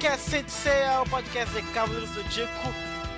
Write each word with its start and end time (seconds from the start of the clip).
Podcast 0.00 0.30
Sensei 0.30 0.72
é 0.72 0.98
o 0.98 1.04
podcast 1.04 1.54
de 1.54 1.62
Cavaleiros 1.72 2.08
do 2.12 2.24
Dico. 2.24 2.48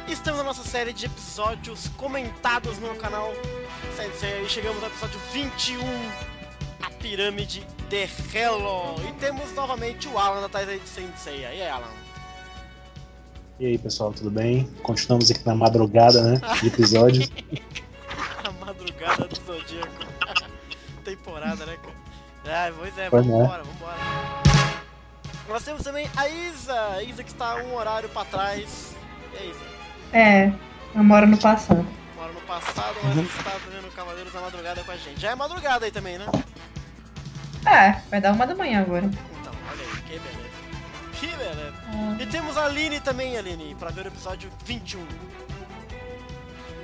Estamos 0.08 0.38
na 0.38 0.44
nossa 0.46 0.64
série 0.64 0.92
de 0.92 1.06
episódios 1.06 1.86
comentados 1.96 2.76
no 2.80 2.92
canal 2.96 3.32
Sensei 3.96 4.42
e 4.42 4.48
chegamos 4.48 4.82
ao 4.82 4.88
episódio 4.88 5.20
21, 5.32 5.80
a 6.82 6.90
Pirâmide 6.90 7.64
de 7.88 8.08
Hello. 8.34 8.96
E 9.08 9.12
temos 9.20 9.52
novamente 9.54 10.08
o 10.08 10.18
Alan 10.18 10.40
da 10.40 10.48
Taizai 10.48 10.80
de 10.80 10.88
Sensei. 10.88 11.42
E 11.42 11.46
aí, 11.46 11.68
Alan? 11.68 11.86
E 13.60 13.66
aí, 13.66 13.78
pessoal, 13.78 14.12
tudo 14.12 14.32
bem? 14.32 14.68
Continuamos 14.82 15.30
aqui 15.30 15.46
na 15.46 15.54
madrugada, 15.54 16.20
né? 16.20 16.40
De 16.60 16.66
episódios. 16.66 17.30
a 18.42 18.50
madrugada 18.66 19.28
do 19.28 19.36
Zodíaco. 19.36 20.04
Temporada, 21.04 21.64
né, 21.64 21.78
cara? 21.80 22.68
Ah, 22.68 22.72
pois 22.76 22.98
é, 22.98 23.08
Pois 23.08 23.24
é. 23.24 23.28
vambora, 23.28 23.62
vambora. 23.62 24.51
Nós 25.52 25.64
temos 25.64 25.82
também 25.82 26.08
a 26.16 26.26
Isa, 26.28 26.72
a 26.96 27.02
Isa 27.02 27.22
que 27.22 27.30
está 27.30 27.56
um 27.56 27.74
horário 27.74 28.08
pra 28.08 28.24
trás. 28.24 28.96
E 29.38 29.50
Isa? 29.50 29.60
É, 30.12 30.50
eu 30.94 31.04
moro 31.04 31.26
no 31.26 31.36
passado. 31.36 31.86
Mora 32.16 32.32
no 32.32 32.40
passado, 32.40 32.96
mas 33.04 33.16
Uhum. 33.16 33.22
está 33.24 33.50
fazendo 33.50 33.94
Cavaleiros 33.94 34.32
na 34.32 34.40
madrugada 34.40 34.82
com 34.82 34.90
a 34.92 34.96
gente. 34.96 35.20
Já 35.20 35.32
é 35.32 35.34
madrugada 35.34 35.84
aí 35.84 35.90
também, 35.90 36.16
né? 36.18 36.26
É, 37.66 38.00
vai 38.10 38.20
dar 38.20 38.32
uma 38.32 38.46
da 38.46 38.54
manhã 38.54 38.80
agora. 38.80 39.04
Então, 39.04 39.52
olha 39.70 39.82
aí, 39.82 40.02
que 40.02 40.18
beleza. 40.18 40.52
Que 41.20 41.26
beleza. 41.26 42.22
E 42.22 42.26
temos 42.26 42.56
a 42.56 42.64
Aline 42.64 43.00
também, 43.00 43.36
Aline, 43.36 43.74
pra 43.78 43.90
ver 43.90 44.06
o 44.06 44.08
episódio 44.08 44.50
21. 44.64 45.06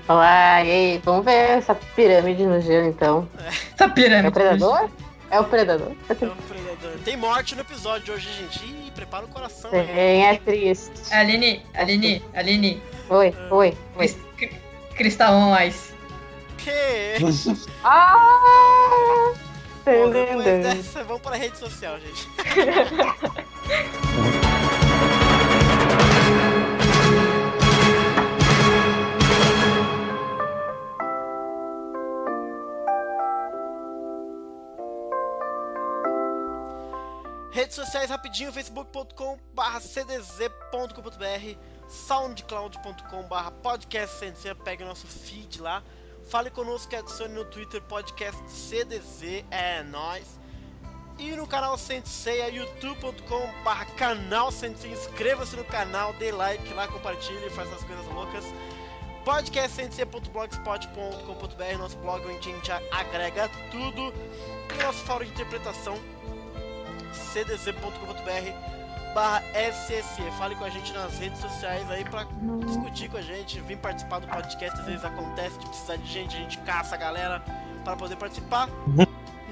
Olá, 0.06 0.62
e 0.62 0.70
aí? 0.70 1.02
Vamos 1.04 1.24
ver 1.24 1.59
essa 1.59 1.74
pirâmide 1.74 2.45
no 2.45 2.60
gelo 2.60 2.87
então. 2.88 3.28
Essa 3.74 3.84
É 3.84 3.88
pirâmide. 3.88 4.28
o 4.28 4.32
predador? 4.32 4.90
É 5.30 5.38
o 5.40 5.45
predador? 5.45 5.93
É 6.09 6.12
o 6.12 6.16
Predador. 6.16 6.98
Tem 7.04 7.16
morte 7.16 7.54
no 7.54 7.60
episódio 7.60 8.04
de 8.04 8.10
hoje, 8.12 8.29
gente. 8.32 8.65
Ih, 8.65 8.90
prepara 8.95 9.24
o 9.26 9.29
coração 9.29 9.71
aí. 9.73 9.87
Sim, 9.87 10.23
é 10.24 10.37
triste. 10.38 11.15
Aline, 11.15 11.62
Aline, 11.74 12.24
Aline. 12.34 12.82
Oi, 13.10 13.34
oi, 13.51 13.51
oi. 13.51 13.76
Cris- 13.96 14.16
cri- 14.37 14.56
Cristal 14.96 15.34
on 15.34 15.54
Ice. 15.60 15.93
Que? 16.56 17.18
Ah! 17.84 19.32
Bom, 19.84 20.10
depois 20.10 20.45
dessa, 20.45 21.04
vamos 21.04 21.23
pra 21.23 21.37
rede 21.37 21.56
social, 21.56 21.99
gente. 21.99 22.29
Redes 37.69 37.85
sociais 37.85 38.09
rapidinho, 38.09 38.51
facebook.com.br 38.51 39.80
cdz.com.br 39.80 41.59
soundcloud.com.br 41.87 43.51
podcast 43.63 44.19
Sensei, 44.19 44.55
pegue 44.55 44.85
o 44.85 44.87
nosso 44.87 45.07
feed 45.07 45.61
lá. 45.61 45.83
Fale 46.30 46.49
conosco, 46.49 46.96
adicione 46.96 47.35
no 47.35 47.45
Twitter 47.45 47.83
podcast 47.83 48.43
CDZ, 48.51 49.45
é 49.51 49.83
nóis. 49.83 50.41
E 51.19 51.30
no 51.33 51.46
canal 51.46 51.77
Sensei 51.77 52.41
é 52.41 52.51
youtube.com.br 52.51 53.85
canal 53.99 54.51
Sensei. 54.51 54.93
Inscreva-se 54.93 55.55
no 55.55 55.65
canal, 55.66 56.15
dê 56.15 56.33
like 56.33 56.73
lá, 56.73 56.89
compartilhe, 56.89 57.51
faz 57.51 57.71
essas 57.71 57.85
coisas 57.85 58.07
loucas. 58.07 58.46
podcastsensei.blogspot.com.br 59.27 61.79
nosso 61.79 61.99
blog 61.99 62.24
onde 62.24 62.49
a 62.49 62.52
gente 62.55 62.73
agrega 62.93 63.46
tudo. 63.71 64.15
E 64.75 64.83
nosso 64.83 65.00
fórum 65.00 65.27
de 65.27 65.33
interpretação 65.33 65.99
cdz.com.br 67.12 68.78
barra 69.15 69.43
SSE. 69.72 70.22
Fale 70.38 70.55
com 70.55 70.65
a 70.65 70.71
gente 70.71 70.93
nas 70.93 71.19
redes 71.19 71.41
sociais 71.41 71.91
aí 71.91 72.05
pra 72.05 72.27
discutir 72.66 73.09
com 73.09 73.16
a 73.16 73.22
gente, 73.22 73.60
vir 73.60 73.78
participar 73.78 74.21
do 74.21 74.28
podcast. 74.28 74.78
Às 74.78 74.87
vezes 74.87 75.05
acontece 75.05 75.59
de 75.59 75.66
precisar 75.66 75.97
de 75.97 76.06
gente, 76.06 76.37
a 76.37 76.41
gente 76.41 76.59
caça 76.59 76.94
a 76.94 76.99
galera 76.99 77.43
para 77.84 77.97
poder 77.97 78.16
participar. 78.16 78.69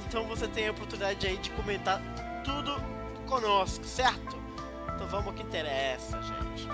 Então 0.08 0.24
você 0.28 0.46
tem 0.46 0.68
a 0.68 0.70
oportunidade 0.70 1.26
aí 1.26 1.36
de 1.36 1.50
comentar 1.50 2.00
tudo 2.44 2.80
conosco, 3.26 3.84
certo? 3.84 4.36
Então 4.94 5.06
vamos 5.08 5.26
ao 5.26 5.32
que 5.32 5.42
interessa, 5.42 6.22
gente. 6.22 6.68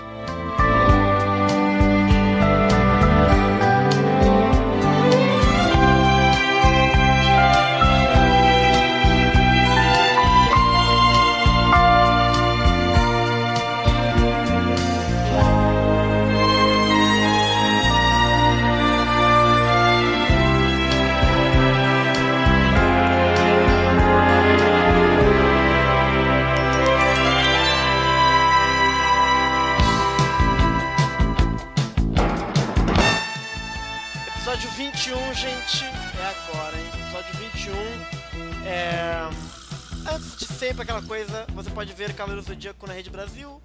Episódio 34.53 34.69
21, 34.77 35.33
gente, 35.33 35.83
é 35.83 36.51
agora, 36.51 36.77
hein? 36.77 36.87
Episódio 36.93 37.33
21. 37.39 38.67
É. 38.67 39.27
Antes 40.13 40.37
de 40.37 40.45
sempre 40.45 40.83
aquela 40.83 41.01
coisa, 41.01 41.47
você 41.55 41.71
pode 41.71 41.91
ver 41.93 42.13
Cavaleiros 42.13 42.45
do 42.45 42.49
Zodíaco 42.49 42.85
na 42.85 42.93
Rede 42.93 43.09
Brasil. 43.09 43.59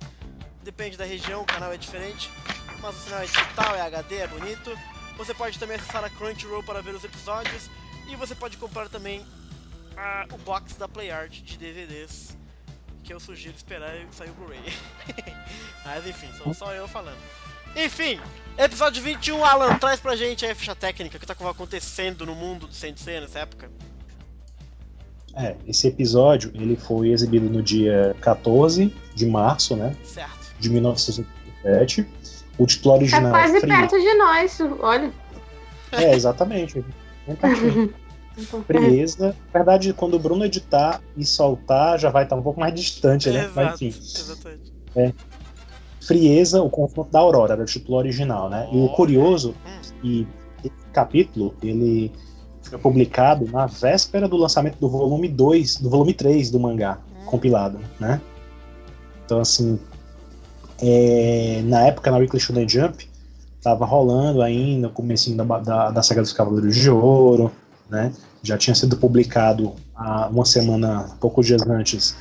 Depende 0.63 0.97
da 0.97 1.05
região, 1.05 1.43
o 1.43 1.45
canal 1.45 1.75
é 1.75 1.77
diferente. 1.77 2.31
Mas 2.81 2.97
o 2.97 3.01
sinal 3.01 3.21
é 3.21 3.27
digital, 3.27 3.77
é 3.77 3.83
HD, 3.83 4.17
é 4.17 4.27
bonito. 4.29 4.79
Você 5.19 5.35
pode 5.35 5.59
também 5.59 5.77
acessar 5.77 6.03
a 6.03 6.09
Crunchyroll 6.09 6.63
para 6.63 6.81
ver 6.81 6.95
os 6.95 7.05
episódios. 7.05 7.69
E 8.09 8.17
você 8.17 8.35
pode 8.35 8.57
comprar 8.57 8.89
também 8.89 9.27
ah, 9.95 10.25
o 10.33 10.39
box 10.39 10.79
da 10.79 10.89
PlayArt 10.89 11.43
de 11.43 11.59
DVDs. 11.59 12.35
Que 13.05 13.13
eu 13.13 13.21
sugiro 13.21 13.55
esperar 13.55 13.95
sair 14.13 14.31
o 14.31 14.33
Blu-ray. 14.33 14.63
Mas 15.85 16.07
enfim, 16.07 16.33
sou 16.39 16.55
só 16.55 16.73
eu 16.73 16.89
falando. 16.89 17.21
Enfim, 17.77 18.19
episódio 18.59 19.03
21, 19.03 19.45
Alan, 19.45 19.79
traz 19.79 20.01
pra 20.01 20.17
gente 20.17 20.45
aí 20.45 20.51
a 20.53 20.55
ficha 20.55 20.75
técnica 20.75 21.19
que 21.19 21.27
tá 21.27 21.35
acontecendo 21.49 22.27
no 22.27 22.35
mundo 22.35 22.67
do 22.67 22.75
Sensei 22.75 23.21
nessa 23.21 23.41
época. 23.41 23.71
É, 25.35 25.55
esse 25.67 25.87
episódio 25.87 26.51
ele 26.55 26.77
foi 26.77 27.11
exibido 27.11 27.49
no 27.49 27.63
dia 27.63 28.17
14 28.21 28.93
de 29.15 29.27
março, 29.27 29.77
né? 29.77 29.95
Certo. 30.03 30.37
De 30.59 30.69
1987. 30.71 32.07
O 32.59 32.67
título 32.67 32.95
É 32.95 32.99
original 32.99 33.31
quase 33.31 33.61
Free- 33.61 33.69
perto 33.71 33.97
de 34.01 34.15
nós, 34.15 34.59
olha. 34.81 35.13
É, 35.93 36.15
exatamente. 36.15 36.85
Bem 37.27 37.37
pertinho. 37.37 37.95
Frieza. 38.67 39.29
Na 39.53 39.59
verdade, 39.61 39.93
quando 39.93 40.15
o 40.15 40.19
Bruno 40.19 40.45
editar 40.45 41.01
e 41.17 41.25
soltar, 41.25 41.99
já 41.99 42.11
vai 42.11 42.25
estar 42.25 42.37
um 42.37 42.43
pouco 42.43 42.59
mais 42.61 42.73
distante, 42.75 43.31
né? 43.31 43.51
Mas 43.55 43.67
Exato, 43.81 43.85
enfim. 43.85 43.99
exatamente. 44.01 44.73
Frieza, 46.09 46.63
o 46.63 46.71
confronto 46.71 47.13
da 47.13 47.19
Aurora, 47.19 47.53
era 47.53 47.63
o 47.63 47.67
título 47.67 47.99
original, 47.99 48.49
né? 48.49 48.67
E 48.73 48.79
o 48.79 48.89
curioso 48.89 49.51
Hum. 49.51 49.81
que 50.01 50.29
esse 50.65 50.87
capítulo, 50.91 51.55
ele 51.63 52.11
foi 52.63 52.79
publicado 52.79 53.47
na 53.53 53.67
véspera 53.67 54.27
do 54.27 54.37
lançamento 54.39 54.79
do 54.79 54.89
volume 54.89 55.29
2, 55.29 55.77
do 55.77 55.91
volume 55.91 56.15
3 56.15 56.51
do 56.51 56.59
mangá, 56.59 56.99
Hum. 57.07 57.27
compilado, 57.27 57.79
né? 58.01 58.23
Então, 59.27 59.39
assim, 59.39 59.79
é, 60.81 61.61
na 61.67 61.87
época, 61.89 62.11
na 62.11 62.17
Weekly 62.17 62.41
Shonen 62.41 62.67
Jump, 62.67 63.07
tava 63.63 63.85
rolando 63.85 64.41
ainda 64.41 64.89
o 64.89 64.91
comecinho 64.91 65.37
da, 65.37 65.45
da, 65.59 65.91
da 65.91 66.03
saga 66.03 66.23
dos 66.23 66.33
Cavaleiros 66.33 66.75
de 66.75 66.89
Ouro, 66.89 67.53
né? 67.91 68.13
Já 68.43 68.57
tinha 68.57 68.75
sido 68.75 68.97
publicado 68.97 69.75
há 69.95 70.29
uma 70.29 70.47
semana, 70.47 71.11
poucos 71.21 71.47
dias 71.47 71.61
antes, 71.67 72.17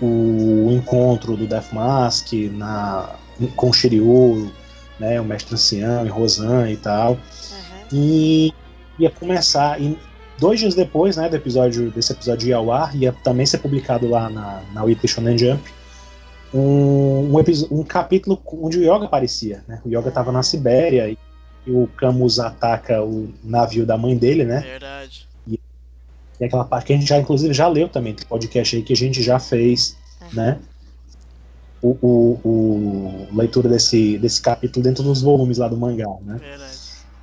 o, 0.00 0.66
o 0.68 0.72
encontro 0.72 1.36
do 1.36 1.46
Death 1.46 1.72
Mask 1.72 2.32
na, 2.52 3.16
com 3.56 3.70
o 3.70 3.72
Shiryu, 3.72 4.50
né? 4.98 5.20
O 5.20 5.24
Mestre 5.24 5.54
Ancião 5.54 6.06
e 6.06 6.08
Rosan 6.08 6.70
e 6.70 6.76
tal. 6.76 7.12
Uhum. 7.12 7.18
E 7.92 8.54
ia 8.98 9.10
começar, 9.10 9.80
e 9.80 9.98
dois 10.38 10.60
dias 10.60 10.74
depois, 10.74 11.16
né, 11.16 11.28
do 11.28 11.36
episódio, 11.36 11.90
desse 11.90 12.12
episódio 12.12 12.48
ir 12.48 12.52
ao 12.52 12.70
ar, 12.70 12.94
ia 12.94 13.12
também 13.12 13.46
ser 13.46 13.58
publicado 13.58 14.08
lá 14.08 14.28
na, 14.28 14.62
na 14.72 14.84
Weekly 14.84 15.08
Shonen 15.08 15.38
Jump, 15.38 15.62
um, 16.54 17.30
um, 17.30 17.42
um 17.70 17.82
capítulo 17.82 18.40
onde 18.46 18.78
o 18.78 18.82
Yoga 18.82 19.06
aparecia, 19.06 19.64
né? 19.66 19.80
O 19.84 19.88
Yoga 19.88 20.08
estava 20.08 20.30
na 20.30 20.42
Sibéria 20.42 21.08
e, 21.08 21.18
e 21.66 21.70
o 21.70 21.88
Camus 21.96 22.38
ataca 22.38 23.02
o 23.02 23.32
navio 23.42 23.86
da 23.86 23.96
mãe 23.96 24.16
dele, 24.16 24.44
né? 24.44 24.60
Verdade. 24.60 25.31
E 26.42 26.44
aquela 26.44 26.64
parte 26.64 26.86
que 26.86 26.92
a 26.92 26.96
gente 26.96 27.08
já, 27.08 27.18
inclusive, 27.18 27.54
já 27.54 27.68
leu 27.68 27.88
também, 27.88 28.14
tem 28.14 28.26
podcast 28.26 28.74
aí 28.74 28.82
que 28.82 28.92
a 28.92 28.96
gente 28.96 29.22
já 29.22 29.38
fez, 29.38 29.96
né? 30.32 30.58
O, 31.80 31.96
o, 32.02 32.40
o 32.44 33.28
leitura 33.32 33.68
desse, 33.68 34.18
desse 34.18 34.42
capítulo 34.42 34.82
dentro 34.82 35.04
dos 35.04 35.22
volumes 35.22 35.58
lá 35.58 35.68
do 35.68 35.76
mangá, 35.76 36.08
né? 36.22 36.38
Verdade. 36.40 36.72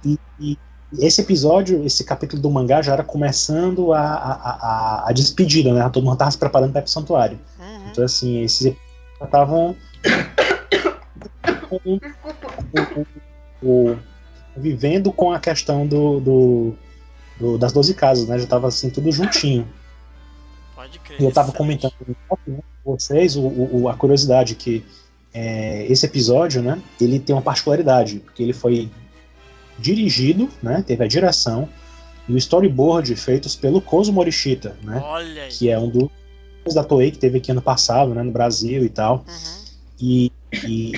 E, 0.05 0.17
e 0.39 0.57
esse 1.05 1.19
episódio, 1.19 1.85
esse 1.85 2.05
capítulo 2.05 2.41
do 2.41 2.49
mangá 2.49 2.81
já 2.81 2.93
era 2.93 3.03
começando 3.03 3.91
a, 3.91 3.99
a, 3.99 4.31
a, 4.31 5.09
a 5.09 5.11
despedida, 5.11 5.73
né? 5.73 5.89
Todo 5.89 6.05
mundo 6.05 6.17
tava 6.17 6.31
se 6.31 6.37
preparando 6.37 6.71
para 6.71 6.79
ir 6.79 6.83
pro 6.83 6.91
santuário. 6.91 7.37
Uhum. 7.59 7.89
Então, 7.91 8.05
assim, 8.05 8.41
esse, 8.41 8.77
já 9.19 9.25
estavam 9.25 9.75
vivendo 14.55 15.11
com 15.11 15.33
a 15.33 15.41
questão 15.41 15.85
do, 15.85 16.21
do, 16.21 16.73
do, 17.39 17.57
das 17.57 17.71
12 17.73 17.93
casas, 17.93 18.27
né? 18.27 18.37
Já 18.37 18.45
tava 18.47 18.67
assim, 18.67 18.89
tudo 18.89 19.11
juntinho. 19.11 19.67
Pode 20.75 20.99
crer. 20.99 21.21
E 21.21 21.23
eu 21.23 21.31
tava 21.31 21.51
comentando 21.51 21.93
com 22.27 22.59
vocês 22.85 23.35
o, 23.35 23.41
o- 23.41 23.89
a 23.89 23.93
curiosidade 23.95 24.55
que 24.55 24.83
é, 25.33 25.85
esse 25.91 26.05
episódio, 26.05 26.61
né? 26.61 26.81
Ele 26.99 27.19
tem 27.19 27.35
uma 27.35 27.41
particularidade, 27.41 28.19
porque 28.19 28.41
ele 28.43 28.53
foi 28.53 28.89
dirigido, 29.77 30.49
né? 30.61 30.83
Teve 30.85 31.03
a 31.03 31.07
direção 31.07 31.69
e 32.27 32.33
o 32.33 32.37
storyboard 32.37 33.15
feitos 33.15 33.55
pelo 33.55 33.81
Kozo 33.81 34.11
Morishita, 34.11 34.75
né? 34.83 35.01
Olha 35.03 35.43
aí. 35.43 35.49
Que 35.51 35.69
é 35.69 35.79
um 35.79 35.89
dos 35.89 36.09
da 36.73 36.83
Toei 36.83 37.09
que 37.11 37.17
teve 37.17 37.37
aqui 37.39 37.51
ano 37.51 37.61
passado, 37.61 38.13
né? 38.13 38.21
No 38.21 38.31
Brasil 38.31 38.83
e 38.83 38.89
tal. 38.89 39.25
Uhum. 39.27 39.59
E, 40.01 40.31
e 40.67 40.91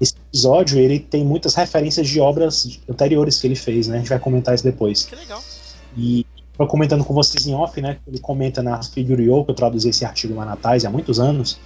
esse 0.00 0.14
episódio 0.28 0.78
ele 0.78 0.98
tem 1.00 1.24
muitas 1.24 1.54
referências 1.54 2.06
de 2.08 2.20
obras 2.20 2.80
anteriores 2.88 3.40
que 3.40 3.46
ele 3.46 3.56
fez, 3.56 3.88
né? 3.88 3.96
A 3.96 3.98
gente 3.98 4.08
vai 4.08 4.18
comentar 4.18 4.54
isso 4.54 4.64
depois. 4.64 5.04
Que 5.04 5.16
legal. 5.16 5.42
E 5.96 6.26
eu 6.58 6.66
comentando 6.66 7.04
com 7.04 7.14
vocês 7.14 7.46
em 7.46 7.54
off, 7.54 7.80
né? 7.80 7.98
Ele 8.06 8.18
comenta 8.18 8.62
na 8.62 8.82
Figure-O, 8.82 9.44
que 9.44 9.50
eu 9.50 9.54
traduzi 9.54 9.88
esse 9.90 10.04
artigo 10.04 10.34
lá 10.34 10.44
na 10.44 10.56
Tais 10.56 10.84
há 10.84 10.90
muitos 10.90 11.20
anos, 11.20 11.58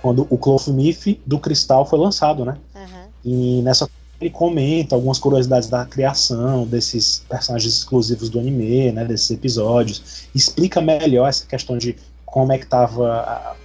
quando 0.00 0.26
o 0.30 0.38
Cloth 0.38 0.68
Myth 0.68 1.18
do 1.26 1.38
Cristal 1.38 1.84
foi 1.86 1.98
lançado, 1.98 2.44
né? 2.44 2.56
Uhum. 2.74 3.08
E 3.24 3.62
nessa 3.62 3.88
ele 4.20 4.30
comenta 4.30 4.94
algumas 4.94 5.18
curiosidades 5.18 5.68
da 5.68 5.84
criação 5.84 6.64
desses 6.64 7.24
personagens 7.28 7.74
exclusivos 7.74 8.30
do 8.30 8.38
anime, 8.38 8.92
né? 8.92 9.04
Desses 9.04 9.28
episódios. 9.32 10.28
Explica 10.32 10.80
melhor 10.80 11.28
essa 11.28 11.44
questão 11.44 11.76
de 11.76 11.96
como 12.24 12.52
é 12.52 12.58
que 12.58 12.66
tava 12.66 13.10
a, 13.12 13.56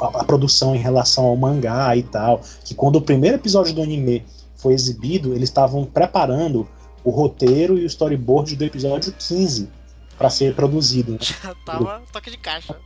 a- 0.00 0.20
a 0.20 0.24
produção 0.24 0.76
em 0.76 0.78
relação 0.78 1.24
ao 1.24 1.34
mangá 1.34 1.96
e 1.96 2.02
tal. 2.02 2.42
Que 2.62 2.74
quando 2.74 2.96
o 2.96 3.00
primeiro 3.00 3.36
episódio 3.38 3.72
do 3.72 3.80
anime 3.82 4.22
foi 4.54 4.74
exibido, 4.74 5.32
eles 5.32 5.48
estavam 5.48 5.86
preparando 5.86 6.68
o 7.04 7.10
roteiro 7.10 7.78
e 7.78 7.82
o 7.84 7.86
storyboard 7.86 8.54
do 8.56 8.64
episódio 8.64 9.12
15 9.12 9.68
para 10.16 10.30
ser 10.30 10.54
produzido. 10.54 11.12
Né? 11.12 11.18
Já 11.20 11.54
tava 11.64 12.02
toque 12.12 12.30
de 12.30 12.36
caixa. 12.38 12.76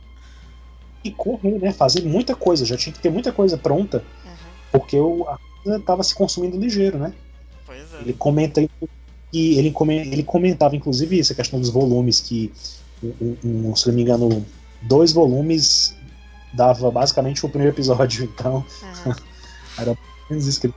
E 1.03 1.11
correr, 1.11 1.59
né? 1.59 1.71
Fazer 1.71 2.01
muita 2.03 2.35
coisa, 2.35 2.65
já 2.65 2.75
tinha 2.75 2.91
que 2.93 2.99
ter 2.99 3.09
muita 3.09 3.31
coisa 3.31 3.57
pronta, 3.57 4.03
Uhum. 4.25 4.31
porque 4.71 4.97
o, 4.99 5.23
a 5.29 5.37
coisa 5.63 5.79
tava 5.79 6.03
se 6.03 6.13
consumindo 6.15 6.57
ligeiro, 6.59 6.97
né? 6.97 7.13
Pois 7.65 7.93
é. 7.93 8.01
Ele 8.01 8.13
comenta 8.13 8.61
que 9.31 9.57
ele, 9.57 9.73
ele 10.11 10.23
comentava 10.23 10.75
inclusive 10.75 11.19
isso, 11.19 11.33
a 11.33 11.35
questão 11.35 11.59
dos 11.59 11.69
volumes, 11.69 12.19
que 12.19 12.51
um, 13.03 13.37
um- 13.69 13.75
se 13.75 13.87
não 13.87 13.93
me 13.95 14.01
engano, 14.01 14.45
dois 14.81 15.11
volumes 15.13 15.95
dava 16.53 16.89
basicamente 16.89 17.45
o 17.45 17.49
primeiro 17.49 17.73
episódio, 17.75 18.23
então 18.33 18.65
Uhum. 19.05 19.95
menos 20.29 20.47
escrito. 20.47 20.75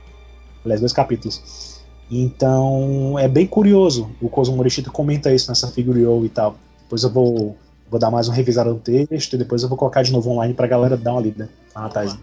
Aliás, 0.63 0.79
dois 0.79 0.93
capítulos. 0.93 1.70
Então, 2.11 3.17
é 3.17 3.27
bem 3.27 3.47
curioso. 3.47 4.11
O 4.21 4.27
Kozo 4.29 4.51
Morishita 4.53 4.91
comenta 4.91 5.33
isso 5.33 5.49
nessa 5.49 5.71
Figure-O 5.71 6.25
e 6.25 6.29
tal. 6.29 6.57
Depois 6.83 7.03
eu 7.03 7.09
vou, 7.09 7.57
vou 7.89 7.99
dar 7.99 8.11
mais 8.11 8.27
uma 8.27 8.35
revisada 8.35 8.69
no 8.69 8.79
texto 8.79 9.33
e 9.33 9.37
depois 9.37 9.63
eu 9.63 9.69
vou 9.69 9.77
colocar 9.77 10.03
de 10.03 10.11
novo 10.11 10.29
online 10.29 10.53
pra 10.53 10.67
galera 10.67 10.97
dar 10.97 11.13
uma 11.13 11.21
lida. 11.21 11.49
Tá. 11.73 11.87
Boa. 11.87 12.19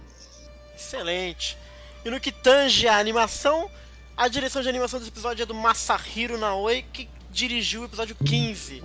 Excelente. 0.77 1.57
E 2.05 2.11
no 2.11 2.21
que 2.21 2.31
tange 2.31 2.87
a 2.87 2.99
animação, 2.99 3.69
a 4.17 4.29
direção 4.29 4.61
de 4.63 4.69
animação 4.69 4.99
desse 4.99 5.11
episódio 5.11 5.43
é 5.43 5.47
do 5.47 5.55
Masahiro 5.55 6.37
Naoi, 6.39 6.85
que 6.93 7.09
dirigiu 7.33 7.83
o 7.83 7.85
episódio 7.87 8.15
15. 8.25 8.83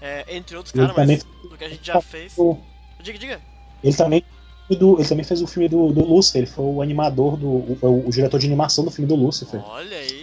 É, 0.00 0.36
entre 0.36 0.56
outros, 0.56 0.74
Ele 0.74 0.88
cara, 0.88 1.06
mas 1.06 1.22
do 1.48 1.56
que 1.56 1.64
a 1.64 1.68
gente 1.68 1.86
já 1.86 2.00
fez. 2.00 2.32
O- 2.36 2.58
Diga, 3.00 3.18
diga. 3.18 3.40
Ele 3.82 3.96
também, 3.96 4.24
do, 4.70 4.98
ele 4.98 5.08
também 5.08 5.24
fez 5.24 5.40
o 5.42 5.46
filme 5.46 5.68
do, 5.68 5.92
do 5.92 6.04
Lucifer. 6.04 6.42
Ele 6.42 6.50
foi 6.50 6.64
o 6.64 6.82
animador, 6.82 7.36
do, 7.36 7.46
o, 7.48 8.04
o 8.06 8.10
diretor 8.10 8.38
de 8.38 8.46
animação 8.46 8.84
do 8.84 8.90
filme 8.90 9.08
do 9.08 9.14
Lucifer. 9.16 9.60
Olha 9.64 9.96
aí. 9.96 10.21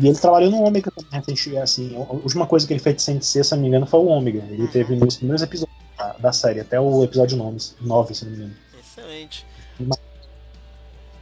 E 0.00 0.06
ele 0.06 0.18
trabalhou 0.18 0.50
no 0.50 0.62
Ômega 0.62 0.90
também, 0.90 1.10
recente, 1.20 1.56
assim, 1.58 1.96
a 1.96 1.98
última 2.12 2.46
coisa 2.46 2.66
que 2.66 2.72
ele 2.72 2.80
fez 2.80 2.96
de 2.96 3.02
CNC, 3.02 3.42
se 3.44 3.54
não 3.54 3.62
me 3.62 3.68
engano, 3.68 3.86
foi 3.86 4.00
o 4.00 4.06
Ômega. 4.06 4.38
Ele 4.50 4.62
Uhum. 4.62 4.66
teve 4.68 4.94
nos 4.96 5.16
primeiros 5.16 5.42
episódios 5.42 5.76
da, 5.96 6.12
da 6.14 6.32
série, 6.32 6.60
até 6.60 6.78
o 6.80 7.02
episódio 7.02 7.36
9, 7.36 7.58
9, 7.80 8.14
se 8.14 8.24
não 8.24 8.30
me 8.32 8.36
engano. 8.38 8.56
Excelente. 8.78 9.46
Ma- 9.80 9.96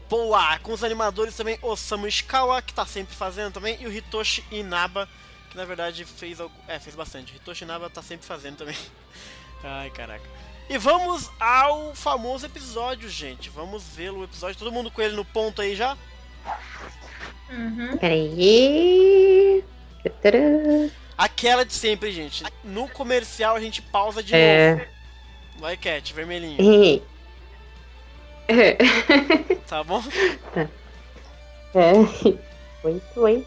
Boa! 0.08 0.58
Com 0.61 0.73
os 0.73 0.84
animadores 0.84 1.34
também 1.34 1.58
Osamu 1.62 2.06
Ishikawa, 2.06 2.62
que 2.62 2.73
tá 2.73 2.87
sempre 2.87 3.14
fazendo 3.14 3.52
também, 3.52 3.76
e 3.81 3.87
o 3.87 3.93
Hitoshi 3.93 4.44
Inaba, 4.52 5.08
que 5.50 5.56
na 5.56 5.64
verdade 5.64 6.05
fez 6.05 6.40
algo. 6.40 6.55
É, 6.69 6.78
fez 6.78 6.94
bastante. 6.94 7.32
O 7.32 7.37
Hitoshi 7.37 7.64
Inaba 7.64 7.90
tá 7.90 8.02
sempre 8.02 8.26
fazendo 8.26 8.56
também. 8.56 8.76
Ai, 9.64 9.90
caraca. 9.90 10.25
E 10.69 10.78
vamos 10.78 11.31
ao 11.40 11.94
famoso 11.94 12.46
episódio, 12.46 13.08
gente. 13.08 13.49
Vamos 13.50 13.82
vê-lo, 13.84 14.20
o 14.20 14.25
episódio. 14.25 14.56
Todo 14.58 14.70
mundo 14.73 14.90
com 14.90 15.00
ele 15.02 15.14
no 15.17 15.25
ponto 15.25 15.61
aí 15.62 15.75
já? 15.75 15.96
Uhum. 17.50 17.96
Peraí. 17.98 19.64
Tcharam. 20.22 20.90
Aquela 21.16 21.64
de 21.64 21.72
sempre, 21.72 22.12
gente. 22.12 22.44
No 22.62 22.88
comercial 22.88 23.56
a 23.56 23.60
gente 23.60 23.81
pausa 23.82 24.22
de 24.22 24.34
É. 24.34 24.75
novo. 24.75 24.87
Vai, 25.58 25.76
Cat, 25.76 26.12
vermelhinho. 26.12 27.02
É. 28.48 28.76
Tá 29.66 29.82
bom? 29.82 30.02
É. 31.75 31.93
Muito 32.84 33.22
bem. 33.25 33.44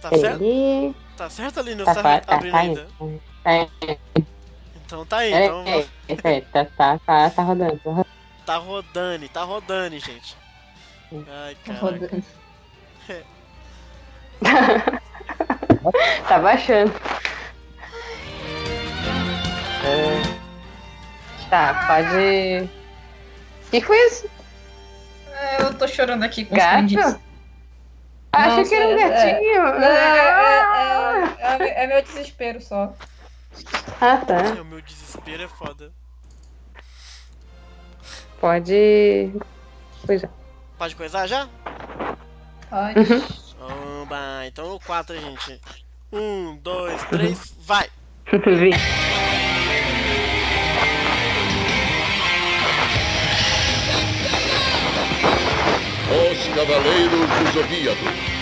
Tá 0.00 0.10
certo? 0.10 0.38
Peraí. 0.38 0.94
Tá 1.16 1.30
certo 1.30 1.60
ali, 1.60 1.74
não 1.74 1.84
Tá, 1.84 1.94
tá, 1.94 2.02
tá, 2.02 2.20
tá, 2.20 2.34
abrindo 2.36 2.52
tá 2.52 2.58
ainda. 2.60 2.88
Tá, 3.42 3.68
Então 4.84 5.04
tá 5.06 5.16
aí, 5.18 5.32
é, 5.32 5.44
então 5.46 5.64
é, 5.66 5.86
é, 6.08 6.40
tá, 6.42 6.64
tá, 6.64 6.98
tá, 7.04 7.30
tá 7.30 7.42
rodando. 7.42 7.78
tá 7.80 7.90
rodando. 7.90 8.06
tá 8.44 8.56
rodando, 8.58 9.28
tá 9.30 9.42
rodando, 9.42 9.98
gente. 9.98 10.36
Ai, 11.12 11.56
Tá 11.64 11.74
caraca. 11.74 11.80
rodando. 11.86 12.24
Tá 16.28 16.38
baixando. 16.38 16.92
É. 19.84 20.36
Tá, 21.48 21.86
pode. 21.86 22.68
Que 23.70 23.80
foi 23.80 23.96
isso? 24.06 24.28
É, 25.32 25.62
eu 25.62 25.74
tô 25.74 25.86
chorando 25.86 26.24
aqui 26.24 26.44
com 26.44 26.54
os 26.54 26.58
Gato? 26.60 27.20
Achei 28.32 28.56
Nossa, 28.58 28.68
que 28.68 28.74
era 28.74 28.86
um 28.88 28.98
é- 28.98 29.08
gatinho. 29.08 29.66
É, 29.82 29.88
é, 31.38 31.62
é, 31.62 31.68
é, 31.68 31.84
é 31.84 31.86
meu 31.86 32.02
desespero 32.02 32.60
só. 32.60 32.92
Ah, 34.00 34.18
tá. 34.18 34.38
É, 34.38 34.60
o 34.60 34.64
meu 34.64 34.82
desespero 34.82 35.44
é 35.44 35.48
foda. 35.48 35.92
Pode. 38.40 39.32
Pois 40.04 40.22
é. 40.22 40.28
Pode 40.76 40.96
coisar 40.96 41.26
já? 41.26 41.48
Pode. 42.68 43.00
Oba, 44.02 44.46
então 44.46 44.68
no 44.68 44.80
4, 44.80 45.18
gente. 45.18 45.60
Um, 46.12 46.56
dois, 46.62 47.02
três, 47.04 47.54
vai! 47.60 47.88
Vi. 48.30 48.70
Os 56.08 56.54
Cavaleiros 56.54 57.28
do 57.28 57.52
Zodíaco. 57.52 58.35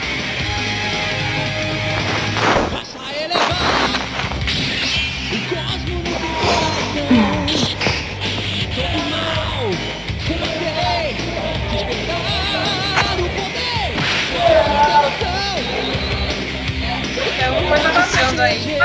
Aí. 18.44 18.76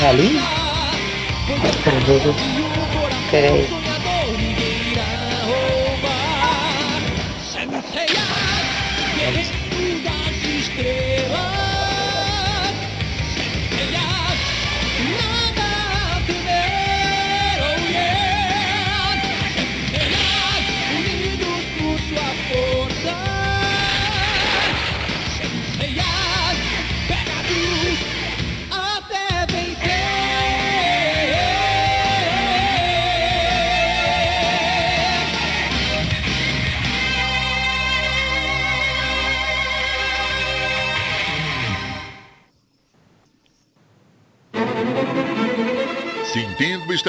É 0.00 0.08
ali? 0.08 0.40
Peraí. 3.30 3.77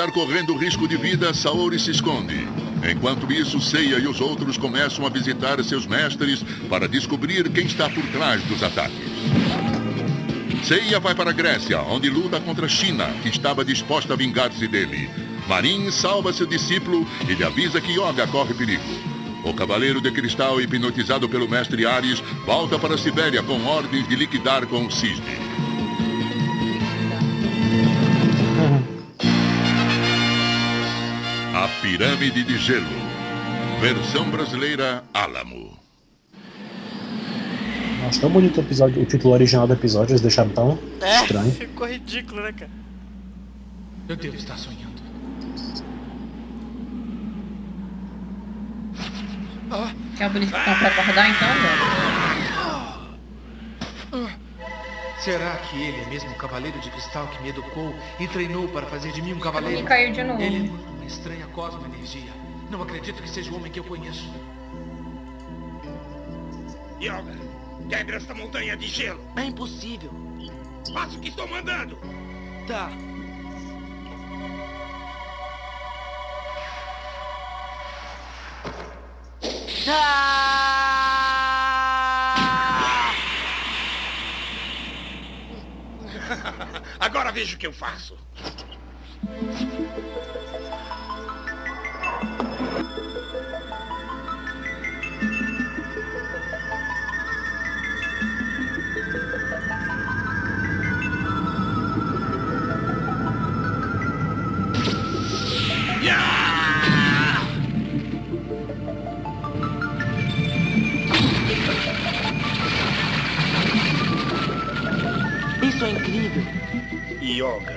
Estar 0.10 0.12
correndo 0.12 0.56
risco 0.56 0.88
de 0.88 0.98
vida, 0.98 1.34
Saori 1.34 1.80
se 1.80 1.92
esconde. 1.92 2.48
Enquanto 2.89 3.32
isso, 3.32 3.62
Seiya 3.62 4.00
e 4.00 4.08
os 4.08 4.20
outros 4.20 4.58
começam 4.58 5.06
a 5.06 5.10
visitar 5.10 5.63
seus 5.63 5.86
mestres 5.86 6.44
para 6.70 6.88
descobrir 6.88 7.50
quem 7.50 7.66
está 7.66 7.89
por 7.89 8.04
trás 8.08 8.42
dos 8.44 8.63
ataques. 8.63 8.98
Seiya 10.63 11.00
vai 11.00 11.16
para 11.16 11.30
a 11.30 11.34
Grécia, 11.34 11.82
onde 11.82 12.10
luta 12.10 12.39
contra 12.39 12.66
a 12.66 12.70
China, 12.70 13.08
que 13.22 13.30
estava 13.30 13.63
disposta 13.63 14.13
a 14.13 14.18
vingar-se 14.18 14.68
dele. 14.68 15.10
Marin 15.48 15.89
salva 15.92 16.34
seu 16.34 16.46
discípulo 16.46 17.08
e 17.28 17.34
lhe 17.34 17.44
avisa 17.44 17.82
que 17.82 17.94
Yoga 17.94 18.28
corre 18.28 18.54
perigo. 18.54 18.84
O 19.44 19.54
Cavaleiro 19.54 20.01
de 20.01 20.12
Cristal, 20.12 20.60
hipnotizado 20.60 21.30
pelo 21.30 21.48
mestre 21.48 21.86
Ares, 21.86 22.22
volta 22.46 22.78
para 22.78 22.96
a 22.96 22.98
Sibéria 22.98 23.42
com 23.42 23.63
ordens 23.66 24.08
de 24.08 24.16
liquidar 24.16 24.66
com 24.68 24.86
o 24.86 24.92
Cisne. 24.92 25.49
Pirâmide 31.82 32.44
de 32.44 32.58
Gelo. 32.58 32.86
Versão 33.80 34.30
brasileira 34.30 35.04
Álamo. 35.14 35.78
Acho 38.08 38.22
tão 38.22 38.30
bonito 38.30 38.58
o 38.58 38.62
episódio, 38.62 39.02
o 39.02 39.06
título 39.06 39.34
original 39.34 39.68
do 39.68 39.74
episódio, 39.74 40.12
eles 40.14 40.22
deixaram 40.22 40.50
tão 40.52 40.80
É, 41.02 41.22
estranho. 41.22 41.52
ficou 41.56 41.88
ridículo, 41.88 42.42
né, 42.42 42.52
cara? 42.54 42.72
Eu 44.08 44.16
devo 44.16 44.36
estar 44.36 44.58
sonhando. 44.58 44.90
Quer 50.18 50.26
a 50.26 50.30
bonificação 50.30 50.76
pra 50.76 50.88
acordar 50.88 51.30
então, 51.30 51.48
velho? 51.48 52.09
Será 55.20 55.58
que 55.58 55.82
ele 55.82 56.02
é 56.02 56.06
mesmo 56.06 56.32
o 56.32 56.36
cavaleiro 56.36 56.80
de 56.80 56.90
cristal 56.90 57.28
que 57.28 57.42
me 57.44 57.50
educou 57.50 57.94
e 58.20 58.28
treinou 58.28 58.70
para 58.70 58.86
fazer 58.88 59.12
de 59.12 59.22
mim 59.22 59.34
um 59.34 59.40
cavaleiro? 59.40 59.82
E 59.82 59.84
caiu 59.84 60.14
de 60.14 60.24
novo. 60.24 60.42
Ele 60.42 60.68
emana 60.68 60.90
uma 60.92 61.06
estranha 61.06 61.46
cosmo-energia. 61.48 62.32
Não 62.70 62.82
acredito 62.82 63.22
que 63.22 63.30
seja 63.30 63.52
o 63.52 63.58
homem 63.58 63.70
que 63.70 63.80
eu 63.80 63.84
conheço. 63.84 64.32
Yoga, 67.02 67.38
quebre 67.90 68.16
esta 68.16 68.34
montanha 68.34 68.78
de 68.78 68.88
gelo. 68.88 69.20
É 69.36 69.44
impossível. 69.44 70.12
Faça 70.94 71.18
o 71.18 71.20
que 71.20 71.30
estou 71.30 71.48
mandando. 71.48 71.98
Tá. 72.66 72.90
Ah! 79.88 80.88
Agora 87.10 87.32
veja 87.32 87.56
o 87.56 87.58
que 87.58 87.66
eu 87.66 87.74
faço. 87.74 88.16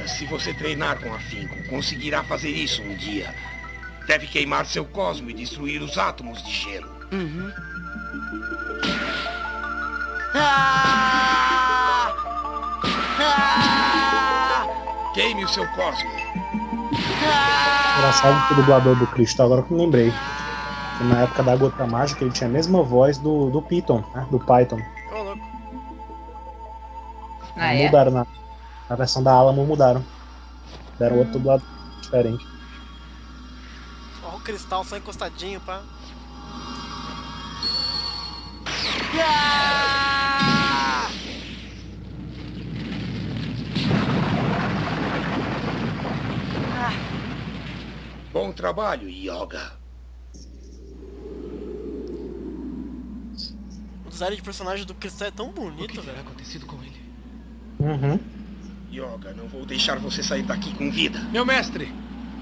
Se 0.07 0.25
você 0.27 0.53
treinar 0.55 1.01
com 1.01 1.12
afinco, 1.15 1.57
conseguirá 1.69 2.23
fazer 2.23 2.51
isso 2.51 2.83
um 2.83 2.95
dia. 2.95 3.35
Deve 4.07 4.27
queimar 4.27 4.67
seu 4.67 4.85
cosmo 4.85 5.31
e 5.31 5.35
destruir 5.35 5.81
os 5.81 5.97
átomos 5.97 6.43
de 6.43 6.51
gelo. 6.53 6.91
Uhum. 7.12 7.53
Ah! 10.35 12.15
Ah! 13.19 14.67
Queime 15.15 15.45
o 15.45 15.49
seu 15.49 15.67
cosmo. 15.69 16.11
Ah! 17.25 17.95
Engraçado 17.99 18.49
que 18.49 18.55
o 18.55 18.57
dublador 18.57 18.97
do 18.97 19.07
Cristal, 19.07 19.47
agora 19.47 19.62
que 19.62 19.73
eu 19.73 19.77
me 19.77 19.85
lembrei. 19.85 20.12
Que 20.99 21.05
na 21.05 21.23
época 21.23 21.43
da 21.43 21.57
Gota 21.57 21.87
Mágica 21.87 22.25
ele 22.25 22.33
tinha 22.33 22.49
a 22.49 22.53
mesma 22.53 22.83
voz 22.83 23.19
do, 23.19 23.51
do 23.51 23.62
Python, 23.62 24.05
né? 24.15 24.27
Do 24.31 24.41
Python. 24.41 24.81
Louco. 25.11 25.39
Ah, 27.57 27.75
é? 27.75 27.87
Mudaram 27.87 28.11
na, 28.11 28.27
na 28.93 28.97
versão 28.97 29.23
da 29.23 29.33
Alamo, 29.33 29.65
mudaram. 29.65 30.05
Deram 30.99 31.17
outro 31.17 31.33
dublador 31.33 31.67
diferente. 32.03 32.47
Ó, 34.23 34.37
o 34.37 34.41
cristal 34.41 34.85
só 34.85 34.99
encostadinho, 34.99 35.59
pá. 35.63 35.83
Ah! 39.19 41.09
Bom 48.31 48.53
trabalho, 48.53 49.09
Yoga. 49.09 49.73
O 54.05 54.11
design 54.11 54.37
de 54.37 54.43
personagem 54.43 54.85
do 54.85 54.95
cristal 54.95 55.29
é 55.29 55.31
tão 55.31 55.49
O 55.49 55.53
que 55.53 55.61
bonito, 55.61 55.95
terá 56.03 56.13
velho. 56.13 56.21
acontecido 56.27 56.67
com 56.67 56.77
ele? 56.83 57.01
Uhum. 57.79 58.42
Yoga, 58.93 59.33
não 59.33 59.49
vou 59.49 59.65
deixar 59.65 59.99
você 59.99 60.23
sair 60.23 60.43
daqui 60.43 60.75
com 60.75 60.91
vida. 60.91 61.19
Meu 61.33 61.47
mestre, 61.47 61.93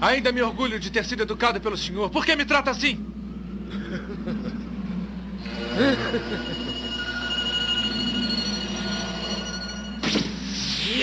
ainda 0.01 0.31
me 0.31 0.41
orgulho 0.41 0.79
de 0.79 0.91
ter 0.91 1.05
sido 1.05 1.23
educado 1.23 1.61
pelo 1.61 1.77
senhor. 1.77 2.09
Por 2.09 2.25
que 2.25 2.35
me 2.35 2.45
trata 2.45 2.71
assim? 2.71 2.99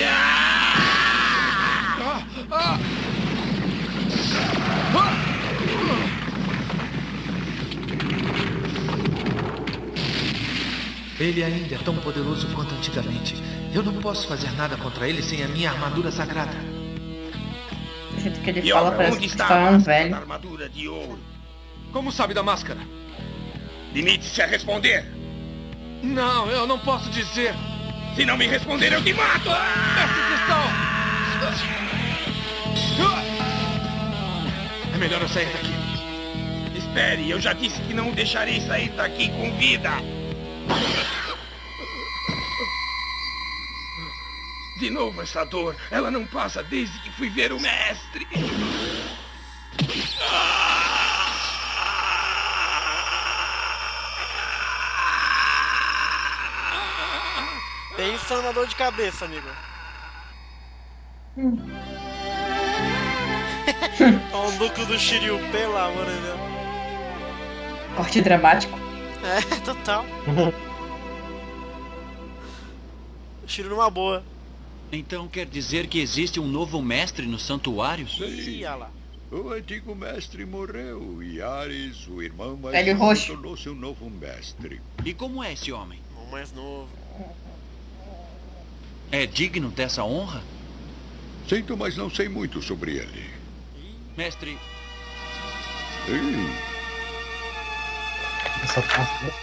Ah, 0.00 0.37
Ele 11.18 11.42
ainda 11.42 11.74
é 11.74 11.78
tão 11.78 11.96
poderoso 11.96 12.46
quanto 12.54 12.74
antigamente. 12.74 13.34
Eu 13.74 13.82
não 13.82 13.94
posso 13.94 14.28
fazer 14.28 14.50
nada 14.52 14.76
contra 14.76 15.08
ele 15.08 15.22
sem 15.22 15.42
a 15.42 15.48
minha 15.48 15.70
armadura 15.70 16.10
sagrada. 16.12 16.56
Do 18.12 18.20
jeito 18.20 18.40
que 18.40 18.50
ele 18.50 18.70
fala, 18.70 18.92
parece 18.92 19.18
que 19.18 19.26
está 19.26 19.44
um 19.44 19.72
máscara 19.72 19.78
velho. 19.78 20.14
armadura 20.14 20.68
de 20.68 20.88
ouro? 20.88 21.18
Como 21.92 22.12
sabe 22.12 22.34
da 22.34 22.42
máscara? 22.42 22.80
Limite-se 23.92 24.40
a 24.42 24.46
responder. 24.46 25.04
Não, 26.02 26.48
eu 26.50 26.66
não 26.66 26.78
posso 26.78 27.10
dizer. 27.10 27.54
Se 28.14 28.24
não 28.24 28.36
me 28.36 28.46
responder, 28.46 28.92
eu 28.92 29.02
te 29.02 29.12
mato! 29.12 29.48
Mestre 29.48 30.22
Cristal! 30.28 30.88
É 34.94 34.98
melhor 34.98 35.22
eu 35.22 35.28
sair 35.28 35.46
daqui. 35.46 36.78
Espere, 36.78 37.30
eu 37.30 37.40
já 37.40 37.52
disse 37.52 37.80
que 37.82 37.94
não 37.94 38.10
o 38.10 38.14
deixarei 38.14 38.60
sair 38.60 38.90
daqui 38.90 39.28
com 39.30 39.56
vida. 39.56 39.90
De 44.78 44.90
novo 44.90 45.22
essa 45.22 45.44
dor. 45.44 45.74
Ela 45.90 46.10
não 46.10 46.24
passa 46.24 46.62
desde 46.62 46.98
que 47.00 47.10
fui 47.10 47.28
ver 47.28 47.52
o 47.52 47.60
mestre. 47.60 48.26
Pensa 57.96 58.36
numa 58.36 58.52
dor 58.52 58.68
de 58.68 58.76
cabeça, 58.76 59.24
amigo. 59.24 59.48
Olha 64.32 64.48
o 64.48 64.52
núcleo 64.52 64.86
do 64.86 64.96
Shiryu, 64.96 65.38
pelo 65.50 65.76
amor 65.76 66.06
de 66.06 66.20
Deus. 66.20 66.38
Corte 67.96 68.20
dramático. 68.20 68.87
É, 69.28 69.40
total. 69.60 70.04
Shiryu 73.46 73.70
numa 73.70 73.90
boa. 73.90 74.22
Então 74.90 75.28
quer 75.28 75.46
dizer 75.46 75.86
que 75.86 75.98
existe 76.00 76.40
um 76.40 76.46
novo 76.46 76.80
mestre 76.80 77.26
no 77.26 77.38
santuário? 77.38 78.06
Ih, 78.20 78.64
olha 78.64 78.74
lá. 78.74 78.90
O 79.30 79.50
antigo 79.50 79.94
mestre 79.94 80.46
morreu 80.46 81.22
e 81.22 81.42
Ares, 81.42 82.06
o 82.08 82.22
irmão 82.22 82.56
mais 82.56 82.74
Velho 82.74 82.94
novo, 82.94 83.04
roxo. 83.06 83.26
tornou-se 83.32 83.68
um 83.68 83.74
novo 83.74 84.08
mestre. 84.08 84.80
E 85.04 85.12
como 85.12 85.44
é 85.44 85.52
esse 85.52 85.70
homem? 85.70 86.00
O 86.16 86.30
mais 86.30 86.50
novo. 86.52 86.88
É 89.12 89.26
digno 89.26 89.68
dessa 89.70 90.02
honra? 90.02 90.42
Sinto, 91.46 91.76
mas 91.76 91.96
não 91.96 92.10
sei 92.10 92.28
muito 92.28 92.62
sobre 92.62 92.96
ele. 92.96 93.30
Mestre, 94.16 94.58
Essa 98.78 98.88
parte, 98.96 99.34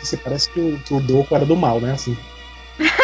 você 0.00 0.16
parece 0.16 0.50
que 0.50 0.60
o, 0.60 0.78
que 0.80 0.94
o 0.94 1.00
Doku 1.00 1.34
era 1.34 1.44
do 1.44 1.56
mal, 1.56 1.80
né? 1.80 1.92
Assim. 1.92 2.16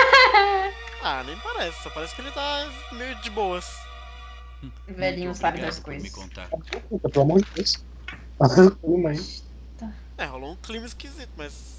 Ah, 1.09 1.23
nem 1.23 1.37
parece. 1.39 1.85
Só 1.85 1.91
parece 1.91 2.17
que 2.17 2.21
ele 2.21 2.33
tá 2.33 2.69
meio 2.91 3.15
de 3.21 3.31
boas. 3.31 3.65
Velhinho 4.89 5.27
Muito 5.27 5.39
sabe 5.39 5.61
das 5.61 5.79
por 5.79 5.91
me 5.93 6.01
coisas. 6.01 6.13
contar. 6.13 6.49
Pelo 7.13 7.23
amor 7.23 7.41
de 7.45 7.51
Deus. 7.55 7.85
Calma 8.83 9.11
aí. 9.11 9.25
É, 10.19 10.25
rolou 10.25 10.53
um 10.53 10.57
clima 10.57 10.85
esquisito, 10.85 11.31
mas. 11.37 11.77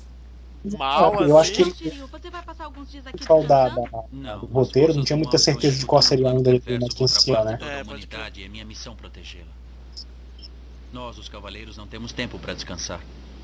Mal, 0.77 1.21
eu 1.23 1.37
acho 1.37 1.51
assim. 1.51 1.71
que 1.71 1.89
Shiryu, 1.89 2.07
você 2.07 2.29
vai 2.29 2.41
passar 2.41 2.63
alguns 2.65 2.89
dias 2.89 3.03
o 3.05 3.43
da, 3.43 3.69
da- 3.69 3.81
Não, 4.11 4.39
do 4.39 4.45
roteiro 4.45 4.93
não 4.93 5.03
tinha 5.03 5.17
muita 5.17 5.37
certeza 5.37 5.77
de 5.77 5.85
qual 5.85 6.01
seria 6.01 6.29
ainda 6.29 6.57
que 6.59 6.73
iniciar, 6.73 7.43
né? 7.43 7.57
É, 7.61 7.83
humanidade 7.83 8.43
é 8.43 8.47
minha 8.47 8.63
missão 8.63 8.95
protegê-la. 8.95 9.51
Nós, 10.93 11.17
os 11.17 11.27
cavaleiros, 11.27 11.75
não 11.75 11.85
temos 11.85 12.13
tempo 12.13 12.39
para 12.39 12.53
descansar. 12.53 13.01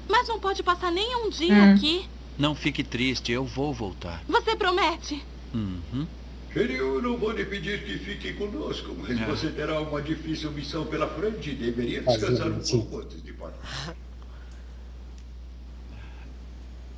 Mas 0.08 0.28
não 0.28 0.40
pode 0.40 0.62
passar 0.64 0.92
nem 0.92 1.16
um 1.16 1.30
dia 1.30 1.54
Hum. 1.54 1.74
aqui. 1.74 2.10
Não 2.38 2.56
fique 2.56 2.84
triste, 2.84 3.32
eu 3.32 3.46
vou 3.46 3.74
voltar. 3.74 4.24
Você 4.28 4.56
promete? 4.56 5.24
Uhum. 5.54 6.08
Eu 6.56 7.02
não 7.02 7.18
vou 7.18 7.32
lhe 7.32 7.46
pedir 7.46 7.84
que 7.84 7.98
fique 7.98 8.34
conosco, 8.34 8.96
mas 9.00 9.20
É. 9.20 9.26
você 9.26 9.50
terá 9.50 9.80
uma 9.82 10.02
difícil 10.02 10.52
missão 10.52 10.86
pela 10.86 11.08
frente 11.08 11.50
e 11.50 11.56
deveria 11.56 12.02
descansar 12.02 12.48
um 12.48 12.60
pouco 12.60 13.00
antes 13.00 13.24
de 13.24 13.34
partir. 13.34 13.58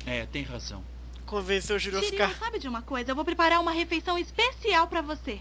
É, 0.06 0.24
tem 0.26 0.42
razão. 0.44 0.82
Convenceu 1.24 1.74
o 1.74 1.80
Shiryu, 1.80 2.00
ficar. 2.00 2.32
sabe 2.38 2.60
de 2.60 2.68
uma 2.68 2.80
coisa? 2.80 3.10
Eu 3.10 3.16
vou 3.16 3.24
preparar 3.24 3.60
uma 3.60 3.72
refeição 3.72 4.16
especial 4.16 4.86
pra 4.86 5.02
você. 5.02 5.40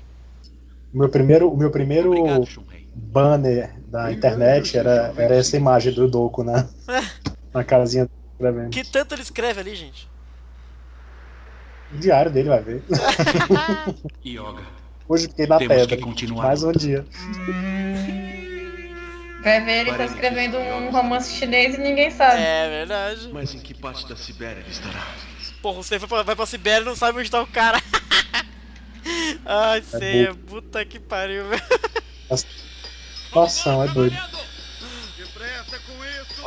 O 0.91 0.98
meu 0.98 1.07
primeiro, 1.10 1.48
o 1.51 1.55
meu 1.55 1.69
primeiro 1.69 2.10
Obrigado, 2.17 2.63
banner 2.95 3.75
da 3.88 4.12
internet 4.12 4.75
era, 4.75 5.13
era 5.15 5.36
essa 5.36 5.55
imagem 5.55 5.93
do 5.93 6.07
Doku 6.10 6.43
na, 6.43 6.67
na 7.55 7.63
carazinha 7.63 8.09
escrevendo. 8.33 8.69
Que 8.69 8.83
tanto 8.83 9.15
ele 9.15 9.21
escreve 9.21 9.62
ali, 9.62 9.75
gente? 9.75 10.07
O 11.93 11.97
diário 11.97 12.29
dele 12.29 12.50
vai 12.50 12.62
ver. 12.62 12.83
Yoga. 14.25 14.63
Hoje 15.07 15.27
fiquei 15.27 15.47
na 15.47 15.57
Temos 15.57 15.75
pedra. 15.77 15.95
que 15.95 16.03
continuar. 16.03 16.47
Mais 16.47 16.63
um 16.63 16.71
dia. 16.74 17.05
Vai 19.41 19.63
ver, 19.63 19.81
ele 19.81 19.93
tá 19.93 20.05
escrevendo 20.05 20.57
um 20.57 20.89
romance 20.91 21.33
chinês 21.35 21.75
e 21.75 21.77
ninguém 21.77 22.09
sabe. 22.12 22.41
É 22.41 22.67
verdade. 22.67 23.29
Mas 23.31 23.53
em 23.53 23.59
que 23.59 23.74
parte 23.74 24.07
da 24.09 24.15
Sibéria 24.15 24.59
ele 24.59 24.71
estará? 24.71 25.05
Porra, 25.62 25.77
você 25.83 25.97
vai 25.97 26.09
pra, 26.09 26.24
vai 26.24 26.35
pra 26.35 26.45
Sibéria 26.45 26.81
e 26.81 26.85
não 26.85 26.95
sabe 26.95 27.19
onde 27.19 27.29
tá 27.31 27.41
o 27.41 27.47
cara. 27.47 27.79
Ai, 29.45 29.83
ceia, 29.83 30.33
puta 30.33 30.83
que 30.83 31.00
pariu, 31.00 31.47
velho. 31.47 31.62
Nossa, 33.33 33.69
é 33.69 33.88
doido. 33.89 34.17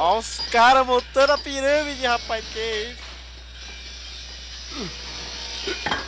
Ó 0.00 0.18
os 0.18 0.38
caras 0.52 0.86
montando 0.86 1.32
a 1.32 1.38
pirâmide, 1.38 2.06
rapaz, 2.06 2.44
que 2.52 2.60
isso? 2.60 3.08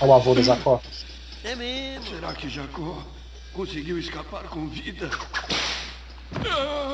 Olha 0.00 0.10
o 0.10 0.14
avô 0.14 0.32
do 0.32 0.42
Zacó. 0.42 0.80
É 1.42 1.56
mesmo. 1.56 2.06
Será 2.08 2.32
que 2.32 2.48
Jacó 2.48 3.02
conseguiu 3.52 3.98
escapar 3.98 4.44
com 4.44 4.68
vida? 4.68 5.10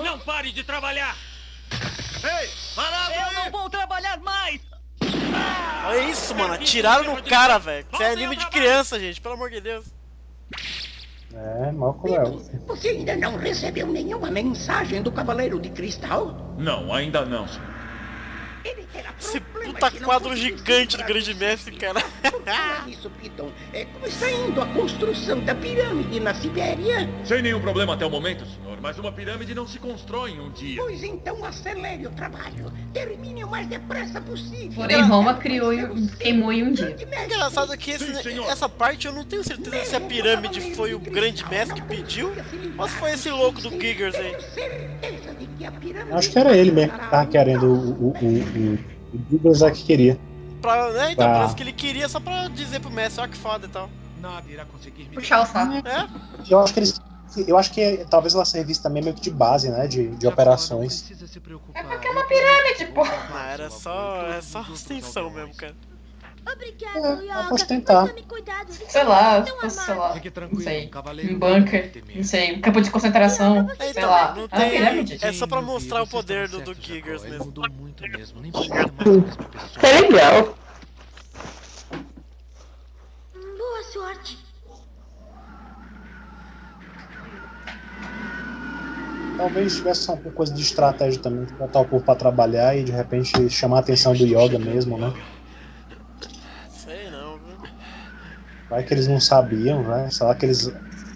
Não 0.02 0.18
pare 0.20 0.50
de 0.52 0.64
trabalhar! 0.64 1.14
Eu 2.24 3.32
não 3.34 3.50
vou 3.50 3.68
trabalhar 3.68 4.18
mais! 4.20 4.62
Olha 5.84 6.10
isso, 6.10 6.34
mano. 6.34 6.54
Atiraram 6.54 7.14
no 7.14 7.22
cara, 7.22 7.58
velho. 7.58 7.86
Isso 7.92 8.02
é 8.02 8.10
anime 8.12 8.36
de 8.36 8.46
criança, 8.48 8.98
gente. 8.98 9.20
Pelo 9.20 9.34
amor 9.34 9.50
de 9.50 9.60
Deus. 9.60 9.84
É, 11.36 11.70
mal 11.70 11.92
cruel. 11.94 12.40
Você 12.66 12.88
ainda 12.88 13.14
não 13.14 13.36
recebeu 13.36 13.86
nenhuma 13.86 14.30
mensagem 14.30 15.02
do 15.02 15.12
Cavaleiro 15.12 15.60
de 15.60 15.68
Cristal? 15.68 16.54
Não, 16.58 16.92
ainda 16.92 17.26
não, 17.26 17.46
senhor. 17.46 17.76
Ele 18.64 18.86
terá 18.92 19.10
Esse 19.18 19.38
problemas 19.38 19.45
puta 19.66 19.90
quadro 20.04 20.36
gigante 20.36 20.96
do 20.96 21.04
grande 21.04 21.34
mestre, 21.34 21.76
cara. 21.76 22.00
Por 22.00 22.42
falar 22.44 22.86
nisso, 22.86 23.10
Piton, 23.20 23.50
é, 23.72 23.84
como 23.86 24.06
está 24.06 24.30
indo 24.30 24.60
a 24.60 24.66
construção 24.66 25.40
da 25.40 25.54
pirâmide 25.54 26.20
na 26.20 26.34
Sibéria? 26.34 27.08
Sem 27.24 27.42
nenhum 27.42 27.60
problema 27.60 27.94
até 27.94 28.06
o 28.06 28.10
momento, 28.10 28.44
senhor, 28.46 28.78
mas 28.80 28.98
uma 28.98 29.10
pirâmide 29.12 29.54
não 29.54 29.66
se 29.66 29.78
constrói 29.78 30.30
em 30.32 30.40
um 30.40 30.50
dia. 30.50 30.80
Pois 30.80 31.02
então 31.02 31.44
acelere 31.44 32.06
o 32.06 32.10
trabalho. 32.10 32.72
Termine 32.92 33.44
o 33.44 33.48
mais 33.48 33.66
depressa 33.66 34.20
possível. 34.20 34.74
Porém, 34.74 35.02
Roma 35.02 35.34
criou 35.34 35.72
e 35.72 36.06
queimou 36.18 36.52
em 36.52 36.62
um 36.64 36.72
dia. 36.72 36.96
Engraçado 37.24 37.76
que 37.76 37.90
esse- 37.90 38.14
Sim, 38.22 38.44
essa 38.48 38.68
parte 38.68 39.06
eu 39.06 39.12
não 39.12 39.24
tenho 39.24 39.42
certeza 39.44 39.84
se 39.84 39.96
a 39.96 40.00
pirâmide 40.00 40.74
foi 40.74 40.94
o 40.94 40.98
grande 40.98 41.44
mestre 41.48 41.80
que 41.80 41.86
pediu 41.86 42.32
ou 42.78 42.88
se 42.88 42.94
foi 42.94 43.12
esse 43.12 43.30
louco 43.30 43.60
do 43.60 43.70
Giggers 43.70 44.14
aí. 44.14 44.30
Tenho 44.36 44.40
certeza 44.52 45.34
de 45.34 45.46
que 45.46 45.64
a 45.66 45.70
pirâmide 45.72 46.12
Acho 46.16 46.30
que 46.30 46.38
era 46.38 46.56
ele 46.56 46.70
mesmo 46.70 46.92
que 46.98 47.10
tava 47.10 47.26
querendo 47.26 47.66
o, 47.66 48.08
o, 48.08 48.08
o, 48.08 48.74
o, 48.74 48.78
o 49.42 49.66
é 49.66 49.70
que 49.70 49.84
queria. 49.84 50.18
Pra, 50.60 50.90
né, 50.92 51.12
então, 51.12 51.28
Ah. 51.28 51.34
parece 51.34 51.54
que 51.54 51.62
ele 51.62 51.72
queria 51.72 52.08
só 52.08 52.18
pra 52.20 52.48
dizer 52.48 52.80
pro 52.80 52.90
mestre, 52.90 53.22
ó 53.22 53.28
que 53.28 53.36
foda 53.36 53.66
e 53.66 53.68
tal. 53.68 53.90
Nada 54.20 54.50
irá 54.50 54.64
conseguir 54.64 55.04
me 55.04 55.14
Puxar 55.16 55.42
o 55.42 55.46
saco. 55.46 55.72
É? 55.86 56.08
Eu 56.48 56.58
acho 56.60 56.72
que 56.72 56.80
eles. 56.80 57.00
Eu 57.46 57.58
acho 57.58 57.70
que 57.70 58.06
talvez 58.08 58.34
ela 58.34 58.44
servisse 58.44 58.82
também 58.82 59.02
meio 59.02 59.14
que 59.14 59.20
de 59.20 59.30
base, 59.30 59.68
né? 59.68 59.86
De, 59.86 60.08
de 60.16 60.26
operações. 60.26 61.00
Não 61.02 61.08
precisa 61.08 61.26
se 61.26 61.38
preocupar. 61.40 61.84
É 61.84 61.88
porque 61.88 62.08
é 62.08 62.10
uma 62.10 62.24
pirâmide, 62.26 62.86
pô. 62.94 63.04
Não, 63.04 63.38
era 63.38 63.68
só, 63.68 64.22
é 64.26 64.40
só 64.40 64.62
extensão 64.72 65.28
mesmo, 65.30 65.54
cara. 65.54 65.74
Obrigado, 66.50 66.96
É, 67.04 67.24
Yoga. 67.24 67.40
eu 67.42 67.48
posso 67.48 67.66
tentar. 67.66 68.14
Sei 68.88 69.02
lá, 69.04 69.44
fosse, 69.44 69.80
sei 69.84 69.94
lá. 69.94 70.12
Fique 70.14 70.28
Não 70.28 70.32
tranquilo, 70.34 70.62
sei. 70.62 70.90
não 71.30 71.38
bunker, 71.38 72.02
não 72.14 72.22
sei. 72.24 72.54
Um 72.56 72.60
campo 72.60 72.80
de 72.80 72.90
concentração, 72.90 73.68
É, 73.78 73.92
sei 73.92 74.04
lá. 74.04 74.34
não 74.34 74.44
É 74.44 74.48
tem- 74.48 74.70
pirâmide. 74.70 75.18
É 75.20 75.32
só 75.32 75.46
pra 75.46 75.60
mostrar 75.60 76.02
o 76.02 76.06
poder 76.06 76.48
do, 76.48 76.60
do 76.60 76.72
Giggers 76.74 77.22
ele 77.22 77.32
mesmo. 77.32 77.46
mudou 77.46 77.64
muito 77.70 78.02
mesmo, 78.04 78.40
nem 78.40 78.52
mais 78.52 78.70
a 78.70 78.74
mesma 78.74 79.44
pessoa. 79.48 79.80
Que 79.80 79.86
legal. 79.86 80.56
Boa 83.34 83.82
sorte. 83.92 84.38
Talvez 89.36 89.76
tivesse 89.76 90.02
só 90.04 90.14
uma 90.14 90.30
coisa 90.32 90.54
de 90.54 90.62
estratégia 90.62 91.20
também, 91.20 91.44
de 91.44 91.52
botar 91.54 91.80
o 91.80 91.84
povo 91.84 92.02
pra 92.04 92.14
trabalhar 92.14 92.74
e 92.76 92.84
de 92.84 92.92
repente 92.92 93.50
chamar 93.50 93.78
a 93.78 93.80
atenção 93.80 94.14
do 94.14 94.24
yoga 94.24 94.58
mesmo, 94.58 94.96
né? 94.96 95.12
Sei 96.70 97.10
não, 97.10 97.36
viu? 97.38 97.56
Vai 98.68 98.82
que 98.82 98.92
eles 98.92 99.06
não 99.06 99.20
sabiam, 99.20 99.82
né? 99.82 100.08
Sei 100.10 100.26
lá 100.26 100.34
que 100.34 100.44
eles. 100.46 100.70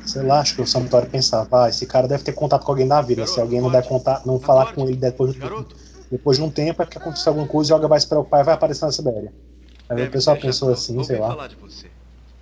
Sei 0.07 0.23
lá, 0.23 0.41
acho 0.41 0.55
que 0.57 0.63
o 0.63 0.67
Samutório 0.67 1.09
pensava, 1.09 1.65
ah, 1.65 1.69
esse 1.69 1.87
cara 1.87 2.09
deve 2.09 2.25
ter 2.25 2.33
contato 2.33 2.65
com 2.65 2.73
alguém 2.73 2.87
na 2.87 3.01
vida. 3.01 3.27
Se 3.27 3.41
alguém 3.41 3.61
não 3.61 3.71
der 3.71 3.87
contato, 3.87 4.27
não 4.27 4.41
falar 4.41 4.73
com 4.73 4.85
ele 4.89 4.97
depois, 4.97 5.37
Garoto, 5.37 5.77
depois 6.11 6.39
de 6.39 6.43
um 6.43 6.51
tempo, 6.51 6.83
é 6.83 6.85
porque 6.85 6.99
aconteceu 6.99 7.31
alguma 7.31 7.47
coisa, 7.47 7.75
o 7.75 7.77
Yoga 7.79 7.87
vai 7.87 8.01
se 8.01 8.09
preocupar 8.09 8.41
e 8.41 8.45
vai 8.45 8.55
aparecer 8.55 8.87
na 8.87 8.93
Sibéria. 8.93 9.33
Aí 9.89 9.95
o 9.95 9.97
deve 9.97 10.11
pessoal 10.11 10.37
ser, 10.37 10.43
pensou 10.43 10.73
assim, 10.73 11.05
sei 11.05 11.19
lá. 11.19 11.29
falar 11.29 11.49
de 11.49 11.57
você. 11.57 11.89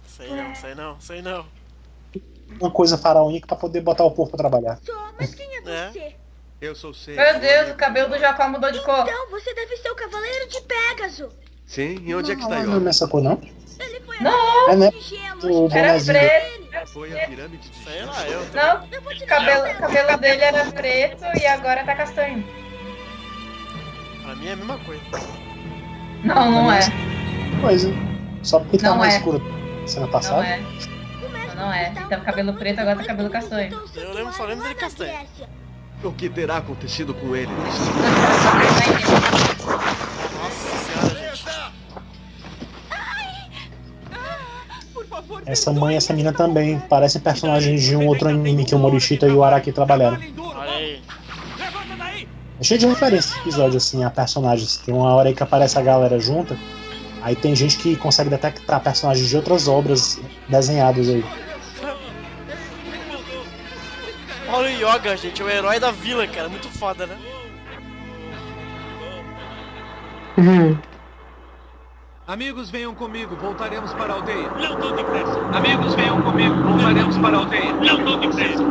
Sei 0.07 0.31
não, 0.31 0.55
sei 0.55 0.75
não, 0.75 1.01
sei 1.01 1.23
não. 1.23 1.45
Uma 2.61 2.71
coisa 2.71 2.97
faraônica 2.97 3.47
pra 3.47 3.57
poder 3.57 3.81
botar 3.81 4.05
o 4.05 4.11
povo 4.11 4.31
pra 4.31 4.39
trabalhar. 4.39 4.79
Só, 4.83 5.11
mas 5.19 5.35
quem 5.35 5.47
é 5.47 5.59
É. 5.59 5.91
você? 5.91 6.15
Eu 6.61 6.75
sou 6.75 6.93
Sei. 6.93 7.15
Meu 7.15 7.39
Deus, 7.39 7.71
o 7.71 7.75
cabelo 7.75 8.09
do 8.09 8.19
Jacó 8.19 8.49
mudou 8.49 8.73
de 8.73 8.83
cor. 8.83 9.01
Então, 9.01 9.31
você 9.31 9.55
deve 9.55 9.77
ser 9.77 9.91
o 9.91 9.95
Cavaleiro 9.95 10.49
de 10.49 10.61
Pégaso. 10.63 11.29
Sim, 11.67 12.03
e 12.05 12.15
onde 12.15 12.33
é 12.33 12.35
que 12.35 12.43
está 12.43 12.65
Não, 12.65 12.81
não 12.81 12.87
é 12.87 12.91
essa 12.91 13.07
cor, 13.07 13.23
não. 13.23 13.41
Ele 13.79 14.01
foi 14.05 14.17
Não, 14.21 14.71
É, 14.71 14.77
né? 14.77 14.91
O 15.43 15.69
Era 15.73 15.89
bonezinho. 15.89 16.19
preto. 16.19 16.59
Foi 16.93 17.21
a 17.23 17.27
pirâmide 17.27 17.69
de 17.69 17.77
Sei 17.85 18.05
lá, 18.05 18.27
eu. 18.29 18.41
Não, 18.55 19.27
cabelo, 19.27 19.75
cabelo 19.79 20.19
dele 20.19 20.43
era 20.43 20.65
preto 20.67 21.25
e 21.41 21.47
agora 21.47 21.85
tá 21.85 21.95
castanho. 21.97 22.45
Pra 24.23 24.35
mim 24.37 24.49
é 24.49 24.53
a 24.53 24.57
mesma 24.57 24.79
coisa. 24.81 25.03
Não, 26.25 26.51
não 26.51 26.73
é. 26.73 26.81
Coisa. 27.61 27.93
Só 28.43 28.61
porque 28.61 28.79
tá 28.79 28.91
Não 28.91 28.99
mais 28.99 29.15
é. 29.15 29.17
escuro 29.19 29.39
semana 29.87 30.07
Não 30.07 30.13
passada. 30.13 30.47
é. 30.47 30.61
Não, 31.55 31.57
não 31.67 31.73
é. 31.73 31.91
Tava 32.09 32.25
cabelo 32.25 32.55
preto, 32.55 32.79
agora 32.81 32.97
tá 32.97 33.05
cabelo 33.05 33.31
castanho. 33.31 33.81
Eu 33.97 34.13
lembro, 34.15 34.33
só 34.35 34.45
lembro 34.45 34.63
dele 34.65 34.75
castanho. 34.77 35.19
O 36.05 36.13
que 36.13 36.29
terá 36.29 36.59
acontecido 36.59 37.13
com 37.15 37.35
ele? 37.35 37.51
Essa 45.47 45.73
mãe 45.73 45.95
e 45.95 45.97
essa 45.97 46.13
mina 46.13 46.33
também 46.33 46.79
parecem 46.79 47.21
personagens 47.21 47.83
de 47.83 47.97
um 47.97 48.07
outro 48.07 48.29
anime 48.29 48.65
que 48.65 48.75
o 48.75 48.79
Morishita 48.79 49.27
e 49.27 49.33
o 49.33 49.43
Araki 49.43 49.73
trabalharam. 49.73 50.19
Aí. 50.61 51.03
É 52.61 52.65
cheio 52.65 52.81
de 52.81 52.87
referência 52.87 53.31
esse 53.31 53.39
episódio, 53.41 53.77
assim, 53.77 54.03
a 54.03 54.11
personagens. 54.11 54.77
Tem 54.79 54.93
uma 54.93 55.13
hora 55.15 55.29
aí 55.29 55.35
que 55.35 55.43
aparece 55.43 55.79
a 55.79 55.83
galera 55.83 56.19
junta. 56.19 56.57
Aí 57.23 57.37
tem 57.37 57.55
gente 57.55 57.79
que 57.79 57.97
consegue 57.97 58.31
detectar 58.31 58.81
personagens 58.81 59.29
de 59.29 59.37
outras 59.37 59.69
obras 59.69 60.21
desenhadas 60.49 61.09
aí. 61.09 61.25
Olha 64.51 64.69
o 64.69 64.95
Yoga, 64.95 65.17
gente, 65.17 65.43
o 65.43 65.49
herói 65.49 65.79
da 65.79 65.91
vila, 65.91 66.27
cara. 66.27 66.49
Muito 66.49 66.69
foda, 66.69 67.07
né? 67.07 67.17
Amigos, 72.29 72.69
venham 72.69 72.95
comigo, 72.95 73.35
voltaremos 73.37 73.91
para 73.95 74.13
a 74.13 74.17
aldeia. 74.17 74.51
Não 74.51 74.77
tô 74.79 74.91
depressa. 74.93 75.41
Amigos, 75.57 75.95
venham 75.95 76.21
comigo, 76.21 76.55
voltaremos 76.63 77.17
para 77.17 77.37
a 77.37 77.41
aldeia. 77.41 77.73
Não 77.73 78.05
tô 78.05 78.17
depressa. 78.19 78.63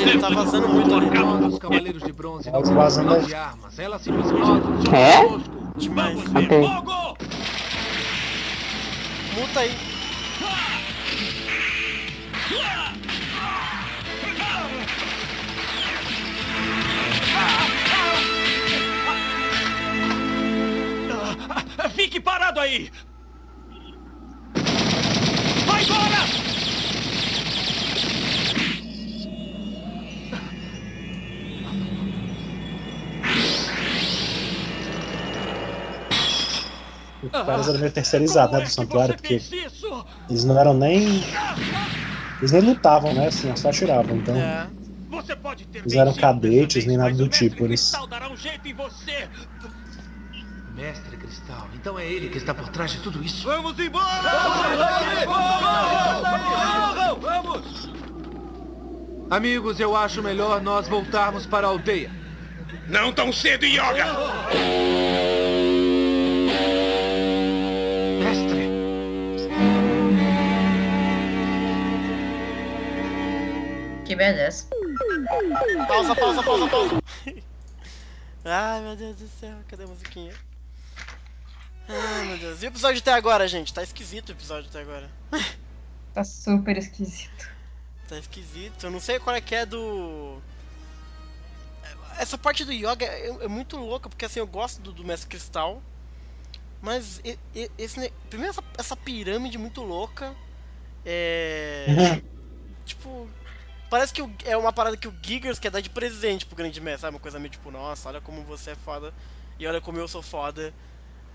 Ele 0.00 0.18
tá 0.18 0.30
vazando 0.30 0.66
muito 0.70 0.94
ali. 0.94 1.10
Os 1.46 1.58
cavaleiros 1.58 2.02
de 2.02 2.12
bronze 2.12 2.50
Tá 2.50 2.58
não 2.58 2.74
vazando 2.74 3.10
precisam 3.10 3.14
aí. 3.20 3.26
de 3.26 3.34
armas, 3.34 3.78
elas 3.78 4.00
simplesmente 4.00 4.94
É? 4.94 5.78
Demais. 5.78 6.18
Ok. 6.34 6.60
Multa 9.36 9.60
aí. 9.60 9.70
Aí! 22.60 22.90
Vai 25.66 25.84
embora! 25.84 26.22
Os 37.22 37.30
caras 37.30 37.68
eram 37.68 37.78
meio 37.78 37.92
terceirizados, 37.92 38.58
né, 38.58 38.64
do 38.64 38.70
santuário, 38.70 39.14
porque 39.14 39.40
eles 40.28 40.44
não 40.44 40.58
eram 40.58 40.74
nem. 40.74 41.24
Eles 42.38 42.52
nem 42.52 42.62
lutavam, 42.62 43.14
né? 43.14 43.28
Assim, 43.28 43.54
só 43.54 43.70
atiravam. 43.70 44.16
Então. 44.16 44.36
É. 44.36 44.66
Eles 45.74 45.92
eram 45.94 46.14
cadetes, 46.14 46.84
nem 46.84 46.96
nada 46.96 47.14
do 47.14 47.28
tipo. 47.28 47.64
Eles. 47.64 47.82
Cristal 47.82 48.06
dará 48.06 48.30
um 48.30 48.36
jeito 48.36 48.66
em 48.66 48.74
você! 48.74 49.28
Mestre 50.82 51.16
Cristal, 51.16 51.68
então 51.74 51.96
é 51.96 52.04
ele 52.04 52.28
que 52.28 52.38
está 52.38 52.52
por 52.52 52.68
trás 52.68 52.90
de 52.90 52.98
tudo 52.98 53.22
isso. 53.22 53.46
Vamos 53.46 53.78
embora! 53.78 54.04
Vamos! 57.20 57.88
Amigos, 59.30 59.78
eu 59.78 59.96
acho 59.96 60.20
melhor 60.20 60.60
nós 60.60 60.88
voltarmos 60.88 61.46
para 61.46 61.68
a 61.68 61.70
aldeia. 61.70 62.10
Não 62.88 63.12
tão 63.12 63.32
cedo, 63.32 63.64
Yoga! 63.64 64.06
Mestre! 68.18 68.68
Que 74.04 74.16
beleza. 74.16 74.66
Pausa, 75.86 76.16
pausa, 76.16 76.42
pausa, 76.42 76.68
pausa. 76.68 77.02
Ai, 78.44 78.80
meu 78.80 78.96
Deus 78.96 79.14
do 79.14 79.28
céu, 79.28 79.54
cadê 79.68 79.84
a 79.84 79.86
musiquinha? 79.86 80.32
Ai, 81.88 82.24
meu 82.26 82.38
Deus. 82.38 82.62
E 82.62 82.66
o 82.66 82.68
episódio 82.68 83.00
até 83.00 83.12
agora, 83.12 83.46
gente? 83.48 83.72
Tá 83.72 83.82
esquisito 83.82 84.28
o 84.30 84.32
episódio 84.32 84.68
até 84.68 84.80
agora. 84.80 85.10
Tá 86.14 86.24
super 86.24 86.76
esquisito. 86.76 87.48
Tá 88.08 88.18
esquisito. 88.18 88.84
Eu 88.84 88.90
não 88.90 89.00
sei 89.00 89.18
qual 89.18 89.34
é 89.34 89.40
que 89.40 89.54
é 89.54 89.66
do. 89.66 90.40
Essa 92.18 92.36
parte 92.36 92.64
do 92.64 92.72
yoga 92.72 93.04
é, 93.06 93.28
é 93.44 93.48
muito 93.48 93.76
louca, 93.76 94.08
porque 94.08 94.24
assim, 94.26 94.38
eu 94.38 94.46
gosto 94.46 94.80
do, 94.80 94.92
do 94.92 95.04
Mestre 95.04 95.28
Cristal. 95.28 95.82
Mas 96.80 97.20
e- 97.24 97.38
e- 97.54 97.70
esse, 97.78 98.12
primeiro 98.28 98.52
essa, 98.52 98.62
essa 98.78 98.96
pirâmide 98.96 99.56
muito 99.58 99.82
louca. 99.82 100.34
É. 101.04 102.20
tipo. 102.84 103.28
Parece 103.88 104.12
que 104.12 104.22
o- 104.22 104.32
é 104.44 104.56
uma 104.56 104.72
parada 104.72 104.96
que 104.96 105.06
o 105.08 105.14
Giggers 105.22 105.58
quer 105.58 105.70
dar 105.70 105.80
de 105.80 105.90
presente 105.90 106.46
pro 106.46 106.56
grande 106.56 106.80
mestre, 106.80 107.02
sabe? 107.02 107.14
Uma 107.16 107.20
coisa 107.20 107.38
meio 107.38 107.50
tipo, 107.50 107.70
nossa, 107.70 108.08
olha 108.08 108.20
como 108.20 108.42
você 108.42 108.70
é 108.70 108.74
foda. 108.74 109.12
E 109.58 109.66
olha 109.66 109.80
como 109.80 109.98
eu 109.98 110.08
sou 110.08 110.22
foda. 110.22 110.72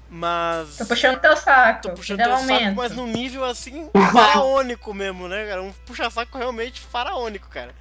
Mas. 0.09 0.77
Tô 0.77 0.85
puxando 0.85 1.19
teu 1.19 1.35
saco. 1.35 1.81
Tô 1.81 1.93
puxando 1.93 2.17
teu 2.17 2.37
saco, 2.37 2.75
mas 2.75 2.93
num 2.93 3.07
nível 3.07 3.43
assim, 3.43 3.89
faraônico 4.13 4.93
mesmo, 4.93 5.27
né, 5.27 5.45
cara? 5.47 5.61
Um 5.61 5.73
puxa-saco 5.85 6.37
realmente 6.37 6.79
faraônico, 6.79 7.49
cara. 7.49 7.73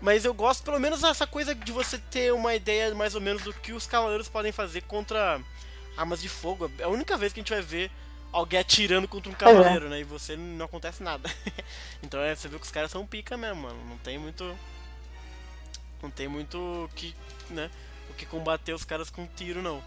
Mas 0.00 0.24
eu 0.24 0.32
gosto 0.32 0.62
pelo 0.62 0.78
menos 0.80 1.02
dessa 1.02 1.26
coisa 1.26 1.54
de 1.54 1.72
você 1.72 1.98
ter 1.98 2.32
uma 2.32 2.54
ideia 2.54 2.94
mais 2.94 3.14
ou 3.14 3.20
menos 3.20 3.42
do 3.42 3.52
que 3.52 3.72
os 3.72 3.86
cavaleiros 3.86 4.28
podem 4.28 4.50
fazer 4.50 4.82
contra 4.82 5.40
armas 5.96 6.20
de 6.22 6.28
fogo. 6.28 6.70
É 6.78 6.84
a 6.84 6.88
única 6.88 7.16
vez 7.16 7.32
que 7.32 7.40
a 7.40 7.42
gente 7.42 7.52
vai 7.52 7.62
ver 7.62 7.90
alguém 8.32 8.60
atirando 8.60 9.06
contra 9.08 9.30
um 9.30 9.34
cavaleiro, 9.34 9.88
né? 9.88 10.00
E 10.00 10.04
você 10.04 10.36
não 10.36 10.64
acontece 10.66 11.02
nada. 11.02 11.30
então 12.02 12.20
é, 12.20 12.34
você 12.34 12.48
vê 12.48 12.58
que 12.58 12.64
os 12.64 12.70
caras 12.70 12.90
são 12.90 13.06
pica 13.06 13.36
mesmo, 13.36 13.62
mano. 13.62 13.78
Não 13.88 13.98
tem 13.98 14.18
muito. 14.18 14.56
Não 16.02 16.10
tem 16.10 16.28
muito 16.28 16.88
que. 16.94 17.14
né? 17.50 17.70
O 18.08 18.14
que 18.14 18.24
combater 18.24 18.72
os 18.72 18.84
caras 18.84 19.10
com 19.10 19.26
tiro, 19.26 19.60
não. 19.62 19.82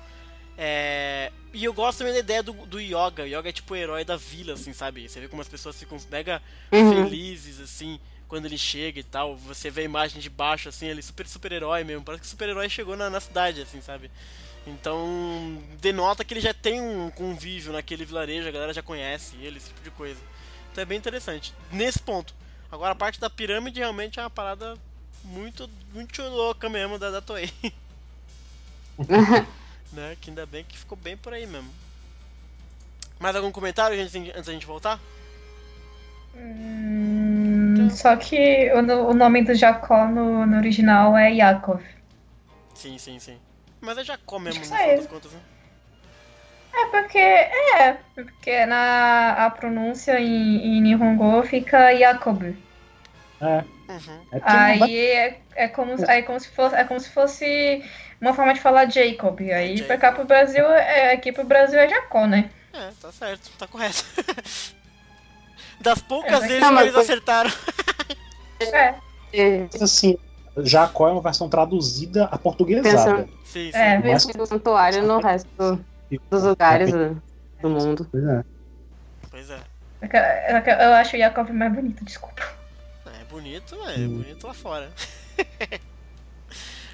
É, 0.57 1.31
E 1.53 1.63
eu 1.63 1.73
gosto 1.73 1.99
também 1.99 2.13
da 2.13 2.19
ideia 2.19 2.43
do, 2.43 2.53
do 2.53 2.79
Yoga. 2.79 3.23
O 3.23 3.27
Yoga 3.27 3.49
é 3.49 3.51
tipo 3.51 3.73
o 3.73 3.77
herói 3.77 4.03
da 4.05 4.17
vila, 4.17 4.53
assim, 4.53 4.73
sabe? 4.73 5.07
Você 5.07 5.19
vê 5.19 5.27
como 5.27 5.41
as 5.41 5.47
pessoas 5.47 5.77
ficam 5.77 5.97
mega 6.09 6.41
Uhum. 6.71 7.05
felizes, 7.05 7.59
assim, 7.59 7.99
quando 8.27 8.45
ele 8.45 8.57
chega 8.57 8.99
e 8.99 9.03
tal. 9.03 9.35
Você 9.37 9.69
vê 9.69 9.81
a 9.81 9.85
imagem 9.85 10.21
de 10.21 10.29
baixo, 10.29 10.69
assim, 10.69 10.87
ele 10.87 11.01
super 11.01 11.27
super-herói 11.27 11.83
mesmo. 11.83 12.03
Parece 12.03 12.21
que 12.21 12.27
o 12.27 12.29
super-herói 12.29 12.69
chegou 12.69 12.95
na, 12.95 13.09
na 13.09 13.19
cidade, 13.19 13.61
assim, 13.61 13.81
sabe? 13.81 14.09
Então, 14.65 15.61
denota 15.81 16.23
que 16.23 16.33
ele 16.33 16.41
já 16.41 16.53
tem 16.53 16.79
um 16.81 17.09
convívio 17.11 17.73
naquele 17.73 18.05
vilarejo, 18.05 18.47
a 18.47 18.51
galera 18.51 18.73
já 18.73 18.81
conhece 18.81 19.35
ele, 19.41 19.57
esse 19.57 19.67
tipo 19.67 19.81
de 19.83 19.91
coisa. 19.91 20.19
Então 20.71 20.81
é 20.81 20.85
bem 20.85 20.97
interessante. 20.97 21.53
Nesse 21.71 21.99
ponto. 21.99 22.33
Agora, 22.71 22.93
a 22.93 22.95
parte 22.95 23.19
da 23.19 23.29
pirâmide 23.29 23.79
realmente 23.79 24.19
é 24.19 24.23
uma 24.23 24.29
parada 24.29 24.75
muito, 25.23 25.69
muito 25.93 26.21
louca 26.23 26.69
mesmo 26.69 26.97
da, 26.97 27.11
da 27.11 27.21
Toei. 27.21 27.51
né? 29.93 30.17
Que 30.19 30.29
ainda 30.29 30.45
bem 30.45 30.63
que 30.63 30.77
ficou 30.77 30.97
bem 30.97 31.15
por 31.15 31.33
aí 31.33 31.45
mesmo. 31.45 31.69
Mais 33.19 33.35
algum 33.35 33.51
comentário 33.51 33.99
antes, 33.99 34.13
da 34.45 34.51
gente 34.51 34.65
voltar? 34.65 34.99
Hum, 36.35 37.89
só 37.91 38.15
que 38.15 38.71
o, 38.73 38.79
o 39.09 39.13
nome 39.13 39.43
do 39.43 39.53
Jacó 39.53 40.07
no, 40.07 40.45
no 40.45 40.57
original 40.57 41.15
é 41.17 41.31
Yakov. 41.31 41.81
Sim, 42.73 42.97
sim, 42.97 43.19
sim. 43.19 43.37
Mas 43.79 43.97
é 43.97 44.03
Jacó 44.03 44.39
mesmo, 44.39 44.59
no 44.59 44.65
final 44.65 44.97
das 44.97 45.07
contas, 45.07 45.31
né? 45.31 45.39
É 46.73 46.85
porque. 46.87 47.19
É, 47.19 47.97
porque 48.15 48.65
na 48.65 49.45
a 49.45 49.49
pronúncia 49.51 50.19
em, 50.19 50.77
em 50.77 50.81
Nihongo 50.81 51.43
fica 51.43 51.95
Jacob. 51.95 52.55
É. 53.43 53.63
Uhum. 53.91 54.19
É 54.31 54.39
não 54.39 54.79
vai- 54.79 54.81
Aí 54.83 54.97
é, 54.97 55.39
é, 55.55 55.67
como, 55.67 55.93
é, 56.05 56.21
como 56.21 56.39
se 56.39 56.49
fosse, 56.49 56.75
é 56.75 56.83
como 56.83 56.99
se 56.99 57.09
fosse 57.09 57.83
uma 58.21 58.33
forma 58.33 58.53
de 58.53 58.59
falar 58.61 58.89
Jacob. 58.89 59.39
Aí 59.41 59.81
pra 59.83 59.97
cá 59.97 60.11
pro 60.11 60.25
Brasil, 60.25 60.65
é, 60.71 61.13
aqui 61.13 61.31
pro 61.31 61.43
Brasil 61.43 61.79
é 61.79 61.87
Jacó, 61.89 62.25
né? 62.25 62.49
É, 62.73 62.89
tá 63.01 63.11
certo, 63.11 63.51
tá 63.57 63.67
correto. 63.67 64.03
Das 65.81 66.01
poucas 66.01 66.43
É, 66.43 66.47
vezes 66.47 66.67
que 66.67 66.73
eles 66.75 66.91
foi- 66.93 67.01
acertaram. 67.03 67.51
É. 69.33 69.67
Assim, 69.81 70.17
Jacó 70.59 71.09
é 71.09 71.11
uma 71.11 71.21
versão 71.21 71.49
traduzida 71.49 72.25
a 72.31 72.37
portuguesada. 72.37 73.27
Sim, 73.43 73.71
sim. 73.71 73.77
É, 73.77 73.97
Mas- 73.99 74.25
mesmo 74.25 74.45
santuário 74.45 75.03
no 75.03 75.19
resto 75.19 75.83
dos 76.31 76.43
lugares 76.43 76.91
do, 76.91 77.21
do 77.61 77.69
mundo. 77.69 78.07
Pois 78.09 78.23
é. 78.23 78.43
Pois 79.29 79.49
é. 79.49 79.59
É 80.01 80.71
é 80.71 80.85
Eu 80.85 80.93
acho 80.93 81.15
o 81.17 81.19
Jacob 81.19 81.49
mais 81.49 81.73
bonito, 81.73 82.05
desculpa. 82.05 82.41
É 83.33 83.35
bonito, 83.35 83.75
é 83.89 83.97
bonito 83.97 84.45
lá 84.45 84.53
fora. 84.53 84.91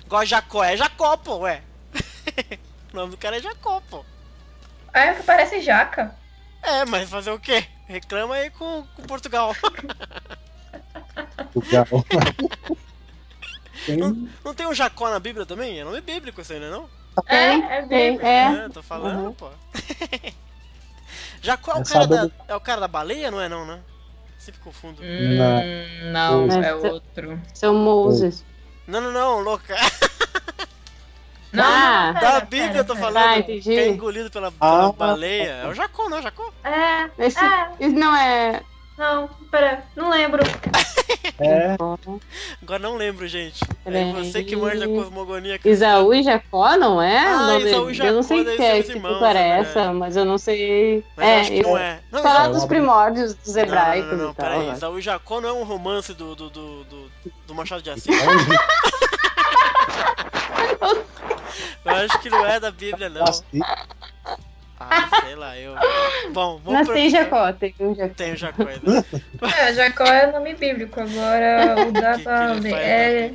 Igual 0.05 0.25
Jacó, 0.25 0.63
é 0.63 0.77
Jacó, 0.77 1.17
pô, 1.17 1.39
ué. 1.39 1.61
o 2.93 2.95
nome 2.95 3.11
do 3.11 3.17
cara 3.17 3.37
é 3.37 3.41
Jacó, 3.41 3.81
pô. 3.89 4.05
Ah, 4.93 5.01
é 5.01 5.15
que 5.15 5.23
parece 5.23 5.61
jaca. 5.61 6.15
É, 6.63 6.85
mas 6.85 7.09
fazer 7.09 7.31
o 7.31 7.39
quê? 7.39 7.65
Reclama 7.87 8.35
aí 8.35 8.49
com, 8.51 8.85
com 8.95 9.03
Portugal. 9.03 9.53
Portugal. 11.53 11.85
não, 13.99 14.29
não 14.45 14.53
tem 14.53 14.65
um 14.65 14.73
Jacó 14.73 15.09
na 15.09 15.19
Bíblia 15.19 15.45
também? 15.45 15.77
É 15.77 15.83
nome 15.83 15.99
bíblico 15.99 16.39
isso 16.39 16.53
aí, 16.53 16.59
não 16.59 16.67
é 16.67 16.71
não? 16.71 16.89
É, 17.27 17.79
é 17.79 17.81
bíblico. 17.81 18.25
É, 18.25 18.69
tô 18.69 18.81
falando, 18.81 19.25
Uhum. 19.25 19.33
pô. 19.33 19.49
Jacó 21.41 21.73
é 21.73 21.75
o, 21.75 21.81
É 21.81 21.83
cara 21.83 22.07
da, 22.07 22.31
é 22.47 22.55
o 22.55 22.61
cara 22.61 22.81
da 22.81 22.87
baleia, 22.87 23.29
não 23.29 23.41
é 23.41 23.49
não, 23.49 23.65
né? 23.65 23.81
Sempre 24.39 24.61
confundo. 24.61 25.01
Hum, 25.03 26.11
não, 26.11 26.47
Mas 26.47 26.55
é 26.55 26.79
seu- 26.79 26.93
outro. 26.93 27.41
Seu 27.53 27.73
Moses. 27.73 28.43
Não, 28.87 28.99
não, 29.01 29.11
não, 29.11 29.39
louca. 29.41 29.75
Não, 31.51 31.63
Ah, 31.65 32.11
não, 32.13 32.21
Da 32.21 32.39
Bíblia 32.41 32.81
eu 32.81 32.85
tô 32.85 32.95
falando. 32.95 33.25
Ah, 33.25 33.39
entendi. 33.39 33.61
Que 33.63 33.79
é 33.79 33.87
engolido 33.87 34.29
pela, 34.29 34.51
pela 34.51 34.89
Ah. 34.89 34.91
baleia. 34.91 35.49
É 35.63 35.67
o 35.67 35.73
Jacó, 35.73 36.07
não, 36.07 36.21
Jacó? 36.21 36.53
É, 36.63 37.09
Esse, 37.25 37.43
é, 37.43 37.69
esse 37.79 37.95
não 37.95 38.15
é. 38.15 38.61
Não, 38.99 39.29
pera, 39.49 39.83
não 39.95 40.09
lembro. 40.09 40.43
É. 41.41 41.75
Agora 42.61 42.79
não 42.79 42.97
lembro, 42.97 43.25
gente. 43.25 43.63
É 43.85 44.11
você 44.11 44.43
que 44.43 44.57
manja 44.57 44.79
da 44.81 44.87
cosmogonia 44.87 45.57
cristã. 45.57 45.87
Isaú 45.87 46.13
e 46.13 46.21
Jacó, 46.21 46.75
não 46.75 47.01
é? 47.01 47.17
Ah, 47.17 47.35
O 47.37 47.47
nome 47.47 47.65
Isaú 47.65 47.89
e? 47.89 47.93
Jacó 47.93 48.09
eu 48.09 48.13
não 48.15 48.23
sei 48.23 48.43
que, 48.43 48.57
ser 48.57 48.61
é, 48.63 48.83
que 48.83 48.91
irmãos, 48.91 49.23
é 49.23 49.33
né? 49.33 49.93
mas 49.93 50.17
eu 50.17 50.25
não 50.25 50.37
sei. 50.37 51.01
Mas 51.15 51.25
é, 51.25 51.39
acho 51.39 51.51
que 51.51 51.63
não 51.63 51.77
é. 51.77 52.01
Não, 52.11 52.21
falar 52.21 52.49
dos 52.49 52.65
primórdios 52.65 53.33
dos 53.35 53.55
Não, 53.55 53.61
hebraicos 53.63 54.11
não, 54.11 54.17
não, 54.17 54.25
não, 54.27 54.33
tal. 54.33 54.49
peraí. 54.49 54.67
né? 54.67 54.73
Isaú 54.73 54.99
e 54.99 55.01
Jacó 55.01 55.39
não 55.39 55.49
é 55.49 55.53
um 55.53 55.63
romance 55.63 56.13
do, 56.13 56.35
do, 56.35 56.49
do, 56.49 56.83
do, 56.83 57.09
do 57.47 57.55
Machado 57.55 57.81
de 57.81 57.89
Assis? 57.91 58.05
eu 61.85 61.91
acho 61.95 62.19
que 62.19 62.29
não 62.29 62.45
é 62.45 62.59
da 62.59 62.69
Bíblia, 62.69 63.07
não. 63.07 63.23
Ah, 64.79 65.09
sei 65.25 65.35
lá, 65.35 65.57
eu. 65.57 65.75
Bom, 66.31 66.59
vamos 66.63 66.87
Nasci 66.87 66.99
em 66.99 67.09
Jacó, 67.09 67.51
tem 67.53 67.75
um 67.79 67.93
Jacó. 67.93 68.13
Tem 68.15 68.33
o 68.33 68.37
Jacó 68.37 68.63
ainda. 68.63 69.05
É, 69.59 69.73
Jacó 69.73 70.05
é 70.05 70.31
nome 70.31 70.53
bíblico, 70.55 70.99
agora 70.99 71.75
o 71.87 71.91
da 71.91 72.69
é. 72.69 73.33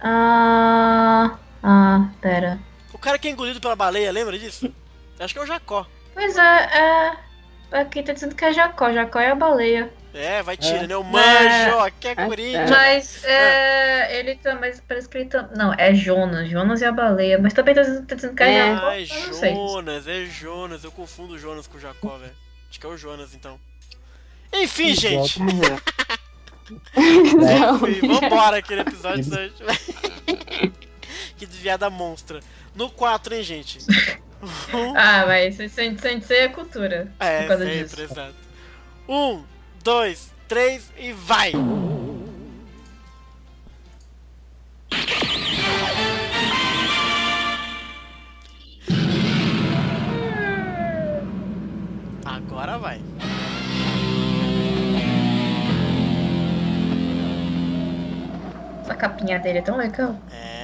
Ah. 0.00 1.38
Ah, 1.62 2.08
pera. 2.20 2.60
O 2.92 2.98
cara 2.98 3.18
que 3.18 3.28
é 3.28 3.30
engolido 3.30 3.60
pela 3.60 3.74
baleia, 3.74 4.12
lembra 4.12 4.38
disso? 4.38 4.72
Acho 5.18 5.34
que 5.34 5.40
é 5.40 5.42
o 5.42 5.46
Jacó. 5.46 5.86
Pois 6.14 6.36
é, 6.36 6.42
é. 6.42 7.16
Aqui 7.72 8.02
tá 8.02 8.12
dizendo 8.12 8.34
que 8.34 8.44
é 8.44 8.52
Jacó, 8.52 8.92
Jacó 8.92 9.18
é 9.18 9.30
a 9.30 9.34
baleia. 9.34 9.92
É, 10.16 10.42
vai 10.42 10.56
tirando. 10.56 10.90
Eu 10.90 11.04
manjo, 11.04 11.74
ó, 11.74 11.90
que 11.90 12.08
é 12.08 12.14
Corinthians. 12.14 12.70
Mas 12.70 13.22
é, 13.24 14.18
ele 14.18 14.36
também. 14.36 14.72
Parece 14.88 15.08
que 15.08 15.18
ele 15.18 15.26
tam- 15.28 15.48
Não, 15.54 15.74
é 15.74 15.94
Jonas. 15.94 16.48
Jonas 16.48 16.80
e 16.80 16.84
a 16.86 16.92
baleia. 16.92 17.38
Mas 17.38 17.52
também 17.52 17.74
tá 17.74 17.82
dizendo, 17.82 18.06
tá 18.06 18.16
que 18.16 18.42
é. 18.42 18.62
Ah, 18.62 18.94
é 18.98 19.06
não 19.26 19.34
sei. 19.34 19.52
Jonas, 19.54 20.08
é 20.08 20.24
Jonas. 20.24 20.84
Eu 20.84 20.90
confundo 20.90 21.34
o 21.34 21.38
Jonas 21.38 21.66
com 21.66 21.76
o 21.76 21.80
Jacó, 21.80 22.16
velho. 22.16 22.32
Acho 22.70 22.80
que 22.80 22.86
é 22.86 22.88
o 22.88 22.96
Jonas, 22.96 23.34
então. 23.34 23.60
Enfim, 24.52 24.94
gente. 24.94 25.38
Enfim, 26.96 28.06
vambora 28.08 28.56
aquele 28.58 28.80
episódio 28.80 29.22
de 29.28 29.34
hoje. 29.38 29.52
que 31.36 31.46
desviada 31.46 31.88
monstra. 31.90 32.40
No 32.74 32.90
4, 32.90 33.34
hein, 33.34 33.42
gente? 33.42 33.78
Ah, 34.96 35.24
mas 35.26 35.56
sem, 35.72 35.96
sem 35.96 36.20
ser 36.20 36.42
a 36.44 36.48
cultura. 36.50 37.12
É, 37.20 37.40
por 37.42 37.48
causa 37.48 37.64
sempre, 37.64 37.84
disso. 37.84 38.02
exato. 38.02 38.34
Um, 39.08 39.44
dois, 39.86 40.34
três 40.48 40.90
e 40.98 41.12
vai! 41.12 41.52
Agora 52.24 52.78
vai. 52.78 53.00
Essa 58.82 58.96
capinha 58.96 59.38
dele 59.38 59.58
é 59.58 59.62
tão 59.62 59.76
legal. 59.76 60.16
É. 60.32 60.55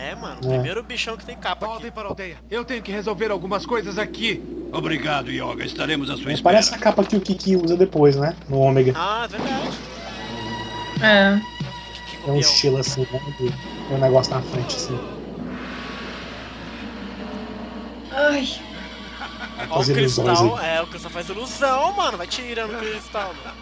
Primeiro 0.49 0.83
bichão 0.83 1.17
que 1.17 1.25
tem 1.25 1.37
capa 1.37 1.67
Voltem 1.67 1.91
para 1.91 2.05
a 2.05 2.09
aldeia. 2.09 2.37
Eu 2.51 2.65
tenho 2.65 2.83
que 2.83 2.91
resolver 2.91 3.31
algumas 3.31 3.65
coisas 3.65 3.99
aqui. 3.99 4.43
Obrigado, 4.73 5.31
Yoga. 5.31 5.65
Estaremos 5.65 6.11
à 6.11 6.15
sua 6.17 6.33
espera. 6.33 6.43
Parece 6.55 6.75
a 6.75 6.79
capa 6.79 7.05
que 7.05 7.17
o 7.17 7.21
Kiki 7.21 7.57
usa 7.57 7.77
depois, 7.77 8.17
né? 8.17 8.35
No 8.49 8.59
Ômega. 8.59 8.93
Ah, 8.97 9.25
é 9.25 9.29
verdade. 9.29 9.79
É. 11.03 11.41
É 12.27 12.31
um 12.31 12.39
estilo 12.39 12.79
assim, 12.79 13.07
né? 13.13 13.21
de- 13.39 13.51
Tem 13.89 13.97
um 13.97 14.01
negócio 14.01 14.35
na 14.35 14.43
frente 14.43 14.77
assim. 14.77 14.99
Ai. 18.13 18.49
Ó, 19.71 19.81
o 19.81 19.85
cristal, 19.85 20.57
aí. 20.59 20.67
é, 20.77 20.83
o 20.83 20.87
cristal 20.87 21.11
faz 21.11 21.29
ilusão, 21.29 21.93
mano. 21.93 22.19
Vai 22.19 22.27
tirando 22.27 22.75
o 22.75 22.79
cristal, 22.79 23.33
mano. 23.45 23.57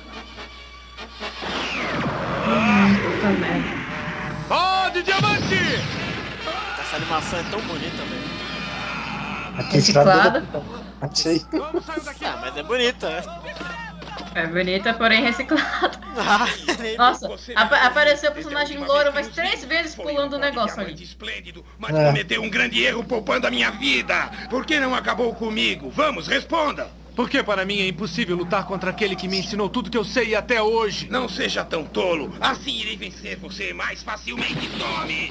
Puta 3.03 3.29
merda. 3.29 3.81
Oh, 4.51 4.90
de 4.90 5.03
diamante! 5.03 5.57
Essa 6.90 6.96
animação 6.96 7.38
é 7.38 7.42
tão 7.44 7.61
bonita, 7.61 7.96
velho. 8.03 9.59
Aqui 9.59 9.76
Reciclada. 9.76 10.44
Achei. 11.00 11.40
Ah, 12.24 12.38
mas 12.40 12.57
é 12.57 12.62
bonita. 12.64 13.22
É 14.35 14.46
bonita, 14.48 14.92
porém 14.94 15.22
reciclada. 15.22 16.00
Ah, 16.18 16.46
Nossa, 16.98 17.29
apa- 17.55 17.76
apareceu 17.87 18.31
o 18.33 18.35
personagem 18.35 18.76
louro 18.79 19.11
umas 19.11 19.29
três 19.29 19.64
vezes 19.64 19.94
pulando 19.94 20.35
o 20.35 20.38
negócio 20.38 20.81
ali. 20.81 21.09
Mas 21.79 21.94
É. 21.94 22.07
cometeu 22.07 22.42
um 22.42 22.50
grande 22.50 22.83
erro 22.83 23.05
poupando 23.05 23.46
a 23.46 23.50
minha 23.50 23.70
vida. 23.70 24.29
Por 24.50 24.66
que 24.66 24.81
não 24.81 24.92
acabou 24.92 25.33
comigo? 25.33 25.88
Vamos, 25.90 26.26
responda. 26.26 26.90
Porque 27.14 27.42
para 27.44 27.64
mim 27.64 27.79
é 27.81 27.87
impossível 27.87 28.37
lutar 28.37 28.64
contra 28.66 28.90
aquele 28.90 29.14
que 29.14 29.29
me 29.29 29.38
ensinou 29.38 29.68
tudo 29.68 29.88
que 29.90 29.96
eu 29.96 30.05
sei 30.05 30.35
até 30.35 30.61
hoje. 30.61 31.09
Não 31.09 31.29
seja 31.29 31.64
tão 31.64 31.85
tolo. 31.85 32.35
Assim 32.40 32.81
irei 32.81 32.96
vencer 32.96 33.37
você 33.37 33.72
mais 33.72 34.03
facilmente. 34.03 34.68
Tome. 34.79 35.31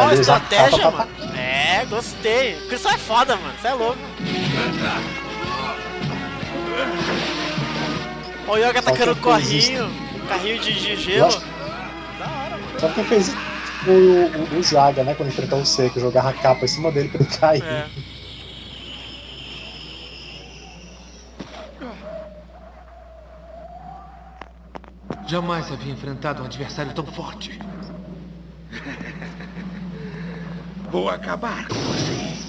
Ó, 0.00 0.08
a 0.08 0.14
estratégia, 0.14 0.78
capa 0.78 1.06
mano. 1.18 1.36
É, 1.36 1.84
gostei. 1.86 2.56
O 2.56 2.68
cristal 2.68 2.92
é 2.92 2.98
foda, 2.98 3.36
mano. 3.36 3.54
Você 3.60 3.68
é 3.68 3.74
louco. 3.74 3.98
Ó, 8.46 8.52
o 8.54 8.56
Yoga 8.56 8.82
tacando 8.82 9.14
Falta 9.14 9.20
um 9.20 9.22
corrinho. 9.22 9.90
Carrinho 10.28 10.58
de, 10.60 10.72
de 10.72 10.96
gelo. 10.96 11.30
Sabe 12.78 12.94
quem 12.94 13.04
fez 13.04 13.28
isso? 13.28 13.36
O, 13.86 14.54
o, 14.54 14.58
o 14.58 14.62
Jaga, 14.62 15.04
né? 15.04 15.14
Quando 15.14 15.28
enfrentou 15.28 15.60
o 15.60 15.66
C, 15.66 15.88
que 15.90 16.00
jogava 16.00 16.30
a 16.30 16.32
capa 16.32 16.64
em 16.64 16.68
cima 16.68 16.90
dele 16.90 17.08
pra 17.08 17.20
ele 17.20 17.30
cair. 17.36 17.62
É. 17.64 17.86
Jamais 25.26 25.70
havia 25.70 25.92
enfrentado 25.92 26.42
um 26.42 26.46
adversário 26.46 26.92
tão 26.92 27.04
forte. 27.04 27.58
Vou 30.90 31.08
acabar 31.10 31.66
com 31.68 31.74
vocês. 31.74 32.46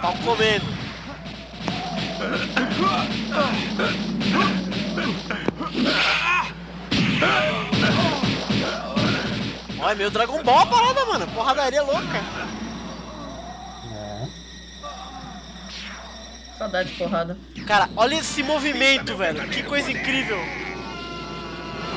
Pau 0.00 0.14
comendo. 0.24 0.76
É 9.88 9.94
meio 9.94 10.10
Dragon 10.10 10.42
Ball 10.42 10.58
a 10.60 10.66
parada, 10.66 11.04
mano. 11.06 11.26
Porradaria 11.28 11.82
louca. 11.82 12.20
Saudade 16.58 16.88
de 16.90 16.96
porrada. 16.96 17.36
Cara, 17.66 17.88
olha 17.96 18.16
esse 18.16 18.42
movimento, 18.42 19.16
velho. 19.16 19.46
Que 19.48 19.62
coisa 19.62 19.90
incrível. 19.92 20.38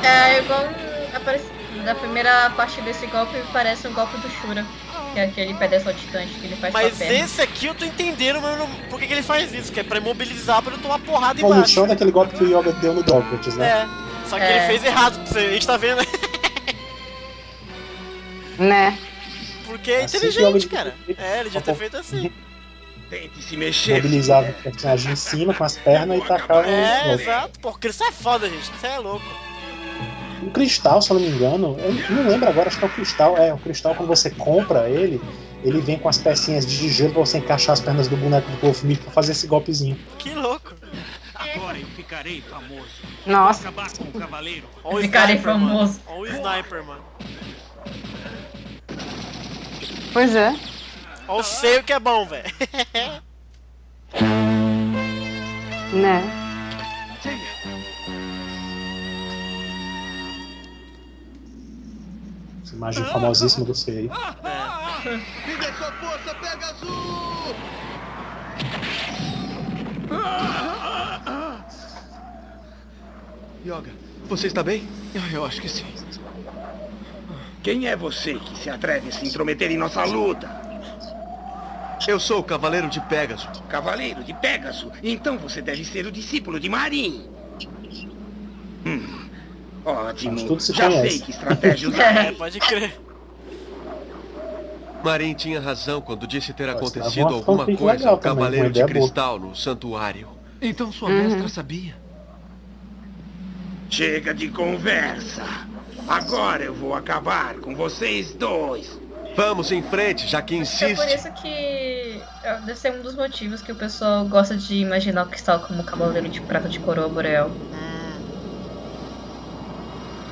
É 0.04 0.40
igual 0.40 0.66
um- 0.66 1.16
aparece, 1.16 1.46
na 1.84 1.96
primeira 1.96 2.50
parte 2.52 2.82
desse 2.82 3.06
golpe 3.08 3.36
parece 3.52 3.88
um 3.88 3.94
golpe 3.94 4.18
do 4.18 4.30
Shura. 4.30 4.66
Que 5.14 5.20
é 5.20 5.24
aquele 5.24 5.54
pedestal 5.56 5.92
distante 5.94 6.34
que 6.36 6.46
ele 6.46 6.56
faz 6.56 6.72
com 6.72 6.80
a 6.80 6.84
Mas 6.84 6.98
perna. 7.00 7.14
esse 7.26 7.42
aqui 7.42 7.66
eu 7.66 7.74
tô 7.74 7.84
entendendo, 7.84 8.40
mano, 8.42 8.70
por 8.92 9.00
que, 9.00 9.08
que 9.08 9.14
ele 9.14 9.24
faz 9.24 9.52
isso, 9.52 9.72
que 9.72 9.80
é 9.80 9.84
pra 9.84 9.98
imobilizar 9.98 10.62
pra 10.62 10.72
ele 10.74 10.82
tomar 10.84 11.00
porrada 11.00 11.42
O 11.44 11.46
embaixo. 11.52 11.74
chão 11.74 11.88
daquele 11.88 12.12
golpe 12.12 12.36
que 12.38 12.44
o 12.44 12.48
Yoga 12.60 12.72
deu 12.74 12.94
no 12.94 13.02
Dawkins, 13.02 13.56
né? 13.56 13.68
É. 13.68 14.30
Só 14.30 14.38
que 14.38 14.44
É. 14.44 14.58
ele 14.58 14.68
fez 14.68 14.84
errado, 14.84 15.20
a 15.36 15.40
gente 15.40 15.66
tá 15.66 15.78
vendo. 15.78 16.02
Né? 18.58 18.98
Porque 19.66 19.92
é 19.92 20.04
Assim 20.04 20.18
inteligente, 20.18 20.68
que 20.68 20.76
cara. 20.76 20.94
É, 21.18 21.36
ele 21.40 21.44
devia 21.46 21.62
ter 21.62 21.76
feito 21.76 21.98
assim. 21.98 22.32
Tente 23.10 23.42
se 23.42 23.56
mexer. 23.58 23.96
Mobilizava 23.96 24.50
o 24.50 24.54
personagem 24.54 25.14
em 25.14 25.16
cima 25.16 25.54
com 25.54 25.64
as 25.64 25.78
pernas 25.78 26.18
e 26.20 26.28
tacava 26.28 26.68
É, 26.68 27.14
exato. 27.14 27.60
Pô, 27.60 27.74
isso 27.84 28.04
é 28.04 28.12
foda, 28.12 28.50
gente. 28.50 28.64
Isso 28.76 28.86
é 28.86 29.00
louco. 29.00 29.26
O 30.42 30.52
cristal, 30.52 31.02
se 31.02 31.12
eu 31.12 31.20
não 31.20 31.26
me 31.28 31.36
engano, 31.36 31.78
eu 31.80 32.16
não 32.16 32.30
lembro 32.30 32.48
agora, 32.48 32.68
acho 32.70 32.78
que 32.80 32.86
é 32.86 32.88
o 32.88 32.92
cristal. 32.92 33.38
É, 33.38 33.54
o 33.54 33.58
cristal, 33.58 33.94
quando 33.96 34.08
você 34.08 34.30
compra 34.30 34.90
ele, 34.90 35.22
ele 35.64 35.82
vem 35.82 36.00
com 36.00 36.08
as 36.08 36.18
pecinhas 36.18 36.66
de 36.66 36.90
gelo 36.90 37.12
pra 37.12 37.20
você 37.22 37.38
encaixar 37.40 37.74
as 37.74 37.80
pernas 37.82 38.08
do 38.08 38.16
boneco 38.16 38.50
do 38.52 38.58
Wolf 38.62 38.84
Meat 38.84 39.02
pra 39.02 39.12
fazer 39.12 39.34
esse 39.34 39.48
golpezinho. 39.48 39.98
Que 40.18 40.34
louco. 40.34 40.74
Agora 41.36 41.78
eu 41.78 41.86
ficarei 41.88 42.42
famoso. 42.42 42.88
Nossa. 43.26 43.70
Vou 43.72 43.84
acabar 43.84 43.98
com 43.98 44.18
o 44.18 44.20
cavaleiro. 44.20 44.68
Ó 44.84 44.96
o 44.96 45.02
Ficarei 45.02 45.36
sniper, 45.36 45.58
mano. 45.58 45.70
famoso. 45.70 46.02
Ó 46.08 46.20
o 46.20 46.28
sniper, 46.28 46.84
mano. 46.86 47.04
Pois 50.14 50.36
é. 50.36 50.56
Ó 51.28 51.40
o 51.40 51.44
seio 51.44 51.84
que 51.84 51.94
é 51.94 52.00
bom, 52.00 52.26
velho. 52.26 52.50
Né? 55.92 56.49
Imagem 62.80 63.04
famosíssima 63.06 63.66
do 63.66 63.76
Sei. 63.76 64.04
Me 64.04 65.58
dê 65.58 65.74
sua 65.74 65.92
força, 65.92 66.34
Pegasus! 66.36 67.56
Yoga, 73.66 73.92
você 74.28 74.48
está 74.48 74.64
bem? 74.64 74.88
Ah, 75.16 75.34
Eu 75.34 75.46
acho 75.46 75.62
que 75.62 75.68
sim. 75.70 75.86
Quem 77.62 77.88
é 77.88 77.96
você 77.96 78.36
que 78.36 78.58
se 78.58 78.70
atreve 78.70 79.10
a 79.10 79.12
se 79.12 79.26
intrometer 79.28 79.70
em 79.70 79.78
nossa 79.78 80.04
luta? 80.06 80.50
Eu 82.08 82.18
sou 82.20 82.40
o 82.40 82.44
Cavaleiro 82.44 82.88
de 82.88 83.02
Pegasus. 83.02 83.62
Cavaleiro 83.68 84.24
de 84.24 84.34
Pégaso. 84.34 84.90
Então 85.04 85.38
você 85.38 85.62
deve 85.62 85.84
ser 85.84 86.06
o 86.06 86.12
discípulo 86.12 86.58
de 86.60 86.70
Marim. 86.70 87.28
Hum, 88.86 89.29
Mas 89.86 89.98
ótimo. 90.10 90.46
tudo 90.48 90.62
se 90.62 90.74
Já 90.74 90.88
conhece. 90.90 91.10
sei 91.10 91.20
que 91.20 91.32
estratégia 91.32 91.88
É, 91.90 91.92
usarei. 91.92 92.32
pode 92.34 92.60
crer. 92.60 93.00
Marin 95.04 95.34
tinha 95.34 95.62
razão 95.62 96.02
quando 96.02 96.28
disse 96.28 96.52
ter 96.54 96.68
acontecido 96.70 97.30
é 97.30 97.34
alguma 97.34 97.66
coisa 97.66 98.10
ao 98.10 98.18
Cavaleiro 98.18 98.66
de 98.70 98.80
ideia 98.82 98.86
boa. 98.88 99.00
Cristal 99.08 99.40
no 99.40 99.56
santuário. 99.56 100.28
Então 100.62 100.92
sua 100.92 101.10
Uhum. 101.10 101.24
mestra 101.30 101.48
sabia. 101.48 101.96
Chega 103.90 104.34
de 104.34 104.50
conversa. 104.50 105.44
Agora 106.08 106.64
eu 106.64 106.74
vou 106.74 106.94
acabar 106.94 107.56
com 107.56 107.76
vocês 107.76 108.34
dois. 108.34 109.00
Vamos 109.36 109.72
em 109.72 109.82
frente, 109.82 110.28
já 110.28 110.42
que 110.42 110.54
É 110.56 110.58
insiste. 110.58 110.96
por 110.98 111.08
isso 111.08 111.32
que 111.34 112.22
é, 112.44 112.58
deve 112.66 112.76
ser 112.76 112.92
um 112.92 113.02
dos 113.02 113.16
motivos 113.16 113.62
que 113.62 113.72
o 113.72 113.76
pessoal 113.76 114.26
gosta 114.26 114.58
de 114.58 114.76
imaginar 114.76 115.24
o 115.24 115.30
cristal 115.30 115.60
como 115.62 115.84
cavaleiro 115.84 116.28
de 116.28 116.42
prata 116.42 116.68
de 116.68 116.80
coroa 116.80 117.08
boreal. 117.08 117.50
É, 117.74 117.99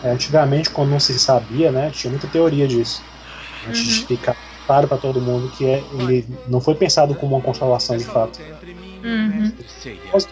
antigamente, 0.03 0.69
quando 0.69 0.89
não 0.89 0.99
se 0.99 1.17
sabia, 1.19 1.71
né, 1.71 1.89
tinha 1.91 2.11
muita 2.11 2.27
teoria 2.27 2.67
disso. 2.67 3.01
Antes 3.67 3.81
de 3.83 3.99
Uhum. 4.01 4.07
ficar 4.07 4.35
claro 4.65 4.87
para 4.87 4.97
todo 4.97 5.19
mundo 5.21 5.49
que 5.57 5.65
é, 5.65 5.83
ele 5.99 6.25
não 6.47 6.59
foi 6.61 6.75
pensado 6.75 7.15
como 7.15 7.35
uma 7.35 7.41
constelação 7.41 7.97
de 7.97 8.03
fato. 8.05 8.39
Uhum. 9.03 9.51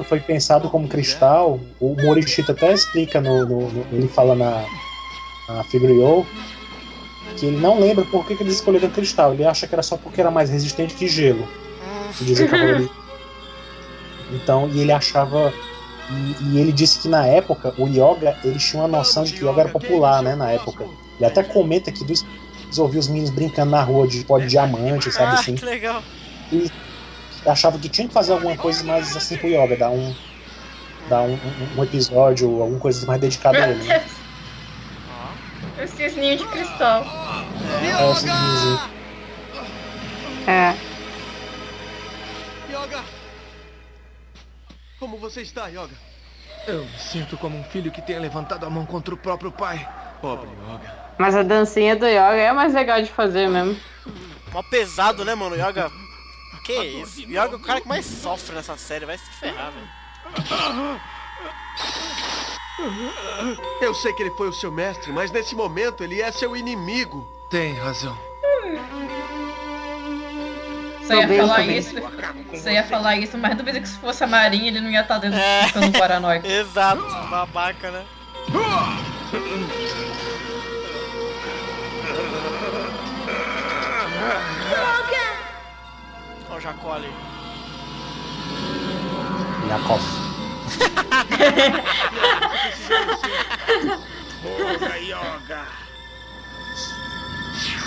Foi 0.07 0.19
pensado 0.19 0.69
como 0.69 0.87
cristal. 0.87 1.59
O 1.79 1.95
Morishita 1.95 2.51
até 2.51 2.73
explica 2.73 3.21
no, 3.21 3.45
no- 3.45 3.71
no- 3.71 3.85
ele 3.91 4.07
fala 4.07 4.35
na, 4.35 4.65
na 5.47 5.63
Figure 5.65 5.93
que 7.37 7.45
ele 7.47 7.57
não 7.57 7.79
lembra 7.79 8.05
por 8.05 8.25
que, 8.25 8.35
que 8.35 8.43
eles 8.43 8.55
escolheram 8.55 8.89
cristal. 8.89 9.33
Ele 9.33 9.45
acha 9.45 9.67
que 9.67 9.75
era 9.75 9.83
só 9.83 9.97
porque 9.97 10.21
era 10.21 10.31
mais 10.31 10.49
resistente 10.49 10.93
que 10.95 11.07
gelo. 11.07 11.47
Então, 14.31 14.69
e 14.73 14.79
ele 14.79 14.91
achava 14.91 15.53
e, 16.09 16.35
e 16.43 16.59
ele 16.59 16.71
disse 16.71 16.99
que 16.99 17.07
na 17.07 17.25
época 17.25 17.73
o 17.77 17.87
yoga 17.87 18.37
eles 18.43 18.63
tinham 18.63 18.83
uma 18.85 18.97
noção 18.99 19.23
de 19.23 19.33
que 19.33 19.43
o 19.43 19.49
yoga 19.51 19.61
era 19.61 19.69
popular, 19.69 20.21
né? 20.21 20.35
Na 20.35 20.51
época. 20.51 20.83
Ele 21.17 21.25
até 21.25 21.43
comenta 21.43 21.91
que 21.91 22.03
dos, 22.03 22.25
eles 22.65 22.77
ouviam 22.77 22.99
os 22.99 23.07
meninos 23.07 23.29
brincando 23.29 23.71
na 23.71 23.81
rua 23.81 24.07
de 24.07 24.23
pó 24.25 24.37
de 24.39 24.47
diamante, 24.47 25.11
sabe 25.11 25.31
Ah, 25.35 25.39
assim. 25.39 25.55
que 25.55 25.65
legal. 25.65 26.03
E 26.51 26.69
achava 27.45 27.77
que 27.79 27.87
tinha 27.89 28.07
que 28.07 28.13
fazer 28.13 28.33
alguma 28.33 28.55
coisa 28.57 28.83
mais 28.83 29.15
assim 29.15 29.37
pro 29.37 29.47
yoga, 29.47 29.75
dar 29.77 29.89
um, 29.91 30.13
dar 31.09 31.21
um, 31.21 31.33
um- 31.33 31.79
um 31.79 31.83
episódio, 31.83 32.61
alguma 32.61 32.79
coisa 32.79 33.05
mais 33.07 33.19
dedicada 33.21 33.63
a 33.63 33.69
ele. 33.69 33.83
Né? 33.83 34.03
O 35.83 35.87
cisninho 35.87 36.37
de 36.37 36.45
cristal. 36.47 37.05
É. 40.47 40.51
É. 40.51 40.75
Yoga! 42.71 43.03
Como 44.99 45.17
você 45.17 45.41
está, 45.41 45.67
Yoga? 45.67 45.95
Eu 46.67 46.85
me 46.85 46.99
sinto 46.99 47.37
como 47.37 47.57
um 47.57 47.63
filho 47.65 47.91
que 47.91 48.01
tenha 48.01 48.19
levantado 48.19 48.65
a 48.65 48.69
mão 48.69 48.85
contra 48.85 49.13
o 49.13 49.17
próprio 49.17 49.51
pai. 49.51 49.87
Pobre 50.21 50.49
Yoga. 50.49 51.05
Mas 51.17 51.35
a 51.35 51.43
dancinha 51.43 51.95
do 51.95 52.05
yoga 52.05 52.35
é 52.35 52.51
mais 52.51 52.73
legal 52.73 53.01
de 53.01 53.09
fazer 53.11 53.47
mesmo. 53.47 53.79
Mó 54.51 54.63
pesado, 54.63 55.23
né, 55.23 55.35
mano? 55.35 55.55
Yoga. 55.55 55.91
Que 56.65 56.73
isso? 56.73 57.21
Yoga 57.21 57.53
é 57.53 57.55
o 57.55 57.59
cara 57.59 57.81
que 57.81 57.87
mais 57.87 58.05
sofre 58.05 58.55
nessa 58.55 58.75
série. 58.77 59.05
Vai 59.05 59.17
se 59.17 59.29
ferrar, 59.31 59.71
velho. 59.71 59.87
Eu 63.81 63.93
sei 63.93 64.13
que 64.13 64.23
ele 64.23 64.31
foi 64.31 64.49
o 64.49 64.53
seu 64.53 64.71
mestre, 64.71 65.11
mas 65.11 65.31
nesse 65.31 65.55
momento 65.55 66.03
ele 66.03 66.21
é 66.21 66.31
seu 66.31 66.55
inimigo. 66.55 67.25
Tem 67.49 67.73
razão. 67.75 68.17
Você 71.07 71.15
ia 71.15 71.27
bem, 71.27 71.37
falar 71.39 71.61
isso? 71.67 71.95
Você 72.51 72.71
ia 72.71 72.83
falar 72.83 73.15
isso, 73.17 73.37
mas 73.37 73.55
duvida 73.55 73.79
que 73.79 73.87
se 73.87 73.97
fosse 73.99 74.23
a 74.23 74.27
Marinha 74.27 74.67
ele 74.67 74.81
não 74.81 74.89
ia 74.89 75.01
estar 75.01 75.17
dentro 75.19 75.37
É. 75.39 75.67
ficando 75.67 75.91
paranoico. 75.97 76.45
Exato, 76.47 77.01
babaca, 77.29 77.91
né? 77.91 78.05
Ó 78.53 79.15
o 86.55 86.59
Jacó 86.59 86.93
ali. 86.93 87.11
Yakov. 89.67 90.01
Porra, 94.41 94.97
Yoga! 94.97 95.65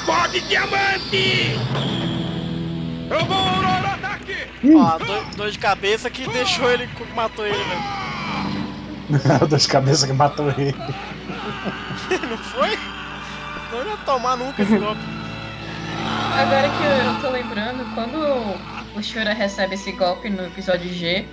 Pode 0.04 0.40
diamante! 0.40 1.54
Eu 3.10 3.24
vou 3.24 3.36
Aurora 3.36 3.94
ataque! 3.94 4.36
Ó, 4.74 4.98
dor, 4.98 5.24
dor 5.36 5.50
de 5.50 5.58
cabeça 5.58 6.10
que 6.10 6.28
deixou 6.28 6.70
ele, 6.70 6.88
matou 7.14 7.46
ele, 7.46 7.56
velho. 7.56 7.98
Dor 9.48 9.58
de 9.58 9.68
cabeça 9.68 10.06
que 10.06 10.12
matou 10.12 10.50
ele. 10.50 10.72
Não 12.28 12.36
foi? 12.38 12.78
Não 13.72 13.86
ia 13.86 13.96
tomar 14.04 14.36
nunca 14.36 14.62
esse 14.62 14.76
golpe. 14.76 15.00
Agora 16.38 16.68
que 16.68 16.84
eu 16.84 17.20
tô 17.22 17.30
lembrando, 17.30 17.84
quando 17.94 18.18
o 18.98 19.02
Shura 19.02 19.32
recebe 19.32 19.74
esse 19.74 19.92
golpe 19.92 20.28
no 20.28 20.44
episódio 20.46 20.92
G, 20.92 21.26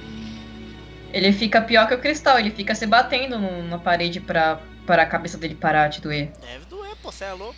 ele 1.13 1.31
fica 1.33 1.61
pior 1.61 1.87
que 1.87 1.93
o 1.93 1.99
cristal, 1.99 2.39
ele 2.39 2.51
fica 2.51 2.73
se 2.73 2.85
batendo 2.85 3.37
no- 3.39 3.63
na 3.67 3.77
parede 3.77 4.19
pra, 4.19 4.59
para 4.85 5.03
a 5.03 5.05
cabeça 5.05 5.37
dele 5.37 5.55
parar 5.55 5.87
de 5.89 6.01
doer. 6.01 6.31
Deve 6.41 6.65
doer, 6.69 6.95
pô, 7.03 7.11
você 7.11 7.25
é 7.25 7.33
louco. 7.33 7.55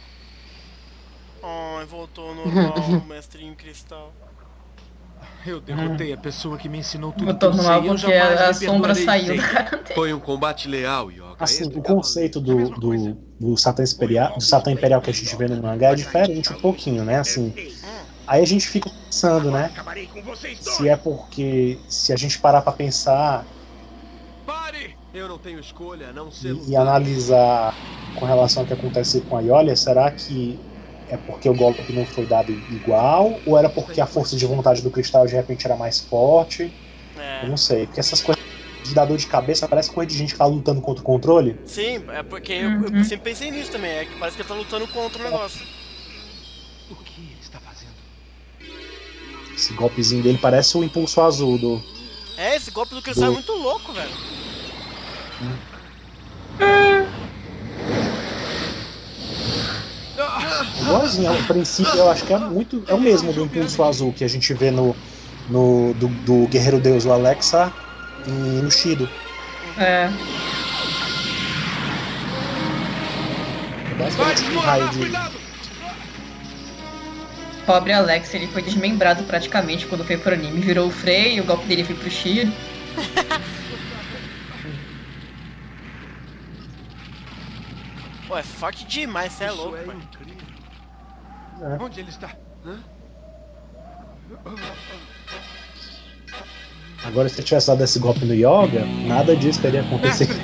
Ai, 1.44 1.86
voltou 1.86 2.34
no 2.34 2.46
normal, 2.52 3.02
o 3.02 3.06
mestrinho 3.06 3.56
cristal. 3.56 4.14
Eu 5.46 5.62
derrotei 5.62 6.12
a 6.14 6.18
pessoa 6.18 6.58
que 6.58 6.68
me 6.68 6.80
ensinou 6.80 7.12
tudo 7.12 7.46
eu 7.46 7.52
no 7.52 7.64
sei, 7.64 7.72
álbum 7.72 7.88
eu 7.88 7.96
que 7.96 8.02
jamais 8.02 8.42
a 8.42 8.54
sombra 8.54 8.94
saiu. 8.94 9.36
Foi 9.96 10.14
um 10.14 10.20
combate 10.20 10.68
leal, 10.68 11.10
Yoga. 11.10 11.36
Assim, 11.40 11.66
o 11.66 11.82
conceito 11.82 12.40
do, 12.40 12.70
do, 12.70 13.16
do 13.40 13.58
Satã 13.58 13.84
Imperial, 13.84 14.36
do 14.36 14.44
Satã 14.44 14.72
Imperial 14.72 15.02
que 15.02 15.10
a 15.10 15.14
gente 15.14 15.36
vê 15.36 15.48
no 15.48 15.62
mangá 15.62 15.92
é 15.92 15.96
diferente 15.96 16.52
um 16.52 16.60
pouquinho, 16.60 17.06
né? 17.06 17.20
Assim, 17.20 17.54
aí 18.26 18.42
a 18.42 18.46
gente 18.46 18.68
fica 18.68 18.90
pensando, 18.90 19.50
né? 19.52 19.72
Se 20.60 20.90
é 20.90 20.98
porque 20.98 21.80
se 21.88 22.12
a 22.12 22.16
gente 22.18 22.40
parar 22.40 22.62
pra 22.62 22.74
pensar 22.74 23.46
Pare! 24.46 24.96
Eu 25.14 25.28
não 25.28 25.38
tenho 25.38 25.60
escolha, 25.60 26.10
a 26.10 26.14
não 26.14 26.32
ser 26.32 26.56
e, 26.56 26.72
e 26.72 26.76
analisar 26.76 27.74
com 28.16 28.26
relação 28.26 28.64
ao 28.64 28.68
que 28.68 28.74
aconteceu 28.74 29.22
com 29.26 29.38
a 29.38 29.42
Iolia, 29.42 29.76
será 29.76 30.10
que 30.12 30.58
é 31.10 31.18
porque 31.18 31.50
o 31.50 31.54
golpe 31.54 31.92
não 31.94 32.06
foi 32.06 32.26
dado 32.26 32.52
igual? 32.52 33.40
Ou 33.46 33.58
era 33.58 33.70
porque 33.70 34.02
a 34.02 34.06
força 34.06 34.36
de 34.36 34.46
vontade 34.46 34.82
do 34.82 34.90
cristal 34.92 35.26
de 35.26 35.34
repente 35.36 35.66
era 35.66 35.76
mais 35.76 36.00
forte? 36.02 36.72
É. 37.18 37.44
Eu 37.44 37.50
não 37.50 37.58
sei, 37.58 37.86
porque 37.86 38.00
essas 38.00 38.22
coisas 38.22 38.44
de 38.84 38.94
dar 38.94 39.06
dor 39.06 39.18
de 39.18 39.28
cabeça 39.28 39.68
parece 39.68 39.92
coisa 39.92 40.10
de 40.10 40.18
gente 40.18 40.34
que 40.34 40.38
tá 40.38 40.46
lutando 40.46 40.80
contra 40.82 41.02
o 41.02 41.06
controle. 41.06 41.58
Sim, 41.66 42.04
é 42.10 42.24
porque 42.24 42.54
eu, 42.54 42.84
eu 42.98 43.04
sempre 43.04 43.32
pensei 43.32 43.52
nisso 43.52 43.72
também. 43.72 43.92
É 43.92 44.06
que 44.06 44.18
parece 44.18 44.36
que 44.38 44.42
ele 44.44 44.50
tá 44.50 44.56
lutando 44.56 44.88
contra 44.88 45.22
o 45.22 45.24
negócio. 45.26 45.66
O 46.90 46.96
que 46.96 47.20
ele 47.22 47.38
está 47.42 47.60
fazendo? 47.60 47.92
Esse 49.56 49.74
golpezinho 49.74 50.24
dele 50.24 50.38
parece 50.42 50.78
o 50.78 50.84
impulso 50.84 51.20
azul 51.22 51.58
do. 51.58 51.84
É, 52.38 52.56
esse 52.56 52.70
golpe 52.72 52.94
do 52.96 53.02
cristal 53.02 53.26
é 53.26 53.28
Do- 53.28 53.34
muito 53.34 53.52
louco, 53.54 53.92
velho. 53.92 54.12
Igualzinho, 60.82 61.32
a 61.32 61.44
princípio 61.44 61.96
eu 61.96 62.10
acho 62.10 62.24
que 62.26 62.34
é 62.34 62.38
muito. 62.38 62.84
É 62.88 62.94
o 62.94 63.00
mesmo 63.00 63.34
do 63.34 63.44
impulso 63.44 63.84
azul 63.84 64.14
que 64.14 64.24
a 64.24 64.28
gente 64.28 64.54
vê 64.54 64.72
no. 64.72 64.96
no 65.50 65.94
do, 65.96 66.08
do 66.08 66.48
Guerreiro 66.48 66.80
Deus, 66.80 67.06
o 67.06 67.12
Alexa, 67.12 67.72
e 68.28 68.32
no 68.32 68.70
Shido. 68.70 69.10
É. 69.78 70.10
É 73.92 73.96
basicamente 73.98 74.44
um 74.52 74.60
raio 74.60 74.90
de. 74.90 75.38
Pobre 77.66 77.92
Alex, 77.92 78.34
ele 78.34 78.48
foi 78.48 78.62
desmembrado 78.62 79.24
praticamente 79.24 79.86
quando 79.88 80.04
foi 80.06 80.18
pro 80.18 80.34
anime. 80.34 80.62
Virou 80.62 80.88
o 80.88 80.92
freio, 80.92 81.44
o 81.44 81.46
golpe 81.46 81.66
dele 81.66 81.84
foi 81.84 81.96
pro 81.96 82.10
Shiro. 82.10 82.52
Pô, 88.28 88.38
é 88.40 88.44
forte 88.44 88.86
demais, 88.86 89.34
você 89.34 89.44
é 89.44 89.52
louco, 89.52 89.76
velho. 89.76 90.37
É. 91.62 91.84
Onde 91.84 92.00
ele 92.00 92.10
está? 92.10 92.32
Hã? 92.66 92.78
Agora, 97.04 97.30
se 97.30 97.40
eu 97.40 97.46
tivesse 97.46 97.68
dado 97.68 97.84
esse 97.84 98.00
golpe 98.00 98.26
no 98.26 98.34
Yoga, 98.34 98.86
nada 99.08 99.36
disso 99.36 99.62
teria 99.62 99.82
acontecido. 99.82 100.34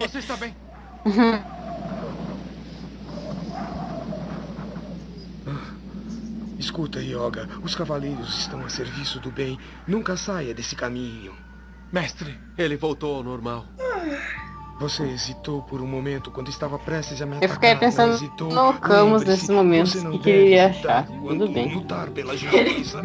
Você 0.00 0.18
está 0.18 0.36
bem? 0.36 0.54
Escuta, 6.58 7.00
Yoga. 7.00 7.48
Os 7.62 7.74
cavaleiros 7.74 8.38
estão 8.38 8.64
a 8.64 8.68
serviço 8.68 9.20
do 9.20 9.30
bem. 9.30 9.58
Nunca 9.86 10.16
saia 10.16 10.54
desse 10.54 10.74
caminho. 10.76 11.34
Mestre, 11.92 12.38
Ele 12.56 12.76
voltou 12.76 13.16
ao 13.16 13.22
normal. 13.22 13.66
Você 14.78 15.04
hesitou 15.04 15.62
por 15.62 15.80
um 15.80 15.86
momento 15.86 16.30
quando 16.30 16.48
estava 16.48 16.78
prestes 16.78 17.22
a 17.22 17.26
me 17.26 17.36
Eu 17.40 17.48
fiquei 17.48 17.70
atacar, 17.70 17.78
pensando 17.78 18.14
hesitou. 18.14 18.48
no 18.52 18.74
Camus 18.74 19.20
Lembre-se, 19.22 19.26
nesses 19.30 19.48
momentos, 19.48 19.92
você 19.92 20.00
não 20.02 20.14
o 20.14 20.18
que 20.18 20.30
ele 20.30 20.58
achar. 20.60 21.06
Tudo 21.06 21.48
bem. 21.48 21.74
Lutar 21.74 22.08
pela 22.10 22.36
justiça. 22.36 23.00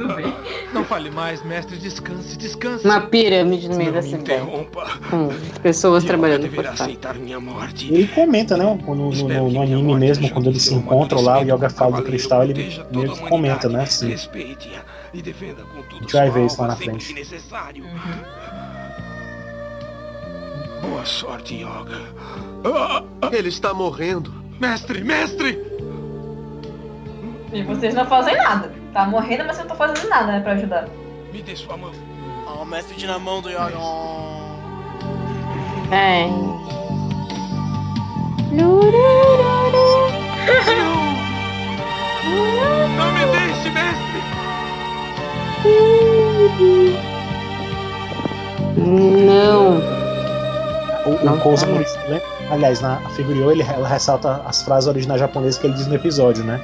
Não 0.73 0.83
fale 0.83 1.09
mais, 1.11 1.43
mestre. 1.43 1.77
Descanse, 1.77 2.37
descanse. 2.37 2.85
Uma 2.85 3.01
pirâmide 3.01 3.69
no 3.69 3.75
meio 3.77 3.93
da 3.93 4.01
cidade. 4.01 4.23
interrompa. 4.23 4.99
Com 5.09 5.29
pessoas 5.61 6.03
trabalhando 6.03 6.49
por 6.49 6.65
aceitar 6.65 7.15
minha 7.15 7.39
morte. 7.39 7.93
Ele 7.93 8.07
comenta, 8.07 8.57
né? 8.57 8.63
No, 8.65 8.95
no, 8.95 9.11
no- 9.11 9.49
no 9.51 9.61
anime 9.61 9.95
mesmo, 9.95 10.29
quando 10.31 10.47
eles 10.49 10.63
se 10.63 10.73
encontram 10.73 11.21
lá, 11.21 11.39
o 11.39 11.43
Yoga 11.43 11.69
fala 11.69 11.97
do 11.97 12.03
cristal, 12.03 12.43
ele 12.43 12.53
meio 12.91 13.13
que 13.13 13.19
comenta, 13.29 13.69
né? 13.69 13.83
Assim, 13.83 14.15
com 15.63 15.79
a 15.79 15.83
tudo 15.83 16.01
gente 16.01 16.13
vai 16.13 16.29
ver 16.29 16.45
isso 16.45 16.61
lá 16.61 16.67
na 16.69 16.75
frente. 16.75 17.13
necessário. 17.13 17.83
Boa 20.81 21.05
sorte, 21.05 21.55
Yoga. 21.55 21.99
Ele 23.31 23.49
está 23.49 23.73
morrendo. 23.73 24.33
Mestre, 24.59 25.03
mestre! 25.03 25.57
E 27.53 27.63
vocês 27.63 27.93
não 27.95 28.05
fazem 28.05 28.35
nada. 28.37 28.71
Tá 28.93 29.05
morrendo, 29.05 29.45
mas 29.45 29.57
eu 29.57 29.65
não 29.65 29.71
tô 29.71 29.75
fazendo 29.75 30.07
nada, 30.09 30.33
né, 30.33 30.39
pra 30.41 30.53
ajudar. 30.53 30.87
Me 31.31 31.41
dê 31.41 31.55
sua 31.55 31.77
mão. 31.77 31.91
Ah, 32.47 32.61
o 32.61 32.65
mestre 32.65 32.95
tira 32.95 33.17
mão 33.17 33.41
do 33.41 33.49
Yoga. 33.49 33.77
É. 35.91 36.27
Não 42.97 43.11
me 43.13 43.25
deixe, 43.31 43.69
mestre! 43.69 44.19
Não! 48.77 49.98
O, 51.09 51.33
o 51.33 51.39
Kousa 51.39 51.65
né? 51.65 52.21
aliás, 52.49 52.81
na 52.81 52.97
Figurio 53.11 53.51
ele 53.51 53.63
ela 53.63 53.87
ressalta 53.87 54.41
as 54.45 54.61
frases 54.61 54.87
originais 54.87 55.19
japonesas 55.19 55.59
que 55.59 55.67
ele 55.67 55.73
diz 55.73 55.87
no 55.87 55.95
episódio, 55.95 56.43
né? 56.43 56.59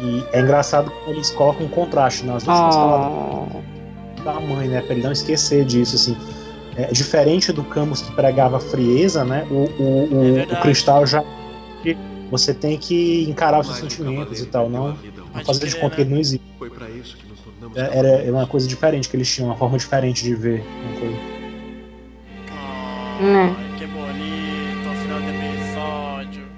E 0.00 0.24
é 0.32 0.40
engraçado 0.40 0.90
que 0.90 1.10
eles 1.10 1.30
colocam 1.30 1.66
um 1.66 1.68
contraste 1.68 2.24
nas 2.24 2.44
duas 2.44 2.58
Ah. 2.58 2.70
palavras 2.70 3.64
da 4.24 4.40
mãe, 4.40 4.68
né? 4.68 4.80
Pra 4.82 4.94
ele 4.94 5.02
não 5.02 5.12
esquecer 5.12 5.64
disso, 5.64 5.96
assim. 5.96 6.16
É, 6.76 6.86
diferente 6.92 7.52
do 7.52 7.64
Camus 7.64 8.02
que 8.02 8.12
pregava 8.12 8.60
frieza, 8.60 9.24
né? 9.24 9.44
O, 9.50 9.54
o, 9.54 10.08
o, 10.12 10.42
o 10.52 10.60
Cristal 10.60 11.04
já. 11.06 11.24
Você 12.30 12.52
tem 12.52 12.76
que 12.76 13.24
encarar 13.28 13.60
os 13.60 13.66
seus 13.66 13.78
sentimentos 13.78 14.40
e 14.40 14.46
tal, 14.46 14.68
não, 14.68 14.88
não 15.34 15.44
fazer 15.44 15.66
de 15.66 15.76
conta 15.76 15.96
que 15.96 16.02
ele 16.02 16.10
não 16.10 16.18
existe. 16.18 16.44
Foi 16.58 16.68
pra 16.68 16.88
isso 16.90 17.16
que 17.16 17.26
nos 17.26 17.40
tornamos 17.40 17.76
É, 17.78 17.98
Era 17.98 18.08
é 18.22 18.30
uma 18.30 18.46
coisa 18.46 18.68
diferente 18.68 19.08
que 19.08 19.16
eles 19.16 19.32
tinham, 19.34 19.48
uma 19.48 19.56
forma 19.56 19.78
diferente 19.78 20.22
de 20.22 20.34
ver 20.34 20.62
uma 20.84 21.00
coisa. 21.00 21.16
Né? 23.20 23.76
Que 23.78 23.86
bonito, 23.86 24.88
final 25.02 25.20
do 25.20 25.30
episódio. 25.30 26.48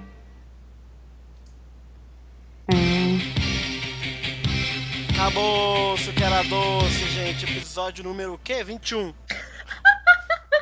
Acabou, 5.15 5.95
que 5.97 6.23
era 6.25 6.43
doce, 6.45 7.09
gente. 7.11 7.45
Episódio 7.45 8.05
número 8.05 8.35
o 8.35 8.39
quê? 8.39 8.63
21. 8.65 9.11
O 9.11 9.15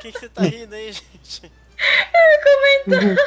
que 0.01 0.13
que 0.13 0.19
você 0.19 0.29
tá 0.29 0.43
rindo 0.43 0.75
aí, 0.75 0.93
gente? 0.93 1.53
Comentando. 2.87 3.19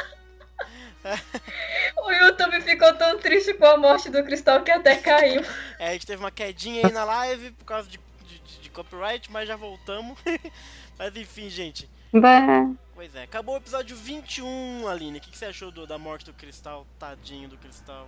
o 1.96 2.10
YouTube 2.12 2.60
ficou 2.62 2.92
tão 2.94 3.18
triste 3.18 3.54
com 3.54 3.66
a 3.66 3.76
morte 3.76 4.08
do 4.10 4.22
Cristal 4.24 4.62
que 4.62 4.70
até 4.70 4.96
caiu. 4.96 5.42
É, 5.78 5.88
a 5.88 5.92
gente 5.92 6.06
teve 6.06 6.22
uma 6.22 6.30
quedinha 6.30 6.86
aí 6.86 6.92
na 6.92 7.04
live 7.04 7.50
por 7.52 7.64
causa 7.64 7.88
de, 7.88 7.98
de- 8.26 8.60
de 8.60 8.70
copyright, 8.70 9.30
mas 9.30 9.48
já 9.48 9.56
voltamos. 9.56 10.18
mas 10.98 11.16
enfim, 11.16 11.48
gente. 11.50 11.88
Bah. 12.12 12.70
Pois 12.94 13.14
é, 13.14 13.22
acabou 13.24 13.54
o 13.54 13.58
episódio 13.58 13.96
21, 13.96 14.86
Aline. 14.88 15.18
O 15.18 15.20
que, 15.20 15.30
que 15.30 15.38
você 15.38 15.46
achou 15.46 15.70
do- 15.70 15.86
da 15.86 15.98
morte 15.98 16.26
do 16.26 16.32
Cristal? 16.32 16.86
Tadinho 16.98 17.48
do 17.48 17.56
Cristal. 17.56 18.06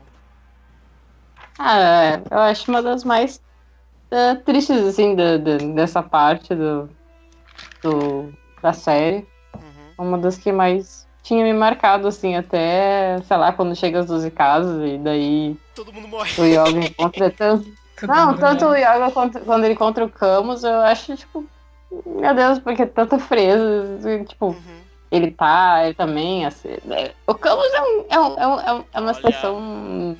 Ah, 1.58 2.20
eu 2.30 2.38
acho 2.38 2.70
uma 2.70 2.82
das 2.82 3.04
mais 3.04 3.40
eh, 4.10 4.34
tristes, 4.36 4.80
assim, 4.86 5.16
da- 5.16 5.36
da- 5.38 5.56
dessa 5.74 6.02
parte 6.02 6.54
do, 6.54 6.88
do- 7.82 8.32
da 8.62 8.72
série. 8.72 9.26
Uma 9.98 10.18
das 10.18 10.36
que 10.36 10.52
mais 10.52 11.06
tinha 11.22 11.42
me 11.44 11.52
marcado, 11.52 12.06
assim, 12.08 12.36
até, 12.36 13.18
sei 13.26 13.36
lá, 13.36 13.52
quando 13.52 13.74
chega 13.74 14.00
às 14.00 14.06
12 14.06 14.30
casas 14.30 14.82
e 14.88 14.98
daí 14.98 15.56
Todo 15.74 15.92
mundo 15.92 16.06
morre. 16.08 16.30
o 16.40 16.44
Yoga 16.44 16.80
encontra 16.86 17.30
tanto. 17.30 17.72
Não, 18.02 18.36
tanto 18.36 18.66
o 18.66 18.74
Yoga 18.76 19.10
quanto 19.12 19.40
quando 19.40 19.64
ele 19.64 19.74
encontra 19.74 20.04
o 20.04 20.10
Camus, 20.10 20.62
eu 20.64 20.80
acho, 20.80 21.16
tipo, 21.16 21.46
meu 22.06 22.34
Deus, 22.34 22.58
porque 22.58 22.86
tanta 22.86 23.18
fresa, 23.18 24.10
e, 24.10 24.24
tipo, 24.24 24.56
ele 25.10 25.30
tá, 25.30 25.84
ele 25.84 25.94
também, 25.94 26.44
assim, 26.46 26.76
né? 26.84 27.10
o 27.26 27.34
Camus 27.34 27.72
é, 27.72 27.80
um, 27.82 28.04
é, 28.10 28.18
um, 28.18 28.38
é, 28.40 28.46
um- 28.46 28.60
é 28.80 28.84
é 28.94 29.00
uma 29.00 29.14
situação... 29.14 30.16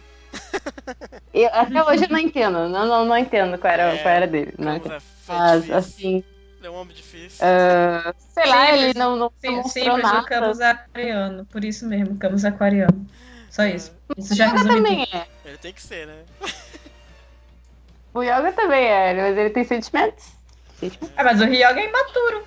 Eu, 1.33 1.49
até 1.53 1.83
hoje 1.85 2.05
eu 2.05 2.09
não 2.11 2.18
entendo, 2.18 2.68
não, 2.68 2.87
não, 2.87 3.05
não 3.05 3.16
entendo 3.18 3.57
qual 3.59 3.72
era, 3.72 3.97
qual 3.99 4.14
era 4.14 4.27
dele, 4.27 4.53
né? 4.59 4.81
Mas, 5.29 5.70
assim, 5.70 6.22
É 6.62 6.68
um 6.70 6.75
homem 6.75 6.95
difícil. 6.95 7.39
ah, 7.47 8.12
sei 8.18 8.47
lá, 8.47 8.66
Simples, 8.66 8.83
ele 8.83 8.99
não, 8.99 9.16
não 9.16 9.33
sim- 9.41 9.51
mostrou 9.57 9.85
simples, 9.85 10.03
nada. 10.03 10.20
o 10.20 10.25
Camus 10.27 10.61
é 10.61 10.70
aquariano. 10.70 11.45
Por 11.47 11.64
isso 11.64 11.87
mesmo, 11.87 12.16
Camus 12.16 12.45
é 12.45 12.49
aquariano. 12.49 13.07
Só 13.51 13.64
isso. 13.64 13.93
Isso 14.16 14.35
já 14.35 14.47
Yoga 14.47 14.64
também 14.64 15.07
tudo. 15.07 15.16
é. 15.16 15.27
Ele 15.45 15.59
tem 15.59 15.72
que 15.72 15.83
ser, 15.83 16.07
né? 16.09 16.22
O 18.12 18.22
Yoga 18.22 18.53
também 18.53 18.85
é, 18.87 19.14
mas 19.14 19.37
ele 19.39 19.51
tem 19.51 19.64
sentimentos. 19.64 20.33
Ah, 21.16 21.24
mas 21.24 21.41
o 21.41 21.45
Ryoga 21.45 21.80
é 21.80 21.89
imaturo. 21.89 22.45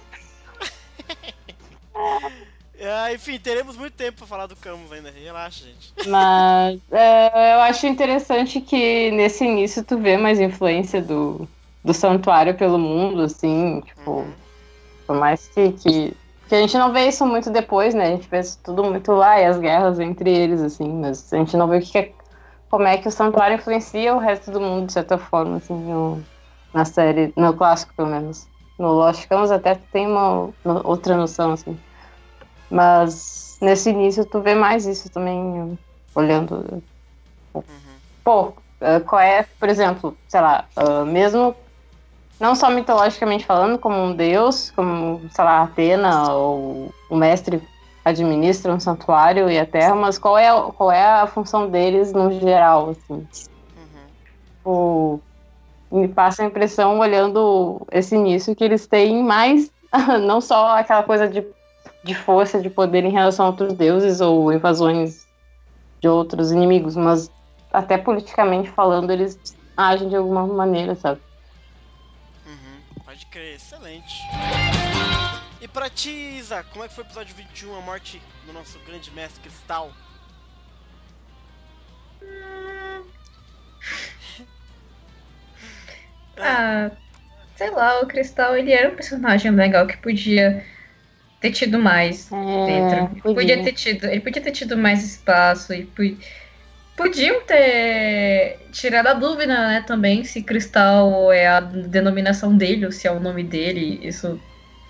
Ah, 2.82 3.12
enfim, 3.14 3.40
teremos 3.40 3.76
muito 3.78 3.94
tempo 3.94 4.20
pra 4.20 4.28
falar 4.28 4.48
do 4.48 4.56
Camus 4.56 4.92
ainda. 4.92 5.10
Relaxa, 5.12 5.66
gente. 5.66 5.94
Mas 6.08 6.80
é, 6.92 7.56
eu 7.56 7.60
acho 7.62 7.88
interessante 7.88 8.62
que 8.62 9.12
nesse 9.12 9.44
início 9.46 9.84
tu 9.84 9.98
vê 9.98 10.18
mais 10.18 10.40
influência 10.40 11.02
do, 11.02 11.48
do 11.84 11.94
santuário 11.94 12.56
pelo 12.56 12.78
mundo, 12.78 13.24
assim, 13.24 13.82
tipo, 13.82 14.26
por 15.06 15.16
mais 15.18 15.48
que, 15.50 15.72
que, 15.74 16.14
que 16.48 16.56
a 16.56 16.60
gente 16.62 16.78
não 16.78 16.94
vê 16.94 17.08
isso 17.08 17.26
muito 17.26 17.50
depois, 17.50 17.94
né? 17.94 18.06
A 18.08 18.12
gente 18.12 18.30
vê 18.30 18.40
isso 18.40 18.60
tudo 18.64 18.84
muito 18.84 19.12
lá 19.12 19.40
e 19.40 19.46
as 19.46 19.58
guerras 19.58 20.00
entre 20.00 20.30
eles, 20.30 20.62
assim, 20.62 20.88
mas 20.88 21.32
a 21.34 21.38
gente 21.38 21.58
não 21.58 21.68
vê 21.68 21.78
o 21.78 21.82
que 21.82 21.98
é, 21.98 22.14
como 22.70 22.84
é 22.86 22.98
que 22.98 23.08
o 23.08 23.12
santuário 23.12 23.56
influencia 23.56 24.14
o 24.14 24.20
resto 24.20 24.52
do 24.52 24.62
mundo, 24.62 24.86
de 24.88 24.94
certa 24.94 25.18
forma, 25.18 25.58
assim, 25.58 25.74
no- 25.74 26.24
na 26.74 26.86
série, 26.86 27.34
no 27.36 27.54
clássico, 27.54 27.94
pelo 27.96 28.10
menos. 28.10 28.48
No 28.78 28.92
Lost 28.92 29.28
Canvas 29.28 29.52
até 29.52 29.76
tem 29.76 30.08
uma 30.08 30.50
outra 30.84 31.18
noção, 31.18 31.54
assim. 31.54 31.78
Mas 32.70 33.58
nesse 33.62 33.90
início 33.90 34.26
tu 34.26 34.42
vê 34.42 34.54
mais 34.54 34.86
isso 34.86 35.10
também, 35.10 35.78
olhando. 36.14 36.84
Pô, 38.24 38.54
eh, 38.82 39.00
qual 39.00 39.22
é, 39.22 39.44
por 39.60 39.70
exemplo, 39.70 40.16
sei 40.28 40.42
lá, 40.42 40.66
ah, 40.76 41.06
mesmo 41.06 41.56
não 42.40 42.54
só 42.56 42.70
mitologicamente 42.70 43.46
falando, 43.46 43.80
como 43.80 43.96
um 43.96 44.16
deus, 44.16 44.70
como, 44.72 45.22
sei 45.32 45.44
lá, 45.44 45.64
Atena 45.64 46.34
ou 46.34 46.94
o 47.10 47.16
mestre 47.16 47.62
administra 48.06 48.74
um 48.74 48.80
santuário 48.80 49.50
e 49.50 49.60
a 49.60 49.66
terra, 49.66 49.96
mas 49.96 50.18
qual 50.18 50.38
é, 50.38 50.50
qual 50.72 50.92
é 50.92 51.04
a 51.04 51.28
função 51.28 51.70
deles 51.70 52.14
no 52.14 52.32
geral, 52.32 52.92
assim? 52.92 53.28
Tipo, 54.58 55.22
me 55.92 56.08
passa 56.08 56.44
a 56.44 56.46
impressão, 56.46 57.00
olhando 57.00 57.86
esse 57.92 58.16
início, 58.16 58.56
que 58.56 58.64
eles 58.64 58.88
têm 58.88 59.24
mais, 59.24 59.72
não 60.26 60.42
só 60.42 60.78
aquela 60.78 61.04
coisa 61.04 61.28
de, 61.28 61.46
de 62.04 62.16
força, 62.16 62.62
de 62.62 62.70
poder 62.70 63.04
em 63.04 63.12
relação 63.12 63.46
a 63.46 63.50
outros 63.50 63.74
deuses 63.74 64.22
ou 64.22 64.52
invasões 64.52 65.28
de 66.00 66.08
outros 66.08 66.52
inimigos, 66.52 66.96
mas 66.96 67.32
até 67.72 67.98
politicamente 67.98 68.70
falando, 68.70 69.12
eles 69.12 69.40
agem 69.76 70.10
de 70.10 70.16
alguma 70.16 70.46
maneira, 70.46 70.96
sabe? 70.96 71.22
Pode 73.18 73.26
crer, 73.28 73.56
excelente. 73.56 74.22
E 75.60 75.68
pra 75.68 75.90
ti, 75.90 76.12
Isa, 76.12 76.64
como 76.72 76.84
é 76.84 76.88
que 76.88 76.94
foi 76.94 77.04
o 77.04 77.08
episódio 77.08 77.34
21, 77.36 77.76
a 77.76 77.82
morte 77.82 78.22
do 78.46 78.54
nosso 78.54 78.78
grande 78.86 79.10
mestre 79.12 79.42
Cristal? 79.42 79.92
Ah, 86.40 86.92
sei 87.56 87.72
lá, 87.72 88.02
o 88.02 88.08
Cristal 88.08 88.56
ele 88.58 88.72
era 88.72 88.90
um 88.92 88.96
personagem 88.96 89.52
legal 89.52 89.88
que 89.88 89.98
podia 89.98 90.64
ter 91.40 91.52
tido 91.52 91.80
mais 91.80 92.38
dentro. 92.64 93.10
podia. 93.22 93.34
Podia 93.34 93.62
ter 93.62 93.74
tido, 93.74 94.06
ele 94.06 94.22
podia 94.22 94.42
ter 94.44 94.52
tido 94.52 94.78
mais 94.78 95.04
espaço 95.04 95.74
e 95.74 95.86
pu- 95.86 96.18
podiam 96.96 97.42
ter 97.46 98.60
tirado 98.72 99.08
a 99.08 99.14
dúvida, 99.14 99.48
né, 99.70 99.82
também 99.88 100.24
se 100.24 100.44
Cristal 100.44 101.32
é 101.32 101.48
a 101.48 101.60
denominação 101.62 102.58
dele 102.58 102.86
ou 102.86 102.92
se 102.92 103.08
é 103.08 103.12
o 103.12 103.20
nome 103.20 103.44
dele. 103.44 104.00
Isso 104.08 104.40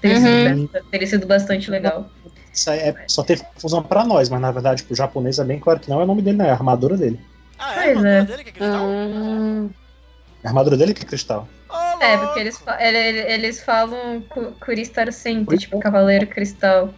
teria, 0.01 0.17
Uhum. 0.17 0.69
sido, 0.73 0.85
teria 0.91 1.07
sido 1.07 1.27
bastante 1.27 1.69
legal. 1.71 2.11
Isso 2.53 2.69
é, 2.71 2.95
só 3.07 3.23
teve 3.23 3.43
confusão 3.43 3.83
pra 3.83 4.03
nós, 4.05 4.29
mas 4.29 4.41
na 4.41 4.51
verdade 4.51 4.83
pro 4.83 4.95
japonês 4.95 5.39
é 5.39 5.43
bem 5.43 5.59
claro 5.59 5.79
que 5.79 5.89
não 5.89 6.01
é 6.01 6.03
o 6.03 6.07
nome 6.07 6.21
dele, 6.21 6.37
não, 6.37 6.45
é 6.45 6.49
a 6.49 6.53
armadura 6.53 6.97
dele. 6.97 7.19
Ah, 7.59 7.73
Pois 7.75 8.03
é. 8.03 8.19
É 8.19 9.86
a 10.43 10.47
armadura 10.47 10.77
dele 10.77 10.93
que 10.93 11.03
é 11.03 11.05
cristal. 11.05 11.47
É, 11.99 12.15
porque 12.17 12.39
eles, 12.39 12.57
fa- 12.59 12.77
ele- 12.81 12.97
ele- 12.97 13.31
eles 13.33 13.63
falam 13.63 14.21
cu- 14.29 14.53
Curistar 14.63 15.11
Sente, 15.11 15.57
tipo 15.57 15.79
Cavaleiro 15.79 16.27
Cristal. 16.27 16.89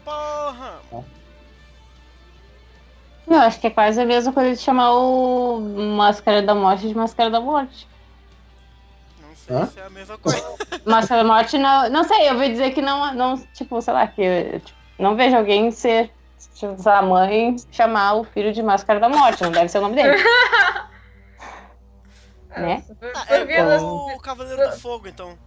Eu 3.28 3.38
acho 3.40 3.60
que 3.60 3.68
é 3.68 3.70
quase 3.70 4.02
a 4.02 4.06
mesma 4.06 4.34
coisa 4.34 4.52
de 4.56 4.58
chamar 4.62 4.92
o 4.94 5.60
Máscara 5.96 6.42
da 6.42 6.56
Morte 6.56 6.88
de 6.88 6.96
Máscara 6.96 7.30
da 7.30 7.40
Morte. 7.40 7.88
Hã? 9.50 9.64
Isso 9.64 9.80
é 9.80 9.84
a 9.84 9.90
mesma 9.90 10.18
coisa. 10.18 10.44
Máscara 10.86 11.24
da 11.24 11.28
Morte, 11.28 11.58
não, 11.58 11.90
não 11.90 12.04
sei, 12.04 12.30
eu 12.30 12.38
vou 12.38 12.48
dizer 12.48 12.72
que 12.72 12.82
não, 12.82 13.14
não 13.14 13.38
tipo, 13.54 13.82
sei 13.82 13.94
lá, 13.94 14.08
que 14.08 14.60
tipo, 14.66 14.78
não 14.98 15.16
vejo 15.16 15.36
alguém 15.38 15.72
ser, 15.72 16.12
tipo, 16.56 16.90
a 16.90 17.02
mãe 17.02 17.56
chamar 17.72 18.16
o 18.16 18.24
filho 18.24 18.52
de 18.52 18.62
Máscara 18.62 19.00
da 19.00 19.10
Morte, 19.10 19.42
não 19.44 19.52
deve 19.52 19.70
ser 19.70 19.78
o 19.78 19.82
nome 19.82 19.96
dele. 19.96 20.18
né? 22.50 22.84
Ah, 23.16 23.26
é 23.30 23.40
Por 23.40 23.48
via 23.48 23.66
das- 23.66 23.82
o 23.84 24.18
Cavaleiro 24.20 24.70
do 24.72 24.78
Fogo, 24.78 25.08
então. 25.08 25.38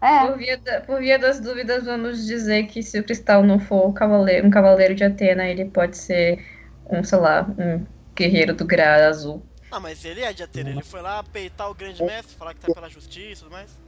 É. 0.00 0.26
Por 0.26 0.36
via, 0.38 0.58
da- 0.58 0.80
por 0.80 0.98
via 1.00 1.18
das 1.18 1.38
dúvidas, 1.38 1.84
vamos 1.84 2.26
dizer 2.26 2.66
que 2.66 2.82
se 2.82 2.98
o 2.98 3.04
Cristal 3.04 3.42
não 3.44 3.60
for 3.60 3.88
o 3.88 3.92
cavaleiro, 3.92 4.46
um 4.46 4.50
cavaleiro 4.50 4.94
de 4.96 5.04
Atena, 5.04 5.44
ele 5.46 5.66
pode 5.66 5.96
ser 5.96 6.44
um, 6.90 7.04
sei 7.04 7.18
lá, 7.18 7.46
um 7.56 7.86
guerreiro 8.16 8.52
do 8.54 8.64
Gra 8.64 9.06
azul. 9.08 9.42
Ah, 9.70 9.78
mas 9.78 10.04
ele 10.04 10.20
é 10.22 10.32
de 10.32 10.42
Atena, 10.42 10.70
ele 10.70 10.82
foi 10.82 11.00
lá 11.00 11.22
peitar 11.22 11.70
o 11.70 11.74
grande 11.74 12.02
mestre, 12.02 12.34
falar 12.36 12.52
que 12.54 12.60
tá 12.60 12.74
pela 12.74 12.88
justiça 12.88 13.42
e 13.42 13.44
tudo 13.44 13.52
mais. 13.52 13.78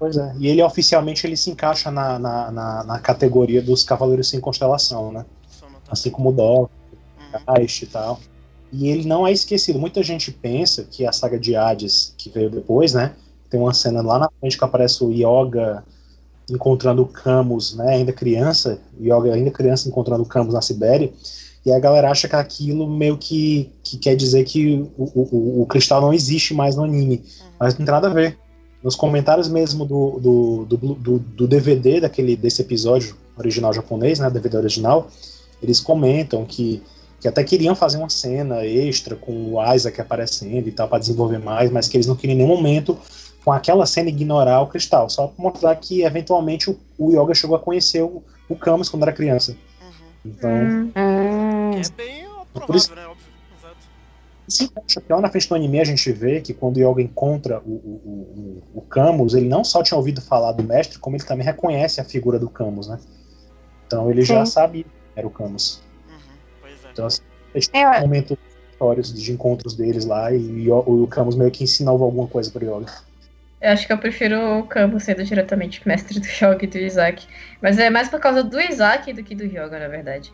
Pois 0.00 0.16
é. 0.16 0.34
E 0.38 0.48
ele 0.48 0.60
oficialmente 0.62 1.24
ele 1.26 1.36
se 1.36 1.48
encaixa 1.48 1.90
na, 1.90 2.18
na, 2.18 2.50
na, 2.50 2.84
na 2.84 2.98
categoria 2.98 3.62
dos 3.62 3.84
Cavaleiros 3.84 4.28
sem 4.28 4.40
Constelação, 4.40 5.12
né? 5.12 5.24
Assim 5.88 6.10
como 6.10 6.30
o 6.30 6.32
Dó, 6.32 6.68
Geist 7.56 7.82
e 7.82 7.86
tal. 7.86 8.18
E 8.76 8.88
ele 8.88 9.06
não 9.06 9.26
é 9.26 9.32
esquecido. 9.32 9.78
Muita 9.78 10.02
gente 10.02 10.32
pensa 10.32 10.84
que 10.90 11.06
a 11.06 11.12
saga 11.12 11.38
de 11.38 11.54
Hades, 11.54 12.12
que 12.18 12.28
veio 12.28 12.50
depois, 12.50 12.92
né? 12.92 13.12
Tem 13.48 13.60
uma 13.60 13.72
cena 13.72 14.02
lá 14.02 14.18
na 14.18 14.30
frente 14.40 14.58
que 14.58 14.64
aparece 14.64 15.04
o 15.04 15.12
Yoga 15.12 15.84
encontrando 16.50 17.02
o 17.02 17.06
Camus, 17.06 17.74
né, 17.74 17.94
ainda 17.94 18.12
criança, 18.12 18.78
Yoga 19.00 19.32
ainda 19.32 19.50
criança 19.50 19.88
encontrando 19.88 20.22
o 20.22 20.26
Camus 20.26 20.52
na 20.52 20.60
Sibéria, 20.60 21.10
e 21.64 21.72
a 21.72 21.78
galera 21.78 22.10
acha 22.10 22.28
que 22.28 22.36
aquilo 22.36 22.86
meio 22.86 23.16
que, 23.16 23.70
que 23.82 23.96
quer 23.96 24.14
dizer 24.14 24.44
que 24.44 24.86
o, 24.98 25.04
o, 25.14 25.62
o 25.62 25.66
cristal 25.66 26.00
não 26.02 26.12
existe 26.12 26.52
mais 26.52 26.76
no 26.76 26.84
anime, 26.84 27.24
mas 27.58 27.78
não 27.78 27.86
tem 27.86 27.94
nada 27.94 28.08
a 28.08 28.12
ver. 28.12 28.36
Nos 28.82 28.94
comentários 28.94 29.48
mesmo 29.48 29.86
do, 29.86 30.20
do, 30.20 30.64
do, 30.66 30.76
do, 30.76 31.18
do 31.18 31.48
DVD 31.48 32.00
daquele, 32.00 32.36
desse 32.36 32.60
episódio 32.60 33.16
original 33.38 33.72
japonês, 33.72 34.18
né, 34.18 34.28
DVD 34.28 34.58
original, 34.58 35.08
eles 35.62 35.80
comentam 35.80 36.44
que, 36.44 36.82
que 37.24 37.28
até 37.28 37.42
queriam 37.42 37.74
fazer 37.74 37.96
uma 37.96 38.10
cena 38.10 38.66
extra 38.66 39.16
com 39.16 39.54
o 39.54 39.74
Isaac 39.74 39.98
aparecendo 39.98 40.68
e 40.68 40.70
tal, 40.70 40.86
para 40.86 40.98
desenvolver 40.98 41.38
mais, 41.38 41.70
mas 41.70 41.88
que 41.88 41.96
eles 41.96 42.06
não 42.06 42.14
queriam 42.14 42.34
em 42.34 42.36
nenhum 42.42 42.54
momento 42.54 42.98
com 43.42 43.50
aquela 43.50 43.86
cena 43.86 44.10
ignorar 44.10 44.60
o 44.60 44.66
cristal, 44.66 45.08
só 45.08 45.28
para 45.28 45.42
mostrar 45.42 45.74
que 45.76 46.02
eventualmente 46.02 46.68
o, 46.68 46.78
o 46.98 47.10
Yoga 47.12 47.32
chegou 47.32 47.56
a 47.56 47.58
conhecer 47.58 48.02
o, 48.02 48.22
o 48.46 48.54
Camus 48.54 48.90
quando 48.90 49.04
era 49.04 49.12
criança. 49.14 49.56
Então. 50.22 50.50
Hum. 50.50 51.70
É 51.72 51.88
bem 51.96 52.26
por 52.66 52.76
isso- 52.76 52.88
provável, 52.88 52.94
né? 52.94 53.06
Óbvio. 53.06 53.26
Exato. 53.58 53.76
Sim, 54.46 54.68
lá 55.08 55.20
na 55.22 55.30
frente 55.30 55.48
do 55.48 55.54
anime 55.54 55.80
a 55.80 55.84
gente 55.84 56.12
vê 56.12 56.42
que 56.42 56.52
quando 56.52 56.76
o 56.76 56.80
Yoga 56.90 57.00
encontra 57.00 57.58
o, 57.60 57.70
o, 57.70 58.62
o, 58.74 58.78
o 58.80 58.82
Camus, 58.82 59.32
ele 59.32 59.48
não 59.48 59.64
só 59.64 59.82
tinha 59.82 59.96
ouvido 59.96 60.20
falar 60.20 60.52
do 60.52 60.62
mestre, 60.62 60.98
como 60.98 61.16
ele 61.16 61.24
também 61.24 61.46
reconhece 61.46 62.02
a 62.02 62.04
figura 62.04 62.38
do 62.38 62.50
Camus, 62.50 62.86
né? 62.86 62.98
Então 63.86 64.10
ele 64.10 64.20
já 64.20 64.44
Sim. 64.44 64.52
sabe 64.52 64.84
que 64.84 64.90
era 65.16 65.26
o 65.26 65.30
Camus. 65.30 65.82
É. 66.98 67.02
Então, 67.02 67.06
assim, 67.06 67.22
eles 67.54 67.70
Eu- 67.72 67.90
têm 67.92 68.00
momentos 68.00 68.38
histórios 68.72 69.12
de 69.12 69.32
encontros 69.32 69.74
deles 69.74 70.04
lá 70.04 70.32
e 70.32 70.70
o, 70.70 70.78
o 71.04 71.06
Camus 71.08 71.36
meio 71.36 71.50
que 71.50 71.64
ensinava 71.64 72.02
alguma 72.04 72.26
coisa 72.28 72.50
pro 72.50 72.64
Yoga. 72.64 72.92
Eu 73.60 73.72
acho 73.72 73.86
que 73.86 73.92
eu 73.92 73.98
prefiro 73.98 74.58
o 74.60 74.66
Camus 74.66 75.04
sendo 75.04 75.24
diretamente 75.24 75.80
mestre 75.88 76.20
do 76.20 76.26
Yoga 76.26 76.64
e 76.64 76.66
do 76.66 76.78
Isaac. 76.78 77.26
Mas 77.62 77.78
é 77.78 77.90
mais 77.90 78.08
por 78.08 78.20
causa 78.20 78.42
do 78.44 78.60
Isaac 78.60 79.12
do 79.12 79.22
que 79.24 79.34
do 79.34 79.44
Yoga, 79.44 79.78
na 79.78 79.88
verdade. 79.88 80.32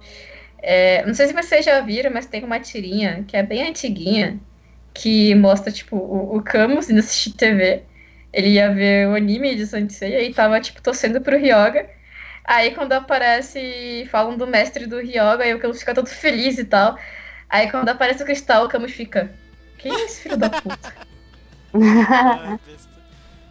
É, 0.62 1.04
não 1.06 1.14
sei 1.14 1.26
se 1.28 1.32
vocês 1.32 1.64
já 1.64 1.80
viram, 1.80 2.10
mas 2.12 2.26
tem 2.26 2.44
uma 2.44 2.60
tirinha 2.60 3.24
que 3.26 3.36
é 3.36 3.42
bem 3.42 3.68
antiguinha, 3.68 4.38
que 4.94 5.34
mostra, 5.34 5.72
tipo, 5.72 5.96
o, 5.96 6.36
o 6.36 6.42
Camus 6.42 6.90
indo 6.90 7.00
assistir 7.00 7.32
TV. 7.32 7.84
Ele 8.32 8.48
ia 8.50 8.72
ver 8.72 9.08
o 9.08 9.14
anime 9.14 9.54
de 9.56 9.66
Saint 9.66 9.90
Seiya 9.90 10.22
e 10.22 10.34
tava, 10.34 10.60
tipo, 10.60 10.82
torcendo 10.82 11.20
pro 11.20 11.38
Ryoga. 11.38 11.88
Aí 12.50 12.74
quando 12.74 12.92
aparece, 12.94 14.08
falam 14.10 14.36
do 14.36 14.44
mestre 14.44 14.84
do 14.84 14.98
Ryoga, 14.98 15.44
aí 15.44 15.54
o 15.54 15.60
Camus 15.60 15.78
fica 15.78 15.94
todo 15.94 16.08
feliz 16.08 16.58
e 16.58 16.64
tal. 16.64 16.98
Aí 17.48 17.70
quando 17.70 17.88
aparece 17.88 18.24
o 18.24 18.26
cristal, 18.26 18.64
o 18.64 18.68
Camus 18.68 18.90
fica. 18.90 19.32
Quem 19.78 19.94
é 19.94 20.04
esse 20.04 20.22
filho 20.22 20.36
da 20.36 20.50
puta? 20.50 20.94
Ai, 21.74 22.58
besta. 22.66 22.90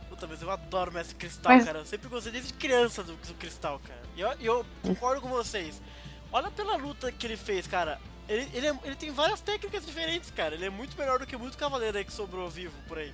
Puta, 0.09 0.27
mas 0.27 0.41
eu 0.41 0.51
adoro 0.51 0.91
o 0.91 0.93
Mestre 0.93 1.15
Cristal, 1.15 1.49
Mas- 1.53 1.63
cara. 1.63 1.79
Eu 1.79 1.85
sempre 1.85 2.09
gostei 2.09 2.33
desde 2.33 2.51
criança 2.51 3.01
do, 3.01 3.13
do 3.13 3.33
Cristal, 3.35 3.79
cara. 3.87 4.01
E 4.17 4.19
eu, 4.19 4.33
eu 4.41 4.65
concordo 4.83 5.21
com 5.21 5.29
vocês. 5.29 5.81
Olha 6.29 6.51
pela 6.51 6.75
luta 6.75 7.09
que 7.09 7.25
ele 7.25 7.37
fez, 7.37 7.65
cara. 7.67 7.97
Ele, 8.27 8.45
ele, 8.53 8.67
é- 8.67 8.79
ele 8.83 8.95
tem 8.97 9.11
várias 9.11 9.39
técnicas 9.39 9.85
diferentes, 9.85 10.29
cara. 10.29 10.55
Ele 10.55 10.65
é 10.65 10.69
muito 10.69 10.97
melhor 10.97 11.19
do 11.19 11.25
que 11.25 11.37
muito 11.37 11.57
cavaleiro 11.57 11.97
aí 11.97 12.03
que 12.03 12.11
sobrou 12.11 12.49
vivo 12.49 12.75
por 12.85 12.97
aí. 12.97 13.13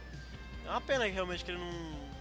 É 0.65 0.69
uma 0.71 0.81
pena 0.81 1.05
realmente 1.05 1.45
que 1.45 1.51
ele 1.51 1.59
não. 1.59 2.14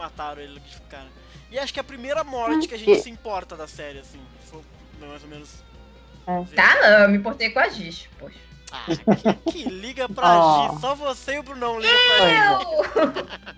Que 0.00 0.04
mataram 0.04 0.40
ele, 0.42 0.60
cara. 0.88 1.06
E 1.50 1.58
acho 1.58 1.72
que 1.72 1.80
é 1.80 1.82
a 1.82 1.84
primeira 1.84 2.24
morte 2.24 2.66
que 2.68 2.74
a 2.74 2.78
gente 2.78 3.00
se 3.00 3.10
importa 3.10 3.56
da 3.56 3.66
série, 3.66 3.98
assim. 3.98 4.20
Se 4.44 4.50
for 4.50 4.62
mais 5.00 5.22
ou 5.22 5.28
menos. 5.28 5.50
Tá, 6.54 6.76
não, 6.82 6.98
eu 7.00 7.08
me 7.08 7.18
importei 7.18 7.50
com 7.50 7.58
a 7.58 7.68
Gish, 7.68 8.08
poxa. 8.18 8.36
Ah, 8.72 8.84
que, 9.44 9.52
que 9.52 9.68
liga 9.68 10.08
pra 10.08 10.28
Oh. 10.70 10.74
Gi. 10.74 10.80
Só 10.80 10.94
você 10.94 11.34
e 11.34 11.38
o 11.40 11.42
Brunão 11.42 11.78
ligam 11.80 11.96
pra 12.16 13.10
Gi. 13.10 13.26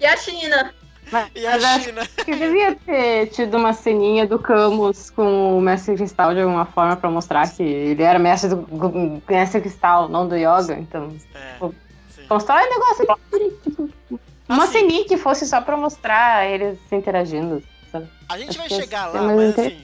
E 0.00 0.06
a 0.06 0.16
China? 0.16 0.74
Mas, 1.12 1.30
E 1.34 1.46
a 1.46 1.58
mas 1.58 1.84
China? 1.84 2.06
que 2.06 2.34
devia 2.34 2.74
ter 2.76 3.26
tido 3.28 3.58
uma 3.58 3.74
ceninha 3.74 4.26
do 4.26 4.38
Camus 4.38 5.10
com 5.10 5.58
o 5.58 5.60
Mestre 5.60 5.96
Cristal 5.96 6.32
de 6.34 6.40
alguma 6.40 6.64
forma 6.64 6.96
pra 6.96 7.10
mostrar 7.10 7.46
que 7.52 7.62
ele 7.62 8.02
era 8.02 8.18
mestre 8.18 8.48
do 8.48 9.22
Mestre 9.28 9.60
Cristal, 9.60 10.08
não 10.08 10.26
do 10.26 10.34
Yoga. 10.34 10.74
Então, 10.78 11.14
É, 11.34 11.52
tipo, 11.52 11.74
constrói 12.26 12.62
um 12.66 12.70
negócio 12.70 13.06
tipo, 13.62 13.90
uma 14.48 14.64
Assim. 14.64 15.04
que 15.04 15.16
fosse 15.16 15.46
só 15.46 15.60
pra 15.60 15.76
mostrar 15.76 16.46
eles 16.46 16.78
se 16.88 16.94
interagindo. 16.96 17.62
sabe? 17.90 18.08
A 18.28 18.38
gente 18.38 18.50
Acho 18.50 18.58
vai 18.58 18.68
chegar 18.68 19.06
lá, 19.06 19.22
mais 19.22 19.56
mas 19.56 19.58
assim, 19.58 19.82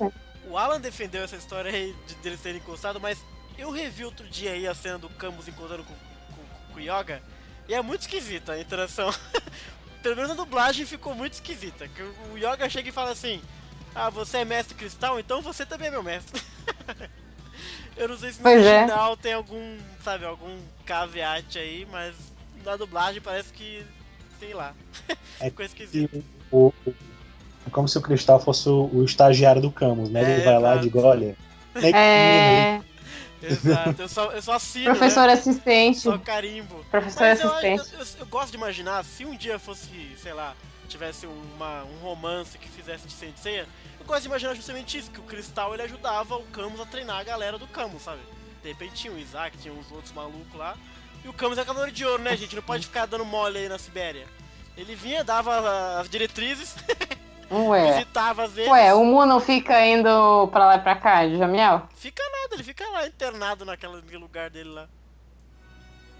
o 0.48 0.56
Alan 0.58 0.80
defendeu 0.80 1.22
essa 1.22 1.36
história 1.36 1.70
aí 1.70 1.94
de 2.06 2.14
deles 2.16 2.40
terem 2.40 2.58
encostado, 2.60 3.00
mas 3.00 3.18
eu 3.56 3.70
revi 3.70 4.04
outro 4.04 4.26
dia 4.28 4.52
aí 4.52 4.66
a 4.66 4.74
cena 4.74 4.98
do 4.98 5.08
Camus 5.10 5.46
encontrando 5.48 5.84
com, 5.84 5.94
com, 5.94 6.72
com 6.74 6.78
o 6.78 6.80
Yoga, 6.80 7.22
e 7.68 7.74
é 7.74 7.80
muito 7.82 8.02
esquisita 8.02 8.52
a 8.52 8.60
interação. 8.60 9.10
Pelo 10.02 10.16
menos 10.16 10.30
a 10.30 10.34
dublagem 10.34 10.86
ficou 10.86 11.14
muito 11.14 11.34
esquisita. 11.34 11.86
Que 11.88 12.02
o 12.02 12.36
Yoga 12.38 12.68
chega 12.70 12.88
e 12.88 12.92
fala 12.92 13.10
assim: 13.10 13.40
Ah, 13.94 14.08
você 14.08 14.38
é 14.38 14.44
mestre 14.46 14.74
cristal, 14.74 15.20
então 15.20 15.42
você 15.42 15.66
também 15.66 15.88
é 15.88 15.90
meu 15.90 16.02
mestre. 16.02 16.40
eu 17.96 18.08
não 18.08 18.16
sei 18.18 18.32
se 18.32 18.38
no 18.38 18.44
Pois 18.44 18.64
é. 18.64 18.78
original 18.78 19.16
tem 19.16 19.34
algum, 19.34 19.78
sabe, 20.02 20.24
algum 20.24 20.58
caveat 20.86 21.58
aí, 21.58 21.86
mas 21.90 22.14
na 22.64 22.76
dublagem 22.76 23.20
parece 23.20 23.52
que, 23.52 23.84
sei 24.40 24.54
lá, 24.54 24.74
É 25.40 25.50
ficou 25.50 25.64
esquisito. 25.64 26.24
o, 26.50 26.72
o- 26.86 26.94
é 27.66 27.70
como 27.70 27.88
se 27.88 27.98
o 27.98 28.02
Cristal 28.02 28.40
fosse 28.40 28.68
o, 28.68 28.90
o 28.92 29.04
estagiário 29.04 29.60
do 29.62 29.70
Camus, 29.70 30.10
né? 30.10 30.22
Ele 30.22 30.40
É, 30.40 30.40
vai 30.40 30.58
lá 30.58 30.76
e 30.76 30.78
exato. 30.78 30.90
diz, 30.90 31.04
olha. 31.04 31.36
né, 31.74 31.90
É, 31.92 32.80
Exato, 33.42 34.02
eu 34.02 34.08
só, 34.08 34.30
eu 34.32 34.42
só 34.42 34.52
assino, 34.54 34.84
professor 34.86 35.26
né? 35.26 35.32
assistente. 35.32 36.00
Só 36.00 36.18
carimbo. 36.18 36.84
Professor 36.90 37.20
Mas 37.22 37.40
eu, 37.40 37.48
assistente. 37.50 37.92
eu, 37.94 38.00
eu- 38.00 38.06
eu 38.20 38.26
gosto 38.26 38.50
de 38.50 38.56
imaginar, 38.56 39.02
se 39.04 39.24
um 39.24 39.34
dia 39.36 39.58
fosse, 39.58 39.88
sei 40.18 40.32
lá, 40.34 40.54
tivesse 40.88 41.26
uma, 41.26 41.84
um 41.84 41.98
romance 42.02 42.58
que 42.58 42.68
fizesse 42.68 43.06
de 43.06 43.12
Saint 43.12 43.36
Seiya, 43.36 43.66
eu 43.98 44.04
gosto 44.04 44.22
de 44.22 44.28
imaginar 44.28 44.54
justamente 44.54 44.98
isso, 44.98 45.10
que 45.10 45.20
o 45.20 45.22
Cristal 45.22 45.72
ele 45.72 45.82
ajudava 45.82 46.36
o 46.36 46.42
Camus 46.46 46.80
a 46.80 46.86
treinar 46.86 47.18
a 47.20 47.24
galera 47.24 47.56
do 47.58 47.66
Camus, 47.68 48.02
sabe? 48.02 48.20
De 48.62 48.68
repente 48.68 48.94
tinha 48.94 49.12
o 49.12 49.18
Isaac, 49.18 49.56
tinha 49.56 49.72
uns 49.72 49.90
outros 49.90 50.12
malucos 50.12 50.54
lá, 50.54 50.76
e 51.24 51.28
o 51.28 51.32
Camus 51.32 51.58
é 51.58 51.64
cavaleiro 51.64 51.92
de 51.94 52.04
ouro, 52.04 52.22
né, 52.22 52.36
gente? 52.36 52.54
Não 52.56 52.62
pode 52.62 52.86
ficar 52.86 53.06
dando 53.06 53.24
mole 53.24 53.58
aí 53.58 53.68
na 53.68 53.78
Sibéria. 53.78 54.26
Ele 54.76 54.94
vinha, 54.94 55.22
dava 55.24 55.98
as 56.00 56.08
diretrizes, 56.08 56.74
Ué. 57.50 57.92
visitava 57.92 58.44
às 58.44 58.52
vezes. 58.52 58.70
Ué, 58.70 58.94
o 58.94 59.04
Mu 59.04 59.26
não 59.26 59.40
fica 59.40 59.84
indo 59.84 60.48
pra 60.48 60.66
lá 60.66 60.76
e 60.76 60.80
pra 60.80 60.96
cá, 60.96 61.28
Jamiel? 61.28 61.82
Fica 61.96 62.22
nada, 62.22 62.54
ele 62.54 62.62
fica 62.64 62.88
lá 62.90 63.06
internado 63.06 63.64
naquela, 63.64 63.96
naquele 63.96 64.18
lugar 64.18 64.48
dele 64.50 64.70
lá. 64.70 64.88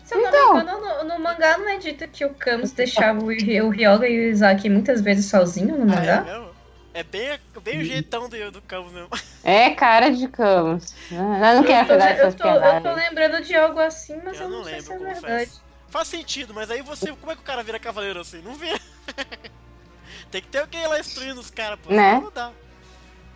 Se 0.05 0.15
eu 0.15 0.21
não 0.21 0.29
Então. 0.29 0.55
me 0.57 0.63
engano, 0.63 0.81
no, 0.81 1.05
no 1.05 1.19
mangá 1.21 1.57
não 1.57 1.69
é 1.69 1.79
dito 1.79 2.07
que 2.09 2.25
o 2.25 2.35
Camus 2.35 2.73
deixava 2.73 3.23
o, 3.23 3.29
Ry- 3.29 3.63
o 3.63 3.71
Ryoga 3.71 4.09
e 4.09 4.19
o 4.19 4.23
Isaac 4.31 4.69
muitas 4.69 5.01
vezes 5.01 5.27
sozinho 5.27 5.77
no 5.79 5.91
Ah, 5.93 5.97
é 5.97 6.01
mangá? 6.01 6.21
mesmo? 6.23 6.50
É 6.93 7.03
bem, 7.05 7.39
bem 7.63 7.81
o 7.81 7.85
jeitão 7.85 8.29
do, 8.29 8.51
do 8.51 8.63
Camus 8.63 8.93
mesmo. 8.93 9.09
É 9.43 9.71
cara 9.71 10.11
de 10.11 10.29
Camus. 10.29 10.95
Eu 11.11 11.19
não 11.19 11.65
quero 11.65 11.89
tô, 11.89 11.95
pegar 11.95 12.11
eu, 12.11 12.27
essas 12.27 12.35
tô, 12.35 12.47
eu 12.47 12.83
tô 12.83 12.93
lembrando 12.93 13.43
de 13.43 13.55
algo 13.57 13.81
assim, 13.81 14.21
mas 14.23 14.39
eu, 14.39 14.43
Eu 14.43 14.51
não, 14.51 14.59
não 14.59 14.65
sei 14.65 14.75
lembro, 14.75 14.87
se 14.87 14.93
é 14.93 14.99
confesso. 14.99 15.27
verdade. 15.27 15.51
Faz 15.89 16.09
sentido, 16.09 16.53
mas 16.53 16.71
aí 16.71 16.83
você. 16.83 17.11
Como 17.13 17.33
é 17.33 17.35
que 17.35 17.41
o 17.41 17.45
cara 17.45 17.63
vira 17.63 17.79
cavaleiro 17.79 18.21
assim? 18.21 18.43
Não 18.43 18.55
vira. 18.55 18.79
Tem 20.31 20.43
que 20.43 20.49
ter 20.49 20.59
alguém 20.59 20.87
lá 20.87 21.01
instruindo 21.01 21.41
os 21.41 21.51
caras, 21.51 21.79
pô. 21.83 21.91
Né? 21.93 22.21
Não 22.21 22.31
dá. 22.31 22.53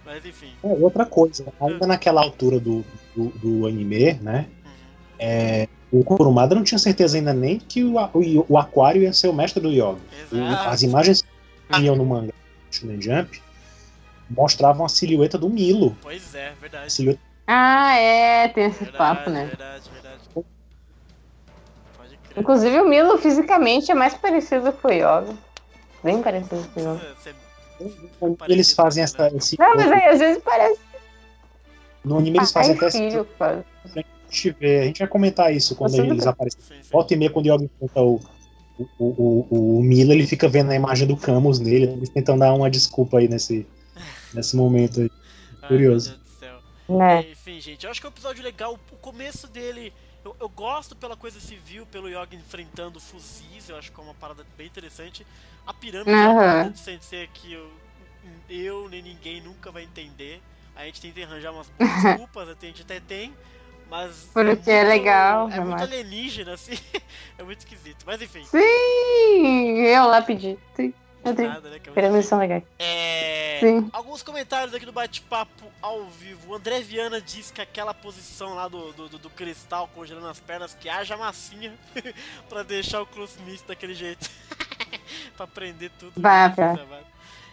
Mas 0.05 0.27
enfim. 0.27 0.53
É, 0.63 0.67
outra 0.67 1.07
coisa, 1.07 1.47
ainda 1.59 1.87
naquela 1.87 2.21
altura 2.21 2.61
do, 2.61 2.85
do, 3.17 3.29
do 3.31 3.67
anime, 3.67 4.13
né? 4.15 4.47
é, 5.19 5.69
o 5.91 6.05
Kurumada 6.05 6.55
não 6.55 6.63
tinha 6.63 6.79
certeza 6.79 7.17
ainda 7.17 7.33
nem 7.33 7.59
que 7.59 7.83
o, 7.83 7.97
o, 7.97 8.47
o 8.49 8.59
Aquário 8.59 9.03
ia 9.03 9.13
ser 9.13 9.29
o 9.29 9.33
mestre 9.33 9.63
do 9.63 9.71
Yoga. 9.71 10.01
As 10.67 10.83
imagens 10.83 11.25
que 11.71 11.81
iam 11.81 11.97
no 11.97 12.05
mangá 12.05 12.33
Shonen 12.71 13.01
Jump 13.01 13.41
mostravam 14.31 14.85
a 14.87 14.89
silhueta 14.89 15.37
do 15.39 15.49
Milo. 15.49 15.97
Pois 16.03 16.35
é, 16.35 16.53
verdade. 16.61 16.93
silhueta 16.93 17.21
Ah, 17.47 17.97
é, 17.97 18.49
tem 18.49 18.65
esse 18.67 18.85
Verdade, 18.85 18.97
papo, 18.99 19.31
né? 19.31 19.47
verdade, 19.47 19.91
verdade. 19.93 20.19
Pode 20.33 22.17
crer. 22.29 22.39
Inclusive 22.41 22.81
o 22.81 22.89
Milo 22.89 23.19
fisicamente 23.19 23.91
é 23.91 23.95
mais 23.95 24.15
parecido 24.15 24.73
com 24.73 24.89
o 24.89 24.93
Yoga. 24.93 25.35
Bem 26.03 26.23
parecido 26.23 26.67
com 26.75 26.81
o 26.81 26.95
Yoga. 26.95 27.15
Você- 27.17 27.35
eles 28.49 28.73
fazem 28.73 29.03
essa, 29.03 29.29
esse. 29.37 29.59
Não, 29.59 29.75
mas 29.75 29.91
aí 29.91 30.05
às 30.09 30.19
vezes 30.21 30.43
parece 30.43 30.79
No 32.05 32.19
anime 32.19 32.39
eles 32.39 32.53
fazem 32.53 32.77
pai 32.77 32.89
até 32.89 32.99
esse. 32.99 33.11
filho, 33.11 33.27
cara. 33.39 33.65
A 33.85 33.89
gente, 34.31 34.51
vê, 34.59 34.81
a 34.81 34.85
gente 34.85 34.99
vai 35.01 35.09
comentar 35.09 35.53
isso 35.55 35.75
quando 35.77 35.91
Você 35.93 36.03
eles 36.03 36.25
não- 36.25 36.33
aparecem. 36.33 36.61
Sim, 36.63 36.75
sim. 36.83 36.89
Volta 36.93 37.13
e 37.15 37.17
meia, 37.17 37.31
quando 37.31 37.47
o 37.47 37.55
Yoga 37.55 37.65
encontra 37.65 38.03
o, 38.03 38.21
o, 38.79 38.87
o, 38.99 39.47
o, 39.51 39.79
o 39.79 39.83
Milo, 39.83 40.13
ele 40.13 40.27
fica 40.27 40.49
vendo 40.49 40.71
a 40.71 40.75
imagem 40.75 41.07
do 41.07 41.17
Camus 41.17 41.59
nele. 41.59 41.87
Eles 41.93 42.09
tentam 42.09 42.39
dar 42.39 42.55
uma 42.55 42.71
desculpa 42.71 43.19
aí 43.19 43.29
nesse, 43.29 43.67
nesse 44.35 44.57
momento 44.57 45.01
aí. 45.01 45.11
Ai, 45.63 45.69
curioso. 45.69 46.11
meu 46.11 46.19
Deus 46.19 46.31
do 46.33 46.39
céu. 46.39 46.59
Né? 46.89 47.31
Enfim, 47.31 47.61
gente, 47.61 47.85
eu 47.85 47.91
acho 47.91 48.01
que 48.01 48.07
é 48.07 48.11
um 48.11 48.13
episódio 48.13 48.43
legal. 48.43 48.79
O 48.93 48.97
começo 48.97 49.47
dele, 49.49 49.93
eu, 50.25 50.37
eu 50.41 50.49
gosto 50.49 50.95
pela 50.97 51.17
coisa 51.17 51.41
civil, 51.41 51.87
pelo 51.87 52.09
Yoga 52.09 52.35
enfrentando 52.37 53.01
fuzis, 53.01 53.69
eu 53.69 53.77
acho 53.77 53.91
que 53.93 54.01
é 54.01 54.03
uma 54.03 54.15
parada 54.15 54.45
bem 54.57 54.67
interessante. 54.67 55.27
A 55.67 55.73
pirâmide 55.73 56.11
é 56.11 56.29
uma 56.29 56.35
parada 56.41 56.71
de 56.71 56.79
Sensei 56.79 57.27
que 57.33 57.53
eu, 57.53 57.71
eu 58.51 58.89
nem 58.89 59.03
ninguém 59.03 59.41
nunca 59.41 59.71
vai 59.71 59.83
entender. 59.85 60.43
A 60.77 60.85
gente 60.87 61.01
tenta 61.01 61.23
arranjar 61.23 61.53
umas 61.53 61.69
boas 61.71 61.91
desculpas, 62.03 62.49
até 62.49 62.67
a 62.67 62.71
gente 62.71 62.83
até 62.83 63.01
tem, 63.01 63.33
mas. 63.89 64.29
Porque 64.35 64.71
é 64.71 64.83
legal, 64.83 65.43
É 65.51 65.61
muito 65.61 65.79
jamais. 65.79 65.83
alienígena, 65.83 66.55
assim. 66.55 66.77
é 67.39 67.43
muito 67.43 67.61
esquisito. 67.61 68.05
Mas 68.05 68.21
enfim. 68.21 68.45
Sim, 68.45 69.79
eu 69.87 70.07
lá 70.09 70.21
pedi. 70.21 70.59
Sim. 70.75 70.93
Nada, 71.33 71.71
né, 71.71 71.79
que 71.79 71.89
é 71.91 71.93
Pirâmides 71.93 72.27
são 72.27 72.39
legais. 72.39 72.63
É, 72.79 73.59
Sim. 73.61 73.89
Alguns 73.93 74.23
comentários 74.23 74.75
aqui 74.75 74.85
do 74.85 74.93
bate-papo 74.93 75.65
ao 75.81 76.05
vivo. 76.07 76.53
O 76.53 76.55
André 76.55 76.81
Viana 76.81 77.21
diz 77.21 77.51
que 77.51 77.61
aquela 77.61 77.95
posição 77.95 78.55
lá 78.55 78.69
do, 78.69 78.93
do, 78.93 79.09
do- 79.19 79.31
cristal 79.31 79.89
congelando 79.95 80.29
as 80.29 80.39
pernas, 80.41 80.75
que 80.75 80.89
haja 80.89 81.17
massinha 81.17 81.73
pra 82.49 82.63
deixar 82.63 83.03
o 83.03 83.09
Smith 83.25 83.65
daquele 83.67 83.95
jeito. 83.95 84.31
pra 85.37 85.47
prender 85.47 85.91
tudo. 85.99 86.13
Vai, 86.17 86.51
vai. 86.51 87.05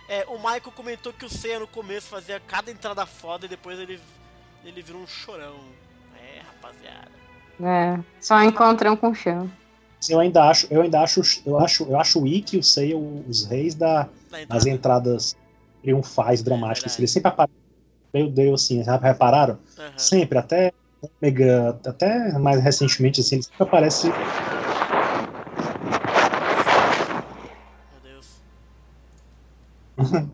É, 0.07 0.26
o 0.28 0.38
Michael 0.38 0.72
comentou 0.76 1.13
que 1.13 1.26
o 1.26 1.30
Seiya 1.30 1.59
no 1.59 1.67
começo 1.67 2.07
fazia 2.07 2.39
cada 2.39 2.69
entrada 2.69 3.05
foda 3.05 3.45
e 3.45 3.49
depois 3.49 3.80
ele, 3.80 3.99
ele 4.65 4.82
virou 4.82 5.01
um 5.01 5.07
chorão. 5.07 5.57
É, 6.19 6.41
rapaziada. 6.41 7.11
É, 7.63 7.99
só 8.19 8.41
encontram 8.43 8.97
com 8.97 9.13
chão. 9.13 9.49
Eu 10.10 10.20
ainda 10.20 10.43
acho, 10.43 10.68
eu 10.72 10.82
ainda 10.82 10.99
acho, 11.02 11.22
eu 11.45 11.60
acho, 11.60 11.84
eu 11.84 11.99
acho 11.99 12.22
o 12.22 12.28
Ikki 12.28 12.58
e 12.58 12.60
o 12.60 12.64
Seiya 12.64 12.97
os 12.97 13.45
reis 13.45 13.76
da, 13.76 14.10
das 14.47 14.66
entradas 14.66 15.38
triunfais, 15.82 16.41
dramáticas. 16.41 16.95
que 16.95 17.02
eles 17.02 17.12
sempre 17.12 17.30
aparecem. 17.30 17.62
Meu 18.14 18.30
Deus, 18.30 18.64
assim, 18.64 18.84
já 18.84 18.97
repararam? 18.97 19.58
Sempre, 19.95 20.38
até 20.38 20.74
Omega, 21.02 21.80
até 21.86 22.38
mais 22.38 22.62
recentemente, 22.62 23.22
assim, 23.22 23.36
eles 23.36 23.45
sempre 23.45 23.64
aparecem. 23.64 24.12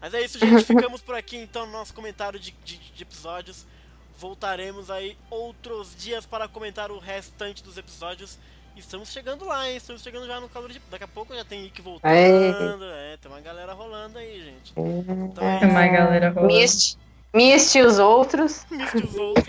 Mas 0.00 0.14
é 0.14 0.24
isso, 0.24 0.38
gente. 0.38 0.64
Ficamos 0.64 1.00
por 1.00 1.14
aqui 1.14 1.36
então 1.36 1.66
no 1.66 1.72
nosso 1.72 1.94
comentário 1.94 2.38
de, 2.38 2.52
de, 2.64 2.76
de 2.78 3.02
episódios. 3.02 3.64
Voltaremos 4.18 4.90
aí 4.90 5.16
outros 5.30 5.96
dias 5.96 6.26
para 6.26 6.46
comentar 6.46 6.90
o 6.90 6.98
restante 6.98 7.62
dos 7.62 7.78
episódios. 7.78 8.38
Estamos 8.76 9.10
chegando 9.12 9.44
lá, 9.44 9.68
hein? 9.68 9.76
Estamos 9.76 10.02
chegando 10.02 10.26
já 10.26 10.40
no 10.40 10.48
calor 10.48 10.70
de. 10.70 10.80
Daqui 10.90 11.04
a 11.04 11.08
pouco 11.08 11.34
já 11.34 11.44
tem 11.44 11.66
Ike 11.66 11.80
voltando. 11.82 12.12
É, 12.12 13.16
tem 13.16 13.30
uma 13.30 13.40
galera 13.40 13.72
rolando 13.72 14.18
aí, 14.18 14.42
gente. 14.42 14.72
Então 14.76 15.46
é 15.48 15.58
Tem 15.60 15.68
uma 15.70 15.84
isso. 15.86 15.94
galera 15.94 16.30
rolando. 16.30 16.52
Mist, 16.54 16.98
Mist 17.34 17.74
e 17.78 17.82
os 17.82 17.98
outros. 17.98 18.66
Mist 18.70 18.94
e 18.94 19.04
os 19.04 19.14
outros. 19.16 19.48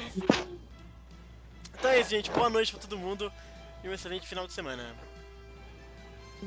Então 1.78 1.92
é 1.92 2.00
isso, 2.00 2.10
gente. 2.10 2.30
Boa 2.32 2.50
noite 2.50 2.72
pra 2.72 2.82
todo 2.82 2.98
mundo 2.98 3.32
e 3.84 3.90
um 3.90 3.94
excelente 3.94 4.28
final 4.28 4.46
de 4.48 4.54
semana. 4.54 4.84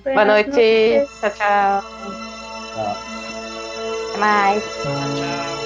Boa 0.05 0.25
noite. 0.25 0.51
Tchau, 1.21 1.31
tchau. 1.31 1.85
Até 4.11 4.19
mais. 4.19 4.63
Tchau. 4.63 5.66